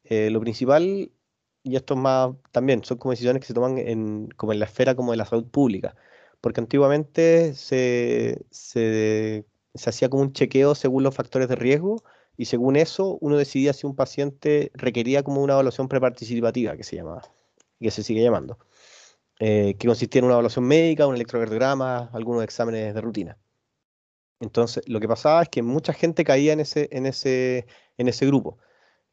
Eh, 0.03 0.29
lo 0.29 0.39
principal 0.39 1.11
y 1.63 1.75
esto 1.75 1.95
más 1.95 2.31
también 2.51 2.83
son 2.83 2.97
como 2.97 3.11
decisiones 3.11 3.41
que 3.41 3.47
se 3.47 3.53
toman 3.53 3.77
en, 3.77 4.29
como 4.35 4.53
en 4.53 4.59
la 4.59 4.65
esfera 4.65 4.95
como 4.95 5.11
de 5.11 5.17
la 5.17 5.25
salud 5.25 5.45
pública, 5.45 5.95
porque 6.41 6.61
antiguamente 6.61 7.53
se, 7.53 8.45
se, 8.49 9.45
hacía 9.85 10.09
como 10.09 10.23
un 10.23 10.33
chequeo 10.33 10.75
según 10.75 11.03
los 11.03 11.15
factores 11.15 11.47
de 11.49 11.55
riesgo 11.55 12.03
y 12.37 12.45
según 12.45 12.75
eso 12.75 13.17
uno 13.21 13.37
decidía 13.37 13.73
si 13.73 13.85
un 13.85 13.95
paciente 13.95 14.71
requería 14.73 15.23
como 15.23 15.41
una 15.41 15.53
evaluación 15.53 15.87
preparticipativa 15.87 16.75
que 16.77 16.83
se 16.83 16.95
llamaba, 16.95 17.21
que 17.79 17.91
se 17.91 18.03
sigue 18.03 18.23
llamando, 18.23 18.57
eh, 19.39 19.75
que 19.79 19.87
consistía 19.87 20.19
en 20.19 20.25
una 20.25 20.35
evaluación 20.35 20.65
médica, 20.65 21.07
un 21.07 21.15
electrocardiograma, 21.15 22.09
algunos 22.13 22.43
exámenes 22.43 22.93
de 22.93 23.01
rutina. 23.01 23.37
Entonces, 24.39 24.83
lo 24.87 24.99
que 24.99 25.07
pasaba 25.07 25.43
es 25.43 25.49
que 25.49 25.61
mucha 25.61 25.93
gente 25.93 26.23
caía 26.23 26.53
en 26.53 26.61
ese, 26.61 26.89
en 26.91 27.05
ese, 27.05 27.67
en 27.97 28.07
ese 28.07 28.25
grupo. 28.25 28.57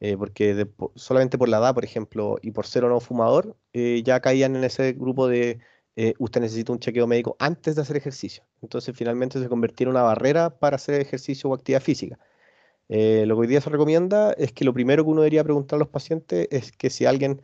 Eh, 0.01 0.15
porque 0.17 0.67
solamente 0.95 1.37
por 1.37 1.49
la 1.49 1.57
edad, 1.57 1.73
por 1.73 1.83
ejemplo, 1.83 2.37
y 2.41 2.51
por 2.51 2.65
ser 2.65 2.85
o 2.85 2.89
no 2.89 2.99
fumador, 3.01 3.57
eh, 3.73 4.01
ya 4.03 4.21
caían 4.21 4.55
en 4.55 4.63
ese 4.63 4.93
grupo 4.93 5.27
de 5.27 5.59
eh, 5.97 6.13
usted 6.19 6.41
necesita 6.41 6.71
un 6.71 6.79
chequeo 6.79 7.05
médico 7.07 7.35
antes 7.39 7.75
de 7.75 7.81
hacer 7.81 7.97
ejercicio. 7.97 8.43
Entonces 8.61 8.95
finalmente 8.95 9.39
se 9.41 9.49
convirtió 9.49 9.85
en 9.85 9.91
una 9.91 10.03
barrera 10.03 10.57
para 10.59 10.75
hacer 10.77 11.01
ejercicio 11.01 11.49
o 11.49 11.53
actividad 11.53 11.81
física. 11.81 12.17
lo 12.89 13.35
que 13.35 13.41
hoy 13.41 13.47
día 13.47 13.61
se 13.61 13.69
recomienda 13.69 14.33
es 14.33 14.53
que 14.53 14.65
lo 14.65 14.73
primero 14.73 15.03
que 15.03 15.09
uno 15.11 15.21
debería 15.21 15.43
preguntar 15.43 15.77
a 15.77 15.79
los 15.79 15.89
pacientes 15.89 16.47
es 16.51 16.71
que 16.71 16.89
si 16.89 17.05
alguien 17.05 17.41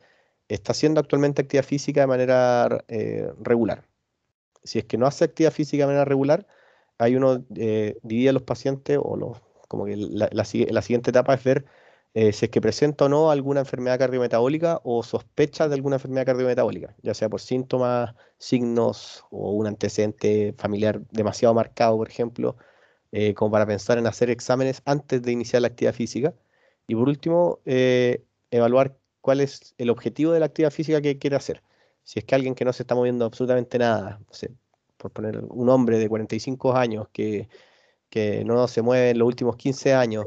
está 0.49 0.71
haciendo 0.73 0.99
actualmente 1.01 1.41
actividad 1.41 1.65
física 1.65 2.01
de 2.01 2.07
manera 2.07 2.83
regular. 3.41 3.85
Si 4.63 4.79
es 4.79 4.85
que 4.85 4.97
no 4.97 5.07
hace 5.07 5.25
actividad 5.25 5.53
física 5.53 5.83
de 5.83 5.87
manera 5.87 6.05
regular, 6.05 6.47
hay 6.97 7.15
uno 7.15 7.39
divide 7.49 8.29
a 8.29 8.33
los 8.33 8.43
pacientes 8.43 8.99
o 9.01 9.17
los, 9.17 9.41
como 9.67 9.85
que 9.85 9.97
la 9.97 10.45
siguiente 10.45 11.11
etapa 11.11 11.33
es 11.35 11.43
ver 11.43 11.65
eh, 12.15 12.31
si 12.31 12.45
es 12.45 12.51
que 12.51 12.61
presenta 12.61 13.05
o 13.05 13.09
no 13.09 13.29
alguna 13.29 13.59
enfermedad 13.59 13.99
cardiometabólica 13.99 14.79
o 14.85 15.03
sospecha 15.03 15.67
de 15.67 15.75
alguna 15.75 15.97
enfermedad 15.97 16.25
cardiometabólica, 16.25 16.95
ya 17.03 17.13
sea 17.13 17.27
por 17.29 17.41
síntomas, 17.41 18.15
signos 18.37 19.25
o 19.31 19.51
un 19.51 19.67
antecedente 19.67 20.55
familiar 20.57 21.01
demasiado 21.11 21.53
marcado, 21.53 21.97
por 21.97 22.09
ejemplo, 22.09 22.55
eh, 23.11 23.33
como 23.33 23.51
para 23.51 23.65
pensar 23.65 23.97
en 23.97 24.07
hacer 24.07 24.29
exámenes 24.29 24.81
antes 24.85 25.21
de 25.23 25.31
iniciar 25.33 25.61
la 25.61 25.67
actividad 25.69 25.93
física. 25.93 26.33
Y 26.87 26.95
por 26.95 27.09
último, 27.09 27.59
eh, 27.65 28.23
evaluar 28.51 28.97
cuál 29.21 29.41
es 29.41 29.75
el 29.77 29.89
objetivo 29.89 30.31
de 30.31 30.39
la 30.39 30.47
actividad 30.47 30.71
física 30.71 31.01
que 31.01 31.17
quiere 31.19 31.35
hacer. 31.35 31.63
Si 32.03 32.19
es 32.19 32.25
que 32.25 32.35
alguien 32.35 32.55
que 32.55 32.65
no 32.65 32.73
se 32.73 32.83
está 32.83 32.95
moviendo 32.95 33.25
absolutamente 33.25 33.77
nada, 33.79 34.21
por 34.97 35.11
poner 35.11 35.43
un 35.49 35.69
hombre 35.69 35.99
de 35.99 36.07
45 36.07 36.75
años 36.77 37.07
que, 37.11 37.49
que 38.09 38.45
no 38.45 38.67
se 38.69 38.81
mueve 38.81 39.11
en 39.11 39.19
los 39.19 39.27
últimos 39.27 39.57
15 39.57 39.93
años, 39.93 40.25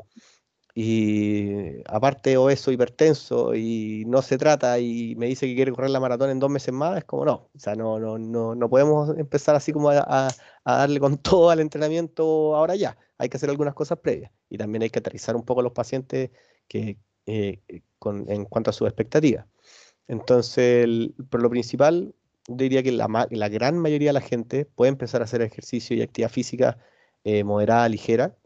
y 0.80 1.82
aparte 1.86 2.36
obeso, 2.36 2.70
hipertenso 2.70 3.52
y 3.52 4.04
no 4.06 4.22
se 4.22 4.38
trata 4.38 4.78
y 4.78 5.16
me 5.16 5.26
dice 5.26 5.48
que 5.48 5.56
quiere 5.56 5.72
correr 5.72 5.90
la 5.90 5.98
maratón 5.98 6.30
en 6.30 6.38
dos 6.38 6.50
meses 6.50 6.72
más, 6.72 6.98
es 6.98 7.04
como 7.04 7.24
no, 7.24 7.50
o 7.52 7.58
sea, 7.58 7.74
no, 7.74 7.98
no, 7.98 8.16
no, 8.16 8.54
no 8.54 8.70
podemos 8.70 9.10
empezar 9.18 9.56
así 9.56 9.72
como 9.72 9.90
a, 9.90 10.28
darle 10.64 11.00
con 11.00 11.18
todo 11.18 11.50
al 11.50 11.58
entrenamiento 11.58 12.54
ahora 12.54 12.76
ya, 12.76 12.96
hay 13.18 13.28
que 13.28 13.36
hacer 13.38 13.50
algunas 13.50 13.74
cosas 13.74 13.98
previas 13.98 14.30
y 14.48 14.56
también 14.56 14.82
hay 14.84 14.90
que 14.90 15.00
aterrizar 15.00 15.34
un 15.34 15.42
poco 15.44 15.62
a 15.62 15.64
los 15.64 15.72
pacientes 15.72 16.30
que, 16.68 16.96
eh, 17.26 17.60
en 18.04 18.44
cuanto 18.44 18.70
a 18.70 18.72
sus 18.72 18.86
expectativas. 18.86 19.46
Entonces, 20.06 21.10
por 21.28 21.42
lo 21.42 21.50
principal, 21.50 22.14
diría 22.46 22.84
que 22.84 22.92
la, 22.92 23.26
la, 23.30 23.48
gran 23.48 23.78
mayoría 23.78 24.10
de 24.10 24.12
la 24.12 24.20
gente 24.20 24.64
puede 24.64 24.90
empezar 24.90 25.22
a 25.22 25.24
hacer 25.24 25.42
ejercicio 25.42 25.96
y 25.96 26.02
actividad 26.02 26.30
física 26.30 26.78
eh, 27.24 27.42
moderada, 27.42 27.88
ligera, 27.88 28.36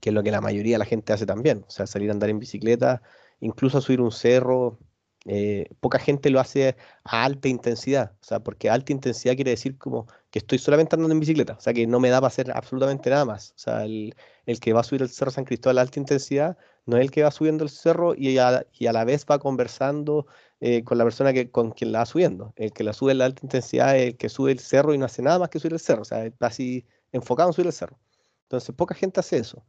que 0.00 0.10
es 0.10 0.14
lo 0.14 0.22
que 0.22 0.30
la 0.30 0.40
mayoría 0.40 0.74
de 0.74 0.78
la 0.78 0.84
gente 0.84 1.12
hace 1.12 1.26
también, 1.26 1.64
o 1.66 1.70
sea, 1.70 1.86
salir 1.86 2.10
a 2.10 2.12
andar 2.12 2.30
en 2.30 2.38
bicicleta, 2.38 3.02
incluso 3.40 3.78
a 3.78 3.80
subir 3.80 4.00
un 4.00 4.12
cerro, 4.12 4.78
eh, 5.26 5.68
poca 5.80 5.98
gente 5.98 6.30
lo 6.30 6.40
hace 6.40 6.76
a 7.04 7.24
alta 7.24 7.48
intensidad, 7.48 8.12
o 8.20 8.24
sea, 8.24 8.40
porque 8.40 8.70
alta 8.70 8.92
intensidad 8.92 9.34
quiere 9.34 9.50
decir 9.50 9.76
como 9.76 10.06
que 10.30 10.38
estoy 10.38 10.58
solamente 10.58 10.96
andando 10.96 11.12
en 11.12 11.20
bicicleta, 11.20 11.54
o 11.54 11.60
sea, 11.60 11.74
que 11.74 11.86
no 11.86 12.00
me 12.00 12.08
da 12.08 12.18
para 12.20 12.28
hacer 12.28 12.50
absolutamente 12.54 13.10
nada 13.10 13.24
más, 13.24 13.50
o 13.56 13.58
sea, 13.58 13.84
el, 13.84 14.14
que 14.60 14.72
va 14.72 14.80
a 14.80 14.84
subir 14.84 15.02
el 15.02 15.10
Cerro 15.10 15.30
San 15.30 15.44
Cristóbal 15.44 15.78
a 15.78 15.82
alta 15.82 15.98
intensidad 16.00 16.56
no 16.86 16.96
es 16.96 17.02
el 17.02 17.10
que 17.10 17.22
va 17.22 17.30
subiendo 17.30 17.64
el 17.64 17.70
cerro 17.70 18.14
y 18.16 18.38
a, 18.38 18.64
y 18.72 18.86
a 18.86 18.92
la 18.92 19.04
vez 19.04 19.26
va 19.30 19.38
conversando 19.38 20.26
eh, 20.60 20.84
con 20.84 20.96
la 20.96 21.04
persona 21.04 21.34
que, 21.34 21.50
con 21.50 21.72
quien 21.72 21.92
la 21.92 22.00
va 22.00 22.06
subiendo, 22.06 22.54
el 22.56 22.72
que 22.72 22.84
la 22.84 22.94
sube 22.94 23.12
en 23.12 23.18
la 23.18 23.26
alta 23.26 23.40
intensidad 23.44 23.96
es 23.96 24.06
el 24.08 24.16
que 24.16 24.30
sube 24.30 24.52
el 24.52 24.60
cerro 24.60 24.94
y 24.94 24.98
no 24.98 25.04
hace 25.04 25.20
nada 25.20 25.38
más 25.38 25.50
que 25.50 25.58
subir 25.58 25.74
el 25.74 25.80
cerro, 25.80 26.02
o 26.02 26.04
sea, 26.06 26.24
está 26.24 26.46
así 26.46 26.86
enfocado 27.12 27.50
en 27.50 27.52
subir 27.52 27.66
el 27.66 27.72
cerro. 27.72 27.98
Entonces, 28.44 28.74
poca 28.74 28.94
gente 28.94 29.20
hace 29.20 29.36
eso. 29.38 29.62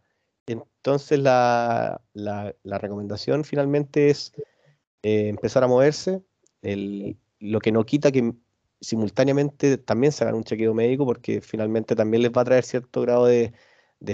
Entonces 0.50 1.20
la, 1.20 2.02
recomendación 2.64 3.44
finalmente 3.44 4.10
es 4.10 4.34
eh, 5.04 5.30
empezar 5.30 5.64
a 5.64 5.68
moverse, 5.68 6.24
lo 6.62 7.60
que 7.60 7.72
no 7.72 7.86
quita 7.86 8.12
que 8.12 8.34
simultáneamente 8.82 9.78
también 9.78 10.12
se 10.12 10.24
hagan 10.24 10.36
un 10.36 10.44
chequeo 10.44 10.74
médico 10.74 11.06
porque 11.06 11.42
finalmente 11.42 11.96
también 11.96 12.24
les 12.24 12.32
va 12.32 12.42
a 12.42 12.46
traer 12.46 12.64
cierto 12.64 13.02
grado 13.02 13.26
de, 13.26 13.54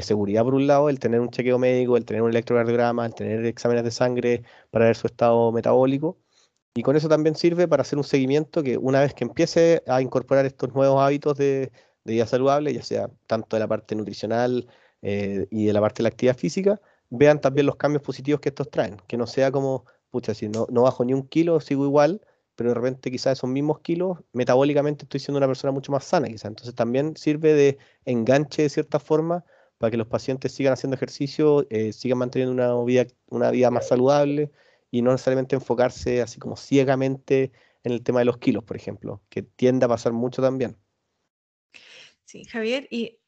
seguridad 0.01 0.43
por 0.43 0.55
un 0.55 0.67
lado, 0.67 0.89
el 0.89 0.99
tener 0.99 1.21
un 1.21 1.29
chequeo 1.29 1.57
médico, 1.57 1.95
el 1.95 2.05
tener 2.05 2.21
un 2.21 2.31
electrocardiograma, 2.31 3.05
el 3.05 3.15
tener 3.15 3.45
exámenes 3.45 3.83
de 3.86 3.91
sangre 3.91 4.43
para 4.71 4.86
ver 4.86 4.95
su 4.97 5.07
estado 5.07 5.51
metabólico. 5.51 6.17
Y 6.75 6.83
con 6.83 6.97
eso 6.97 7.07
también 7.07 7.36
sirve 7.36 7.67
para 7.67 7.83
hacer 7.83 7.97
un 7.97 8.03
seguimiento 8.03 8.61
que 8.63 8.77
una 8.77 8.99
vez 8.99 9.13
que 9.13 9.23
empiece 9.23 9.83
a 9.88 10.01
incorporar 10.01 10.45
estos 10.45 10.73
nuevos 10.73 11.01
hábitos 11.01 11.38
de, 11.38 11.71
de 12.03 12.13
vida 12.13 12.25
saludable, 12.27 12.73
ya 12.73 12.83
sea 12.83 13.09
tanto 13.27 13.55
de 13.55 13.61
la 13.61 13.67
parte 13.67 13.95
nutricional, 13.95 14.67
eh, 15.01 15.47
y 15.49 15.65
de 15.65 15.73
la 15.73 15.81
parte 15.81 15.97
de 15.97 16.03
la 16.03 16.09
actividad 16.09 16.37
física, 16.37 16.81
vean 17.09 17.41
también 17.41 17.65
los 17.65 17.75
cambios 17.75 18.01
positivos 18.03 18.41
que 18.41 18.49
estos 18.49 18.69
traen, 18.69 18.97
que 19.07 19.17
no 19.17 19.27
sea 19.27 19.51
como, 19.51 19.85
pucha, 20.09 20.33
si 20.33 20.49
no, 20.49 20.67
no 20.69 20.83
bajo 20.83 21.05
ni 21.05 21.13
un 21.13 21.27
kilo, 21.27 21.59
sigo 21.59 21.85
igual, 21.85 22.21
pero 22.55 22.69
de 22.69 22.75
repente 22.75 23.11
quizás 23.11 23.37
esos 23.37 23.49
mismos 23.49 23.79
kilos, 23.79 24.19
metabólicamente 24.33 25.05
estoy 25.05 25.19
siendo 25.19 25.37
una 25.37 25.47
persona 25.47 25.71
mucho 25.71 25.91
más 25.91 26.05
sana, 26.05 26.27
quizás. 26.27 26.45
Entonces 26.45 26.73
también 26.73 27.15
sirve 27.17 27.53
de 27.53 27.77
enganche 28.05 28.63
de 28.63 28.69
cierta 28.69 28.99
forma 28.99 29.43
para 29.77 29.91
que 29.91 29.97
los 29.97 30.07
pacientes 30.07 30.53
sigan 30.53 30.73
haciendo 30.73 30.95
ejercicio, 30.95 31.67
eh, 31.69 31.91
sigan 31.91 32.17
manteniendo 32.17 32.53
una 32.53 32.83
vida, 32.85 33.07
una 33.29 33.51
vida 33.51 33.69
más 33.71 33.87
saludable 33.87 34.51
y 34.89 35.01
no 35.01 35.11
necesariamente 35.11 35.55
enfocarse 35.55 36.21
así 36.21 36.39
como 36.39 36.55
ciegamente 36.55 37.51
en 37.83 37.91
el 37.91 38.01
tema 38.01 38.19
de 38.19 38.25
los 38.25 38.37
kilos, 38.37 38.63
por 38.63 38.77
ejemplo, 38.77 39.21
que 39.29 39.43
tiende 39.43 39.85
a 39.85 39.89
pasar 39.89 40.13
mucho 40.13 40.41
también. 40.41 40.77
Sí, 42.23 42.45
Javier, 42.45 42.87
y 42.89 43.19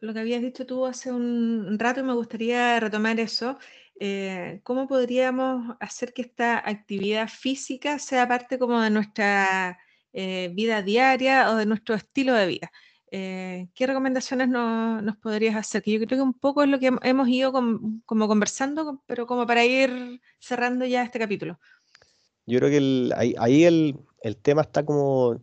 lo 0.00 0.12
que 0.12 0.20
habías 0.20 0.42
dicho 0.42 0.66
tú 0.66 0.86
hace 0.86 1.12
un 1.12 1.78
rato 1.78 2.00
y 2.00 2.02
me 2.02 2.14
gustaría 2.14 2.78
retomar 2.80 3.18
eso. 3.20 3.58
Eh, 3.98 4.60
¿Cómo 4.62 4.86
podríamos 4.86 5.76
hacer 5.80 6.12
que 6.12 6.22
esta 6.22 6.58
actividad 6.58 7.28
física 7.28 7.98
sea 7.98 8.28
parte 8.28 8.58
como 8.58 8.80
de 8.80 8.90
nuestra 8.90 9.78
eh, 10.12 10.50
vida 10.54 10.82
diaria 10.82 11.50
o 11.50 11.56
de 11.56 11.66
nuestro 11.66 11.94
estilo 11.94 12.34
de 12.34 12.46
vida? 12.46 12.70
Eh, 13.10 13.68
¿Qué 13.74 13.86
recomendaciones 13.86 14.48
nos 14.48 15.16
podrías 15.16 15.56
hacer? 15.56 15.82
Que 15.82 15.92
yo 15.92 15.98
creo 15.98 16.18
que 16.18 16.22
un 16.22 16.34
poco 16.34 16.62
es 16.62 16.68
lo 16.68 16.78
que 16.78 16.92
hemos 17.02 17.28
ido 17.28 17.52
como 17.52 18.28
conversando, 18.28 19.02
pero 19.06 19.26
como 19.26 19.46
para 19.46 19.64
ir 19.64 20.20
cerrando 20.38 20.84
ya 20.84 21.02
este 21.02 21.18
capítulo. 21.18 21.58
Yo 22.44 22.58
creo 22.60 22.70
que 22.70 23.34
ahí, 23.38 23.64
el, 23.64 23.96
el, 24.22 24.36
tema 24.36 24.62
está 24.62 24.84
como 24.84 25.40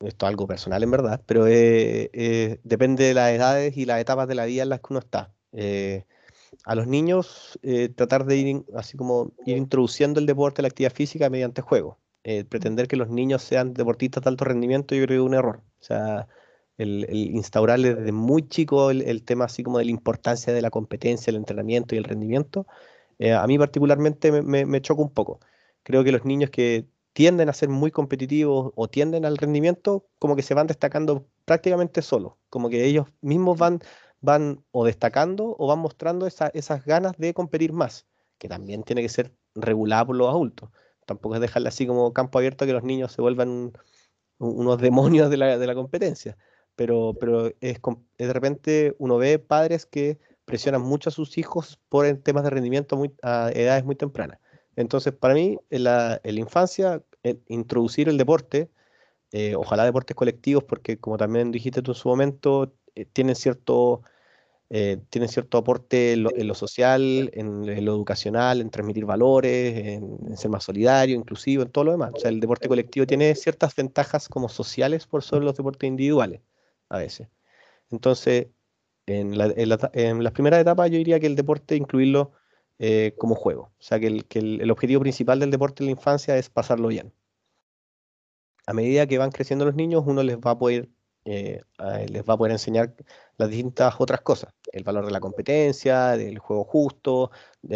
esto 0.00 0.26
es 0.26 0.30
algo 0.30 0.46
personal 0.46 0.82
en 0.82 0.90
verdad, 0.90 1.22
pero 1.26 1.46
eh, 1.46 2.10
eh, 2.12 2.60
depende 2.62 3.04
de 3.04 3.14
las 3.14 3.32
edades 3.32 3.76
y 3.76 3.84
las 3.84 4.00
etapas 4.00 4.28
de 4.28 4.34
la 4.34 4.44
vida 4.46 4.62
en 4.62 4.68
las 4.68 4.80
que 4.80 4.86
uno 4.90 5.00
está. 5.00 5.32
Eh, 5.52 6.04
a 6.64 6.74
los 6.74 6.86
niños 6.86 7.58
tratar 7.96 8.24
de 8.26 8.36
ir 8.36 8.64
así 8.74 8.96
como 8.96 9.32
ir 9.46 9.56
introduciendo 9.56 10.20
el 10.20 10.26
deporte, 10.26 10.62
la 10.62 10.68
actividad 10.68 10.92
física 10.92 11.30
mediante 11.30 11.62
juego. 11.62 11.98
pretender 12.48 12.88
que 12.88 12.96
los 12.96 13.08
niños 13.08 13.42
sean 13.42 13.74
deportistas 13.74 14.24
de 14.24 14.30
alto 14.30 14.44
rendimiento 14.44 14.94
yo 14.94 15.04
creo 15.04 15.08
que 15.20 15.24
es 15.24 15.28
un 15.28 15.34
error. 15.34 15.62
O 15.80 15.84
sea, 15.84 16.28
el, 16.78 17.06
instaurarle 17.10 17.94
desde 17.94 18.12
muy 18.12 18.48
chico 18.48 18.90
el, 18.90 19.22
tema 19.24 19.46
así 19.46 19.62
como 19.62 19.78
de 19.78 19.84
la 19.86 19.90
importancia 19.90 20.52
de 20.52 20.62
la 20.62 20.70
competencia, 20.70 21.30
el 21.30 21.36
entrenamiento 21.36 21.94
y 21.94 21.98
el 21.98 22.04
rendimiento, 22.04 22.66
a 23.20 23.46
mí 23.46 23.58
particularmente 23.58 24.42
me, 24.42 24.64
me 24.66 24.80
choca 24.80 25.02
un 25.02 25.10
poco. 25.10 25.40
Creo 25.82 26.04
que 26.04 26.12
los 26.12 26.24
niños 26.24 26.50
que 26.50 26.86
tienden 27.18 27.48
a 27.48 27.52
ser 27.52 27.68
muy 27.68 27.90
competitivos 27.90 28.70
o 28.76 28.86
tienden 28.86 29.24
al 29.24 29.38
rendimiento, 29.38 30.06
como 30.20 30.36
que 30.36 30.42
se 30.42 30.54
van 30.54 30.68
destacando 30.68 31.26
prácticamente 31.44 32.00
solos, 32.00 32.34
como 32.48 32.70
que 32.70 32.84
ellos 32.84 33.08
mismos 33.22 33.58
van, 33.58 33.80
van 34.20 34.62
o 34.70 34.84
destacando 34.84 35.56
o 35.58 35.66
van 35.66 35.80
mostrando 35.80 36.28
esas 36.28 36.84
ganas 36.84 37.18
de 37.18 37.34
competir 37.34 37.72
más, 37.72 38.06
que 38.38 38.46
también 38.46 38.84
tiene 38.84 39.02
que 39.02 39.08
ser 39.08 39.32
regulada 39.56 40.06
por 40.06 40.14
los 40.14 40.28
adultos. 40.28 40.70
Tampoco 41.06 41.34
es 41.34 41.40
dejarle 41.40 41.70
así 41.70 41.88
como 41.88 42.12
campo 42.12 42.38
abierto 42.38 42.66
que 42.66 42.72
los 42.72 42.84
niños 42.84 43.10
se 43.10 43.20
vuelvan 43.20 43.72
unos 44.38 44.80
demonios 44.80 45.28
de 45.28 45.38
la, 45.38 45.74
competencia. 45.74 46.38
Pero, 46.76 47.16
pero 47.18 47.48
es, 47.60 47.80
de 48.16 48.32
repente 48.32 48.94
uno 48.98 49.18
ve 49.18 49.40
padres 49.40 49.86
que 49.86 50.20
presionan 50.44 50.82
mucho 50.82 51.08
a 51.08 51.12
sus 51.12 51.36
hijos 51.36 51.80
por 51.88 52.06
temas 52.18 52.44
de 52.44 52.50
rendimiento 52.50 52.96
muy, 52.96 53.12
a 53.22 53.50
edades 53.52 53.84
muy 53.84 53.96
tempranas. 53.96 54.38
Entonces, 54.76 55.12
para 55.12 55.34
mí, 55.34 55.58
la, 55.70 56.20
en 56.22 56.36
la 56.36 56.40
infancia, 56.40 57.02
introducir 57.48 58.08
el 58.08 58.18
deporte, 58.18 58.70
eh, 59.32 59.54
ojalá 59.54 59.84
deportes 59.84 60.14
colectivos, 60.16 60.64
porque 60.64 60.98
como 60.98 61.18
también 61.18 61.50
dijiste 61.50 61.82
tú 61.82 61.92
en 61.92 61.94
su 61.96 62.08
momento, 62.08 62.74
eh, 62.94 63.04
tienen, 63.04 63.36
cierto, 63.36 64.02
eh, 64.70 64.98
tienen 65.10 65.28
cierto 65.28 65.58
aporte 65.58 66.12
en 66.14 66.22
lo, 66.22 66.54
social, 66.54 67.30
en, 67.34 67.84
lo 67.84 67.92
educacional, 67.92 68.60
en 68.60 68.70
transmitir 68.70 69.04
valores, 69.04 69.86
en, 69.86 70.36
ser 70.36 70.50
más 70.50 70.64
solidario, 70.64 71.14
inclusivo, 71.16 71.62
en 71.62 71.70
todo 71.70 71.84
lo 71.84 71.92
demás. 71.92 72.12
O 72.14 72.18
sea, 72.20 72.30
el 72.30 72.40
deporte 72.40 72.68
colectivo 72.68 73.06
tiene 73.06 73.34
ciertas 73.34 73.74
ventajas 73.76 74.28
como 74.28 74.48
sociales 74.48 75.06
por 75.06 75.22
sobre 75.22 75.44
los 75.44 75.56
deportes 75.56 75.88
individuales, 75.88 76.40
a 76.88 76.98
veces. 76.98 77.28
Entonces, 77.90 78.48
en, 79.06 79.36
la, 79.36 79.52
en 79.56 80.22
las 80.24 80.32
primeras 80.32 80.60
etapas 80.60 80.90
yo 80.90 80.98
diría 80.98 81.20
que 81.20 81.26
el 81.26 81.36
deporte 81.36 81.76
incluirlo 81.76 82.32
eh, 82.78 83.14
como 83.18 83.34
juego. 83.34 83.72
O 83.78 83.82
sea 83.82 83.98
que, 84.00 84.06
el, 84.06 84.70
objetivo 84.70 85.00
principal 85.00 85.40
del 85.40 85.50
deporte 85.50 85.82
en 85.82 85.86
la 85.86 85.92
infancia 85.92 86.36
es 86.38 86.50
pasarlo 86.50 86.88
bien. 86.88 87.12
A 88.66 88.72
medida 88.72 89.06
que 89.06 89.18
van 89.18 89.30
creciendo 89.30 89.64
los 89.64 89.74
niños, 89.74 90.04
uno 90.06 90.22
les 90.22 90.36
va 90.38 90.52
a 90.52 90.58
poder 90.58 90.88
eh, 91.24 91.62
les 92.08 92.22
va 92.22 92.34
a 92.34 92.36
poder 92.38 92.52
enseñar 92.52 92.94
las 93.36 93.50
distintas 93.50 93.94
otras 93.98 94.22
cosas, 94.22 94.54
el 94.72 94.84
valor 94.84 95.04
de 95.04 95.10
la 95.12 95.20
competencia, 95.20 96.16
del 96.16 96.38
juego 96.38 96.64
justo, 96.64 97.30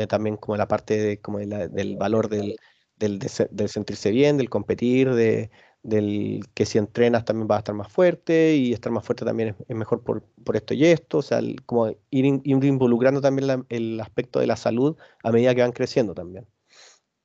también 0.08 0.36
como 0.38 0.56
la 0.56 0.68
parte 0.68 1.20
como 1.20 1.38
del 1.38 1.96
valor 1.96 2.28
del, 2.28 2.56
del, 2.96 3.68
sentirse 3.68 4.10
bien, 4.10 4.38
del 4.38 4.48
competir, 4.48 5.12
de, 5.12 5.50
del 5.82 6.44
que 6.54 6.66
si 6.66 6.78
entrenas 6.78 7.24
también 7.24 7.48
vas 7.48 7.56
a 7.56 7.60
estar 7.60 7.74
más 7.74 7.90
fuerte 7.90 8.54
y 8.56 8.72
estar 8.72 8.92
más 8.92 9.04
fuerte 9.04 9.24
también 9.24 9.56
es, 9.68 9.76
mejor 9.76 10.02
por, 10.02 10.22
por, 10.44 10.56
esto 10.56 10.74
y 10.74 10.84
esto, 10.86 11.18
o 11.18 11.22
sea, 11.22 11.40
como 11.66 11.88
ir, 12.10 12.24
involucrando 12.44 13.20
también 13.20 13.66
el 13.68 14.00
aspecto 14.00 14.40
de 14.40 14.46
la 14.46 14.56
salud 14.56 14.96
a 15.22 15.32
medida 15.32 15.54
que 15.54 15.62
van 15.62 15.72
creciendo 15.72 16.14
también. 16.14 16.46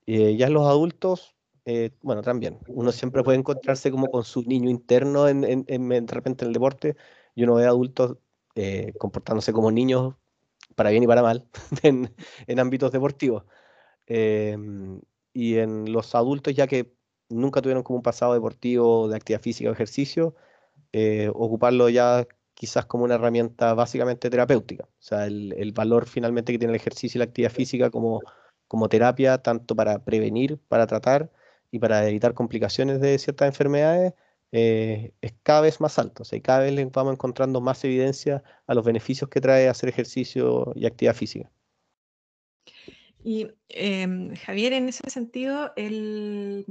Eh, 0.08 0.38
ya 0.38 0.50
los 0.50 0.68
adultos 0.68 1.38
eh, 1.70 1.92
bueno, 2.02 2.22
también, 2.22 2.60
uno 2.70 2.94
siempre 2.94 3.24
puede 3.24 3.38
encontrarse 3.38 3.92
como 3.92 4.08
con 4.08 4.24
su 4.24 4.42
niño 4.44 4.70
interno 4.70 5.28
en, 5.28 5.44
en, 5.68 5.90
de 5.90 6.14
repente 6.14 6.46
en 6.46 6.48
el 6.48 6.54
deporte, 6.54 6.96
y 7.36 7.44
uno 7.44 7.56
ve 7.56 7.66
adultos 7.66 8.18
eh, 8.56 8.94
comportándose 8.98 9.52
como 9.52 9.70
niños 9.70 10.16
para 10.76 10.92
bien 10.92 11.04
y 11.04 11.08
para 11.08 11.22
mal 11.22 11.46
en, 11.84 12.16
en 12.48 12.60
ámbitos 12.60 12.94
deportivos. 12.94 13.44
Em, 14.08 15.02
y 15.34 15.58
en 15.58 15.92
los 15.92 16.16
adultos, 16.16 16.56
ya 16.56 16.68
que 16.68 16.97
nunca 17.30 17.62
tuvieron 17.62 17.84
como 17.84 17.98
un 17.98 18.04
pasado 18.04 18.34
deportivo 18.34 19.08
de 19.10 19.16
actividad 19.18 19.42
física 19.42 19.70
o 19.70 19.74
ejercicio, 19.74 20.36
eh, 20.94 21.30
ocuparlo 21.34 21.90
ya 21.90 22.28
quizás 22.54 22.86
como 22.86 23.04
una 23.04 23.16
herramienta 23.16 23.74
básicamente 23.74 24.30
terapéutica. 24.30 24.86
O 24.86 25.02
sea, 25.02 25.26
el, 25.28 25.54
el, 25.58 25.74
valor 25.74 26.08
finalmente 26.08 26.52
que 26.54 26.60
tiene 26.60 26.74
el 26.74 26.80
ejercicio 26.80 27.18
y 27.18 27.20
la 27.20 27.26
actividad 27.26 27.52
física 27.52 27.90
como, 27.92 28.22
como 28.68 28.90
terapia, 28.90 29.38
tanto 29.40 29.76
para 29.76 30.04
prevenir, 30.04 30.60
para 30.68 30.88
tratar, 30.88 31.32
y 31.72 31.80
para 31.80 32.08
evitar 32.08 32.34
complicaciones 32.34 33.02
de 33.02 33.18
ciertas 33.20 33.48
enfermedades 33.48 34.14
eh, 34.52 35.14
es 35.22 35.34
cada 35.44 35.62
vez 35.62 35.82
más 35.82 36.00
alto. 36.00 36.24
O 36.24 36.26
sea, 36.26 36.42
cada 36.42 36.60
vez 36.60 36.74
le 36.74 36.86
vamos 36.86 37.14
encontrando 37.14 37.62
más 37.62 37.84
evidencia 37.84 38.44
a 38.66 38.74
los 38.74 38.86
beneficios 38.86 39.30
que 39.30 39.42
trae 39.42 39.68
hacer 39.68 39.90
ejercicio 39.90 40.72
y 40.76 40.86
actividad 40.86 41.16
física. 41.16 41.52
Y 43.24 43.50
em, 43.70 44.36
Javier, 44.36 44.74
en 44.74 44.88
ese 44.88 45.10
sentido, 45.10 45.74
el, 45.76 46.66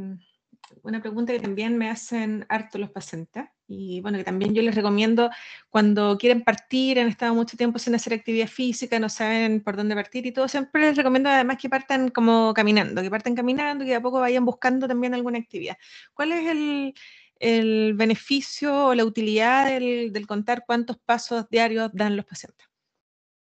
una 0.82 1.00
pregunta 1.00 1.32
que 1.32 1.40
también 1.40 1.76
me 1.78 1.90
hacen 1.90 2.46
harto 2.48 2.78
los 2.78 2.90
pacientes 2.90 3.44
y 3.68 4.00
bueno, 4.00 4.18
que 4.18 4.24
también 4.24 4.54
yo 4.54 4.62
les 4.62 4.74
recomiendo 4.74 5.30
cuando 5.70 6.16
quieren 6.18 6.44
partir, 6.44 7.00
han 7.00 7.08
estado 7.08 7.34
mucho 7.34 7.56
tiempo 7.56 7.78
sin 7.78 7.94
hacer 7.94 8.14
actividad 8.14 8.46
física, 8.46 8.98
no 8.98 9.08
saben 9.08 9.62
por 9.62 9.76
dónde 9.76 9.94
partir 9.94 10.26
y 10.26 10.32
todo, 10.32 10.48
siempre 10.48 10.82
les 10.82 10.96
recomiendo 10.96 11.28
además 11.28 11.58
que 11.60 11.68
partan 11.68 12.10
como 12.10 12.54
caminando, 12.54 13.02
que 13.02 13.10
partan 13.10 13.34
caminando 13.34 13.84
y 13.84 13.88
que 13.88 13.94
a 13.96 14.02
poco 14.02 14.20
vayan 14.20 14.44
buscando 14.44 14.86
también 14.86 15.14
alguna 15.14 15.38
actividad. 15.38 15.76
¿Cuál 16.14 16.32
es 16.32 16.48
el, 16.48 16.94
el 17.40 17.94
beneficio 17.94 18.86
o 18.86 18.94
la 18.94 19.04
utilidad 19.04 19.66
del, 19.66 20.26
contar 20.26 20.64
cuántos 20.66 20.98
pasos 20.98 21.48
diarios 21.50 21.90
dan 21.92 22.16
los 22.16 22.24
pacientes? 22.24 22.66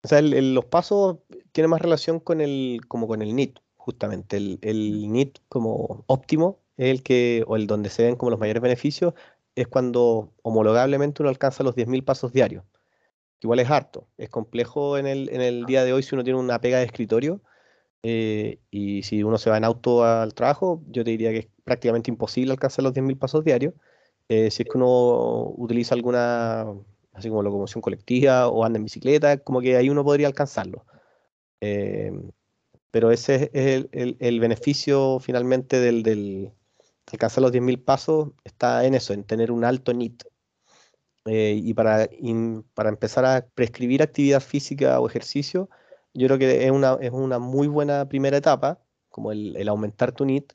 O 0.03 0.07
sea, 0.07 0.21
los 0.21 0.65
pasos 0.65 1.17
tienen 1.51 1.69
más 1.69 1.81
relación 1.81 2.19
con 2.21 2.39
el, 2.39 2.81
como 2.87 3.07
con 3.07 3.21
el 3.21 3.35
NIT, 3.35 3.59
justamente. 3.75 4.37
El, 4.37 4.59
el 4.61 5.11
NIT 5.11 5.39
como 5.49 6.05
óptimo 6.07 6.61
es 6.77 6.91
el 6.91 7.03
que, 7.03 7.43
o 7.47 7.55
el 7.55 7.67
donde 7.67 7.89
se 7.89 8.03
ven 8.03 8.15
como 8.15 8.31
los 8.31 8.39
mayores 8.39 8.61
beneficios, 8.61 9.13
es 9.55 9.67
cuando 9.67 10.33
homologablemente 10.43 11.23
uno 11.23 11.29
alcanza 11.29 11.63
los 11.63 11.75
10.000 11.75 12.03
pasos 12.03 12.31
diarios. 12.31 12.63
Igual 13.41 13.59
es 13.59 13.69
harto, 13.69 14.07
es 14.17 14.29
complejo 14.29 14.97
en 14.97 15.07
el, 15.07 15.29
en 15.29 15.41
el 15.41 15.65
día 15.65 15.83
de 15.83 15.93
hoy 15.93 16.03
si 16.03 16.15
uno 16.15 16.23
tiene 16.23 16.39
una 16.39 16.59
pega 16.61 16.79
de 16.79 16.85
escritorio 16.85 17.41
eh, 18.03 18.59
y 18.71 19.03
si 19.03 19.23
uno 19.23 19.37
se 19.37 19.49
va 19.49 19.57
en 19.57 19.63
auto 19.63 20.03
al 20.03 20.33
trabajo, 20.33 20.81
yo 20.87 21.03
te 21.03 21.11
diría 21.11 21.31
que 21.31 21.39
es 21.39 21.47
prácticamente 21.63 22.11
imposible 22.11 22.51
alcanzar 22.53 22.83
los 22.83 22.93
10.000 22.93 23.17
pasos 23.17 23.43
diarios. 23.43 23.73
Eh, 24.29 24.51
si 24.51 24.63
es 24.63 24.69
que 24.69 24.77
uno 24.77 25.53
utiliza 25.57 25.95
alguna, 25.95 26.65
así 27.13 27.29
como 27.29 27.43
locomoción 27.43 27.81
colectiva 27.81 28.47
o 28.49 28.63
anda 28.63 28.77
en 28.77 28.85
bicicleta, 28.85 29.37
como 29.37 29.61
que 29.61 29.77
ahí 29.77 29.89
uno 29.89 30.03
podría 30.03 30.27
alcanzarlo. 30.27 30.85
Eh, 31.61 32.11
pero 32.91 33.11
ese 33.11 33.51
es 33.53 33.87
el, 33.91 34.17
el, 34.19 34.39
beneficio 34.39 35.19
finalmente 35.19 35.79
del, 35.79 36.03
del, 36.03 36.51
alcanzar 37.11 37.41
los 37.41 37.51
10.000 37.51 37.83
pasos 37.83 38.29
está 38.43 38.85
en 38.85 38.95
eso, 38.95 39.13
en 39.13 39.23
tener 39.23 39.51
un 39.51 39.63
alto 39.63 39.93
NIT. 39.93 40.23
Eh, 41.25 41.59
y 41.61 41.73
para, 41.73 42.09
para 42.73 42.89
empezar 42.89 43.25
a 43.25 43.45
prescribir 43.53 44.01
actividad 44.01 44.41
física 44.41 44.99
o 44.99 45.07
ejercicio, 45.07 45.69
yo 46.13 46.27
creo 46.27 46.39
que 46.39 46.65
es 46.65 46.71
una, 46.71 46.97
es 47.01 47.11
una 47.11 47.39
muy 47.39 47.67
buena 47.67 48.07
primera 48.09 48.37
etapa, 48.37 48.81
como 49.09 49.31
el, 49.31 49.67
aumentar 49.67 50.11
tu 50.13 50.25
NIT, 50.25 50.53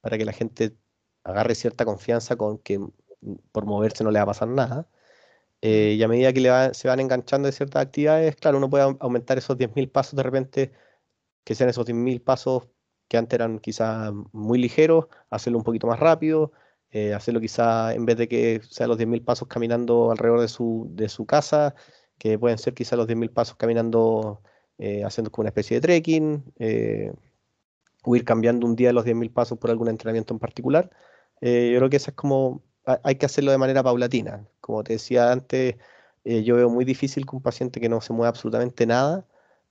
para 0.00 0.18
que 0.18 0.24
la 0.24 0.32
gente 0.32 0.76
agarre 1.24 1.54
cierta 1.54 1.84
confianza 1.84 2.36
con 2.36 2.58
que 2.58 2.80
por 3.52 3.66
moverse 3.66 4.04
no 4.04 4.10
le 4.10 4.18
va 4.18 4.24
a 4.24 4.26
pasar 4.26 4.48
nada. 4.48 4.88
Eh, 5.62 5.94
y 5.98 6.02
a 6.02 6.08
medida 6.08 6.32
que 6.32 6.74
se 6.74 6.88
van 6.88 7.00
enganchando 7.00 7.46
de 7.46 7.52
ciertas 7.52 7.82
actividades, 7.82 8.36
claro, 8.36 8.58
uno 8.58 8.70
puede 8.70 8.96
aumentar 9.00 9.38
esos 9.38 9.56
10.000 9.58 9.90
pasos 9.90 10.16
de 10.16 10.22
repente, 10.22 10.72
que 11.44 11.54
sean 11.54 11.70
esos 11.70 11.86
10.000 11.86 12.22
pasos 12.22 12.68
que 13.12 13.18
antes 13.18 13.34
eran 13.34 13.58
quizás 13.58 14.10
muy 14.32 14.58
ligeros, 14.58 15.06
hacerlo 15.28 15.58
un 15.58 15.64
poquito 15.64 15.86
más 15.86 16.00
rápido, 16.00 16.50
eh, 16.90 17.12
hacerlo 17.12 17.42
quizá 17.42 17.92
en 17.92 18.06
vez 18.06 18.16
de 18.16 18.26
que 18.26 18.62
sean 18.70 18.88
los 18.88 18.96
10.000 18.96 19.22
pasos 19.22 19.48
caminando 19.48 20.10
alrededor 20.10 20.40
de 20.40 20.48
su, 20.48 20.88
de 20.94 21.10
su 21.10 21.26
casa, 21.26 21.74
que 22.16 22.38
pueden 22.38 22.56
ser 22.56 22.72
quizás 22.72 22.96
los 22.98 23.06
10.000 23.06 23.30
pasos 23.30 23.56
caminando, 23.56 24.40
eh, 24.78 25.04
haciendo 25.04 25.30
como 25.30 25.42
una 25.42 25.50
especie 25.50 25.76
de 25.76 25.82
trekking, 25.82 26.54
eh, 26.58 27.12
o 28.02 28.16
ir 28.16 28.24
cambiando 28.24 28.66
un 28.66 28.76
día 28.76 28.94
los 28.94 29.04
10.000 29.04 29.30
pasos 29.30 29.58
por 29.58 29.68
algún 29.70 29.88
entrenamiento 29.88 30.32
en 30.32 30.40
particular. 30.40 30.88
yo 31.42 31.76
creo 31.78 31.90
que 31.90 31.98
eso 31.98 32.12
es 32.12 32.16
como, 32.16 32.62
hay 33.04 33.16
que 33.16 33.26
hacerlo 33.26 33.50
de 33.50 33.58
manera 33.58 33.82
paulatina. 33.82 34.46
Como 34.62 34.82
te 34.84 34.94
decía 34.94 35.32
antes, 35.32 35.76
yo 36.24 36.56
veo 36.56 36.70
muy 36.70 36.86
difícil 36.86 37.26
que 37.26 37.36
un 37.36 37.42
paciente 37.42 37.78
que 37.78 37.90
no 37.90 38.00
se 38.00 38.14
mueva 38.14 38.28
absolutamente 38.30 38.86
nada, 38.86 39.26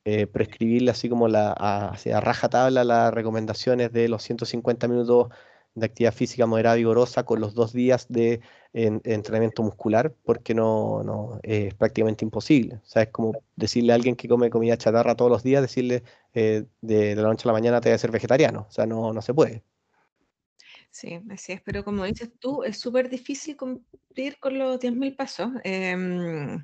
eh, 0.05 0.27
prescribirle 0.27 0.91
así 0.91 1.09
como 1.09 1.27
la, 1.27 1.53
a, 1.57 1.95
raja 2.21 2.49
tabla 2.49 2.83
las 2.83 3.13
recomendaciones 3.13 3.91
de 3.91 4.09
los 4.09 4.23
150 4.23 4.87
minutos 4.87 5.29
de 5.75 5.85
actividad 5.85 6.13
física 6.13 6.45
moderada 6.45 6.75
vigorosa 6.75 7.23
con 7.23 7.39
los 7.39 7.53
dos 7.53 7.73
días 7.73 8.07
de 8.09 8.41
entrenamiento 8.73 9.63
muscular, 9.63 10.13
porque 10.23 10.53
no, 10.53 11.03
no 11.03 11.39
es 11.43 11.73
prácticamente 11.75 12.25
imposible. 12.25 12.75
O 12.75 12.85
sea, 12.85 13.03
es 13.03 13.09
como 13.09 13.33
decirle 13.55 13.91
a 13.93 13.95
alguien 13.95 14.15
que 14.15 14.27
come 14.27 14.49
comida 14.49 14.77
chatarra 14.77 15.15
todos 15.15 15.31
los 15.31 15.43
días, 15.43 15.61
decirle 15.61 16.03
eh, 16.33 16.65
de, 16.81 17.15
la 17.15 17.23
noche 17.23 17.43
a 17.45 17.47
la 17.47 17.53
mañana 17.53 17.81
te 17.81 17.89
voy 17.89 17.95
a 17.95 17.97
ser 17.99 18.11
vegetariano. 18.11 18.65
O 18.69 18.71
sea, 18.71 18.85
no, 18.85 19.13
no 19.13 19.21
se 19.21 19.33
puede. 19.33 19.63
Sí, 20.91 21.19
así 21.29 21.53
es, 21.53 21.61
pero 21.61 21.85
como 21.85 22.03
dices 22.03 22.31
tú, 22.37 22.63
es 22.63 22.77
súper 22.77 23.09
difícil 23.09 23.55
cumplir 23.55 24.37
con 24.39 24.57
los 24.59 24.77
10.000 24.79 25.15
pasos. 25.15 25.49
Em, 25.63 26.57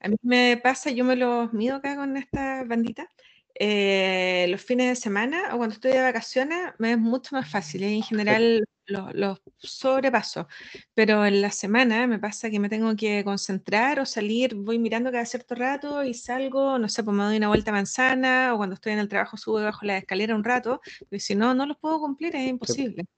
a 0.00 0.08
mí 0.08 0.16
me 0.22 0.56
pasa, 0.56 0.90
yo 0.90 1.04
me 1.04 1.16
los 1.16 1.52
mido 1.52 1.76
acá 1.76 1.94
con 1.94 2.16
esta 2.16 2.64
bandita. 2.64 3.10
Eh, 3.56 4.46
los 4.48 4.62
fines 4.62 4.88
de 4.88 4.96
semana 4.96 5.54
o 5.54 5.58
cuando 5.58 5.74
estoy 5.74 5.92
de 5.92 6.02
vacaciones 6.02 6.72
me 6.78 6.92
es 6.92 6.98
mucho 6.98 7.36
más 7.36 7.48
fácil 7.48 7.84
en 7.84 8.02
general 8.02 8.64
los, 8.86 9.14
los, 9.14 9.42
sobrepaso, 9.58 10.48
pero 10.92 11.24
en 11.24 11.40
la 11.40 11.50
semana 11.50 12.06
me 12.06 12.18
pasa 12.18 12.50
que 12.50 12.58
me 12.58 12.68
tengo 12.68 12.96
que 12.96 13.22
concentrar 13.22 14.00
o 14.00 14.06
salir, 14.06 14.54
voy 14.54 14.78
mirando 14.78 15.12
cada 15.12 15.24
cierto 15.24 15.54
rato 15.54 16.02
y 16.04 16.14
salgo, 16.14 16.78
no 16.78 16.88
sé, 16.88 17.04
pues 17.04 17.16
me 17.16 17.22
doy 17.24 17.36
una 17.36 17.48
vuelta 17.48 17.70
a 17.70 17.74
manzana 17.74 18.54
o 18.54 18.56
cuando 18.56 18.74
estoy 18.74 18.92
en 18.92 18.98
el 18.98 19.08
trabajo 19.08 19.36
subo 19.36 19.62
bajo 19.62 19.86
la 19.86 19.98
escalera 19.98 20.34
un 20.34 20.44
rato, 20.44 20.80
y 21.10 21.20
si 21.20 21.34
no, 21.34 21.54
no 21.54 21.64
los 21.66 21.78
puedo 21.78 22.00
cumplir, 22.00 22.34
es 22.36 22.48
imposible. 22.48 23.04
Sí, 23.04 23.08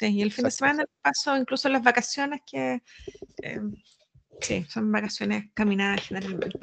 y 0.00 0.22
el 0.22 0.32
fin 0.32 0.44
de 0.44 0.50
semana 0.50 0.84
paso 1.02 1.36
incluso 1.36 1.68
las 1.68 1.82
vacaciones 1.82 2.40
que, 2.50 2.82
eh, 3.42 3.60
sí, 4.40 4.64
son 4.68 4.90
vacaciones 4.90 5.50
caminadas 5.54 6.06
generalmente. 6.08 6.58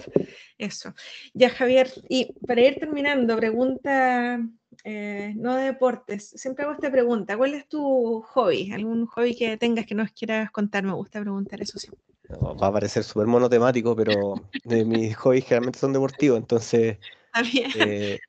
Eso. 0.57 0.93
Ya, 1.33 1.49
Javier, 1.49 1.91
y 2.09 2.33
para 2.45 2.61
ir 2.61 2.79
terminando, 2.79 3.37
pregunta, 3.37 4.39
eh, 4.83 5.33
no 5.37 5.55
de 5.55 5.65
deportes, 5.65 6.29
siempre 6.35 6.65
hago 6.65 6.73
esta 6.73 6.91
pregunta, 6.91 7.37
¿cuál 7.37 7.53
es 7.53 7.67
tu 7.67 8.21
hobby? 8.21 8.71
¿Algún 8.71 9.05
hobby 9.05 9.35
que 9.35 9.57
tengas 9.57 9.85
que 9.85 9.95
nos 9.95 10.11
quieras 10.11 10.51
contar? 10.51 10.83
Me 10.83 10.93
gusta 10.93 11.21
preguntar 11.21 11.61
eso 11.61 11.77
siempre. 11.77 12.03
va 12.31 12.67
a 12.67 12.73
parecer 12.73 13.03
súper 13.03 13.27
monotemático, 13.27 13.95
pero 13.95 14.33
mis 14.65 15.15
hobbies 15.15 15.45
generalmente 15.45 15.79
son 15.79 15.93
deportivos, 15.93 16.39
entonces 16.39 16.97
eh, 17.75 18.19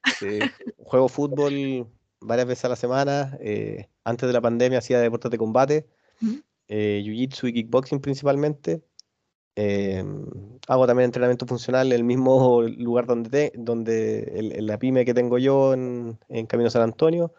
juego 0.85 1.09
fútbol 1.09 1.89
varias 2.21 2.47
veces 2.47 2.65
a 2.65 2.69
la 2.69 2.77
semana. 2.77 3.37
Eh, 3.41 3.89
antes 4.05 4.27
de 4.27 4.33
la 4.33 4.41
pandemia 4.41 4.79
hacía 4.79 5.01
deportes 5.01 5.31
de 5.31 5.39
combate, 5.39 5.87
eh, 6.69 7.03
jiu-jitsu 7.05 7.49
y 7.49 7.53
kickboxing 7.53 8.01
principalmente. 8.01 8.83
Em, 9.57 10.27
hago 10.69 10.87
también 10.87 11.07
entrenamiento 11.07 11.47
funcional 11.47 11.89
en 11.89 11.93
el 11.93 12.05
mismo 12.05 12.63
lugar 12.79 13.07
donde, 13.07 13.53
donde 13.57 14.53
en 14.57 14.67
la 14.67 14.79
pyme 14.79 15.05
que 15.05 15.15
tengo 15.15 15.39
yo 15.39 15.75
en, 15.75 16.19
Camino 16.49 16.71
San 16.71 16.83
Antonio. 16.83 17.35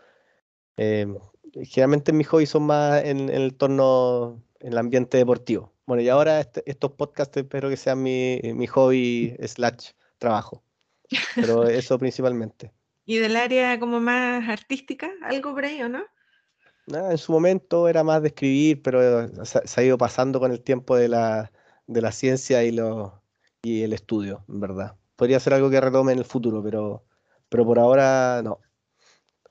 Em, 0.77 1.17
generalmente 1.63 2.13
mis 2.13 2.27
hobbies 2.27 2.49
son 2.49 2.63
más 2.63 3.03
en, 3.03 3.29
el 3.29 3.55
torno, 3.55 4.43
en 4.59 4.73
el 4.73 4.77
ambiente 4.77 5.17
deportivo. 5.17 5.73
Bueno, 5.85 6.03
y 6.03 6.09
ahora 6.09 6.39
este, 6.39 6.63
estos 6.69 6.91
podcasts 6.91 7.35
espero 7.37 7.69
que 7.69 7.77
sean 7.77 8.01
mi, 8.03 8.39
mi 8.43 8.67
hobby 8.67 9.35
slash 9.45 9.91
trabajo. 10.17 10.63
Pero 11.35 11.67
eso 11.67 11.97
principalmente. 11.99 12.71
¿Y 13.05 13.17
del 13.17 13.35
área 13.35 13.79
como 13.79 13.99
más 13.99 14.47
artística? 14.47 15.09
¿Algo 15.23 15.53
por 15.53 15.65
ahí 15.65 15.81
o 15.81 15.89
no? 15.89 16.03
en 16.87 17.17
su 17.17 17.31
momento 17.31 17.87
era 17.87 18.03
más 18.03 18.21
de 18.21 18.29
escribir, 18.29 18.81
pero 18.81 19.45
se, 19.45 19.61
ha 19.79 19.83
ido 19.83 19.97
pasando 19.97 20.39
con 20.39 20.51
el 20.51 20.61
tiempo 20.61 20.95
de, 20.95 21.07
la, 21.07 21.51
de 21.87 22.01
la 22.01 22.11
ciencia 22.11 22.63
y, 22.63 22.71
lo, 22.71 23.23
y 23.61 23.83
el 23.83 23.93
estudio, 23.93 24.43
en 24.49 24.59
verdad. 24.59 24.97
Podría 25.15 25.39
ser 25.39 25.53
algo 25.53 25.69
que 25.69 25.79
retome 25.79 26.11
en 26.11 26.19
el 26.19 26.25
futuro, 26.25 26.61
pero, 26.63 27.05
pero 27.49 27.65
por 27.65 27.79
ahora 27.79 28.41
no. 28.43 28.59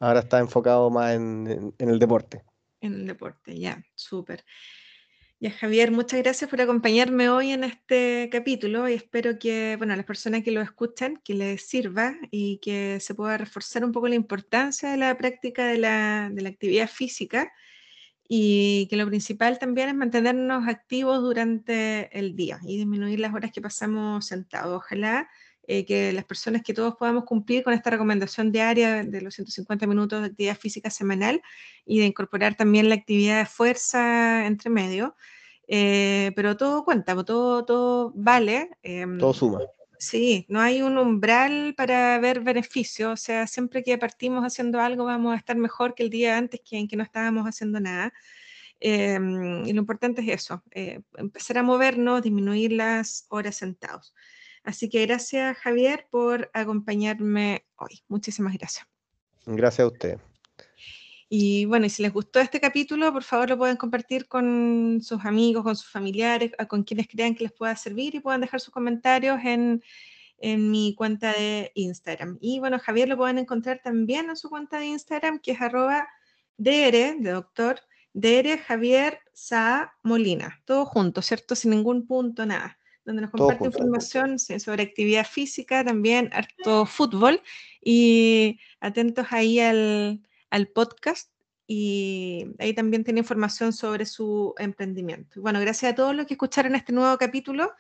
Ahora 0.01 0.21
está 0.21 0.39
enfocado 0.39 0.91
más 0.91 1.15
en, 1.15 1.75
en 1.79 1.89
el 1.89 1.99
deporte. 1.99 2.45
En 2.81 2.95
el 2.95 3.07
deporte, 3.07 3.59
ya, 3.59 3.83
súper. 3.95 4.45
Ya, 5.43 5.51
Javier, 5.53 5.91
muchas 5.91 6.21
gracias 6.21 6.51
por 6.51 6.61
acompañarme 6.61 7.31
hoy 7.31 7.53
en 7.53 7.65
este 7.65 8.29
capítulo 8.31 8.87
y 8.91 8.93
espero 8.93 9.39
que, 9.39 9.77
bueno, 9.79 9.95
a 9.95 9.97
las 9.97 10.05
personas 10.05 10.43
que 10.43 10.51
lo 10.51 10.61
escuchan, 10.61 11.19
que 11.25 11.33
les 11.33 11.67
sirva 11.67 12.15
y 12.31 12.59
que 12.59 13.01
se 13.01 13.15
pueda 13.15 13.39
reforzar 13.39 13.83
un 13.83 13.91
poco 13.91 14.07
la 14.09 14.17
importancia 14.17 14.91
de 14.91 14.99
la 14.99 15.17
práctica 15.17 15.67
de 15.67 15.79
la, 15.79 16.29
de 16.31 16.43
la 16.43 16.51
actividad 16.51 16.91
física 16.91 17.51
y 18.29 18.87
que 18.91 18.97
lo 18.97 19.07
principal 19.07 19.59
también 19.59 19.89
es 19.89 19.95
mantenernos 19.95 20.69
activos 20.69 21.23
durante 21.23 22.11
el 22.19 22.37
día 22.37 22.61
y 22.63 22.77
disminuir 22.77 23.19
las 23.19 23.33
horas 23.33 23.51
que 23.51 23.63
pasamos 23.63 24.27
sentados. 24.27 24.77
Ojalá 24.77 25.27
eh, 25.73 25.85
que 25.85 26.13
las 26.13 26.25
personas 26.25 26.63
que 26.63 26.75
todos 26.75 26.97
podamos 26.97 27.23
cumplir 27.23 27.63
con 27.63 27.73
esta 27.73 27.91
recomendación 27.91 28.51
diaria 28.51 29.05
de 29.05 29.21
los 29.21 29.37
150 29.37 29.87
minutos 29.87 30.21
de 30.21 30.27
actividad 30.27 30.59
física 30.59 30.91
semanal 30.91 31.41
y 31.87 32.01
de 32.01 32.07
incorporar 32.07 32.57
también 32.57 32.89
la 32.89 32.97
actividad 32.97 33.39
de 33.39 33.47
fuerza 33.47 34.47
entre 34.47 34.69
medio. 34.69 35.15
Eh, 35.69 36.33
pero 36.35 36.57
todo 36.57 36.85
cuenta, 36.85 37.15
todo, 37.23 37.65
todo 37.65 38.13
vale. 38.17 38.71
Em, 38.83 39.17
todo 39.19 39.33
suma. 39.33 39.61
Sí, 39.97 40.45
no 40.49 40.61
hay 40.61 40.83
un 40.83 40.99
umbral 40.99 41.75
para 41.77 42.19
ver 42.19 42.41
beneficios, 42.41 43.13
o 43.13 43.17
sea, 43.17 43.47
siempre 43.47 43.85
que 43.85 43.97
partimos 43.97 44.43
haciendo 44.43 44.81
algo 44.81 45.05
vamos 45.05 45.35
a 45.35 45.37
estar 45.37 45.57
mejor 45.57 45.95
que 45.95 46.03
el 46.03 46.11
día 46.11 46.37
antes 46.37 46.61
que 46.69 46.79
en 46.79 46.89
que 46.89 46.97
no 46.97 47.05
estábamos 47.05 47.47
haciendo 47.47 47.79
nada. 47.79 48.13
Em, 48.81 49.65
y 49.65 49.73
lo 49.73 49.79
importante 49.79 50.21
es 50.23 50.29
eso, 50.31 50.65
eh, 50.73 51.01
empezar 51.17 51.59
a 51.59 51.63
movernos, 51.63 52.23
disminuir 52.23 52.73
las 52.73 53.27
horas 53.29 53.55
sentados. 53.55 54.13
Así 54.63 54.89
que 54.89 55.07
gracias 55.07 55.57
Javier 55.59 56.07
por 56.11 56.51
acompañarme 56.53 57.65
hoy. 57.77 58.03
Muchísimas 58.09 58.55
gracias. 58.55 58.87
Gracias 59.47 59.85
a 59.85 59.87
usted. 59.87 60.19
Y 61.33 61.65
bueno, 61.67 61.87
y 61.87 61.91
si 61.91 62.03
les 62.03 62.13
gustó 62.13 62.41
este 62.41 62.61
capítulo, 62.61 63.13
por 63.13 63.23
favor 63.23 63.49
lo 63.49 63.57
pueden 63.57 63.77
compartir 63.77 64.27
con 64.27 64.99
sus 65.01 65.25
amigos, 65.25 65.63
con 65.63 65.77
sus 65.77 65.89
familiares, 65.89 66.51
con 66.69 66.83
quienes 66.83 67.07
crean 67.07 67.37
que 67.37 67.45
les 67.45 67.53
pueda 67.53 67.77
servir 67.77 68.17
y 68.17 68.21
puedan 68.21 68.41
dejar 68.41 68.61
sus 68.61 68.75
comentarios 68.75 69.39
en, 69.45 69.81
en 70.39 70.71
mi 70.73 70.93
cuenta 70.97 71.33
de 71.33 71.71
Instagram. 71.77 72.37
Y 72.41 72.59
bueno, 72.59 72.81
Javier 72.81 73.09
lo 73.09 73.17
pueden 73.17 73.39
encontrar 73.39 73.81
también 73.81 74.29
en 74.29 74.37
su 74.37 74.51
cuenta 74.51 74.81
de 74.81 74.87
Instagram, 74.87 75.39
que 75.39 75.53
es 75.53 75.61
arroba 75.61 76.09
DR, 76.57 77.17
de 77.21 77.31
doctor, 77.31 77.81
DR 78.13 78.59
Javier 78.59 79.21
Sa 79.33 79.95
Molina. 80.03 80.61
Todo 80.65 80.85
junto, 80.85 81.23
¿cierto? 81.23 81.55
Sin 81.55 81.71
ningún 81.71 82.09
punto, 82.09 82.45
nada. 82.45 82.77
Donde 83.11 83.23
nos 83.23 83.31
comparte 83.31 83.65
información 83.65 84.39
sobre 84.39 84.83
actividad 84.83 85.27
física, 85.27 85.85
también 85.85 86.31
harto 86.33 86.87
fútbol. 86.87 87.43
Y 87.83 88.59
atentos 88.81 89.27
ahí 89.31 89.59
al 89.59 90.21
al 90.51 90.69
podcast 90.69 91.31
y 91.67 92.47
ahí 92.59 92.75
también 92.75 93.05
tiene 93.05 93.21
información 93.21 93.73
sobre 93.73 94.05
su 94.05 94.55
emprendimiento. 94.59 95.41
Bueno, 95.41 95.61
gracias 95.61 95.93
a 95.93 95.95
todos 95.95 96.15
los 96.15 96.27
que 96.27 96.35
escucharon 96.35 96.75
este 96.75 96.93
nuevo 96.93 97.17
capítulo, 97.17 97.73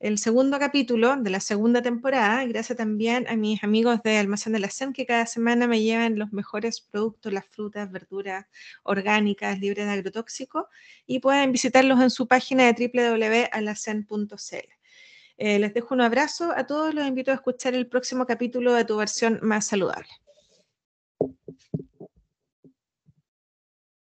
el 0.00 0.16
segundo 0.16 0.58
capítulo 0.58 1.16
de 1.16 1.28
la 1.28 1.40
segunda 1.40 1.82
temporada, 1.82 2.42
gracias 2.46 2.78
también 2.78 3.28
a 3.28 3.36
mis 3.36 3.62
amigos 3.62 4.02
de 4.02 4.16
Almacén 4.16 4.54
de 4.54 4.58
la 4.58 4.70
CEN 4.70 4.94
que 4.94 5.04
cada 5.04 5.26
semana 5.26 5.66
me 5.66 5.82
llevan 5.82 6.18
los 6.18 6.32
mejores 6.32 6.80
productos, 6.80 7.30
las 7.34 7.44
frutas, 7.46 7.92
verduras 7.92 8.46
orgánicas, 8.82 9.60
libres 9.60 9.84
de 9.84 9.92
agrotóxicos, 9.92 10.64
y 11.06 11.18
pueden 11.18 11.52
visitarlos 11.52 12.00
en 12.00 12.08
su 12.08 12.26
página 12.26 12.72
de 12.72 12.90
www.alacen.cl. 12.92 14.34
Eh, 15.36 15.58
les 15.58 15.74
dejo 15.74 15.94
un 15.94 16.00
abrazo 16.00 16.52
a 16.56 16.66
todos, 16.66 16.94
los 16.94 17.06
invito 17.06 17.30
a 17.30 17.34
escuchar 17.34 17.74
el 17.74 17.86
próximo 17.86 18.24
capítulo 18.24 18.72
de 18.72 18.86
tu 18.86 18.96
versión 18.96 19.38
más 19.42 19.66
saludable. 19.66 20.08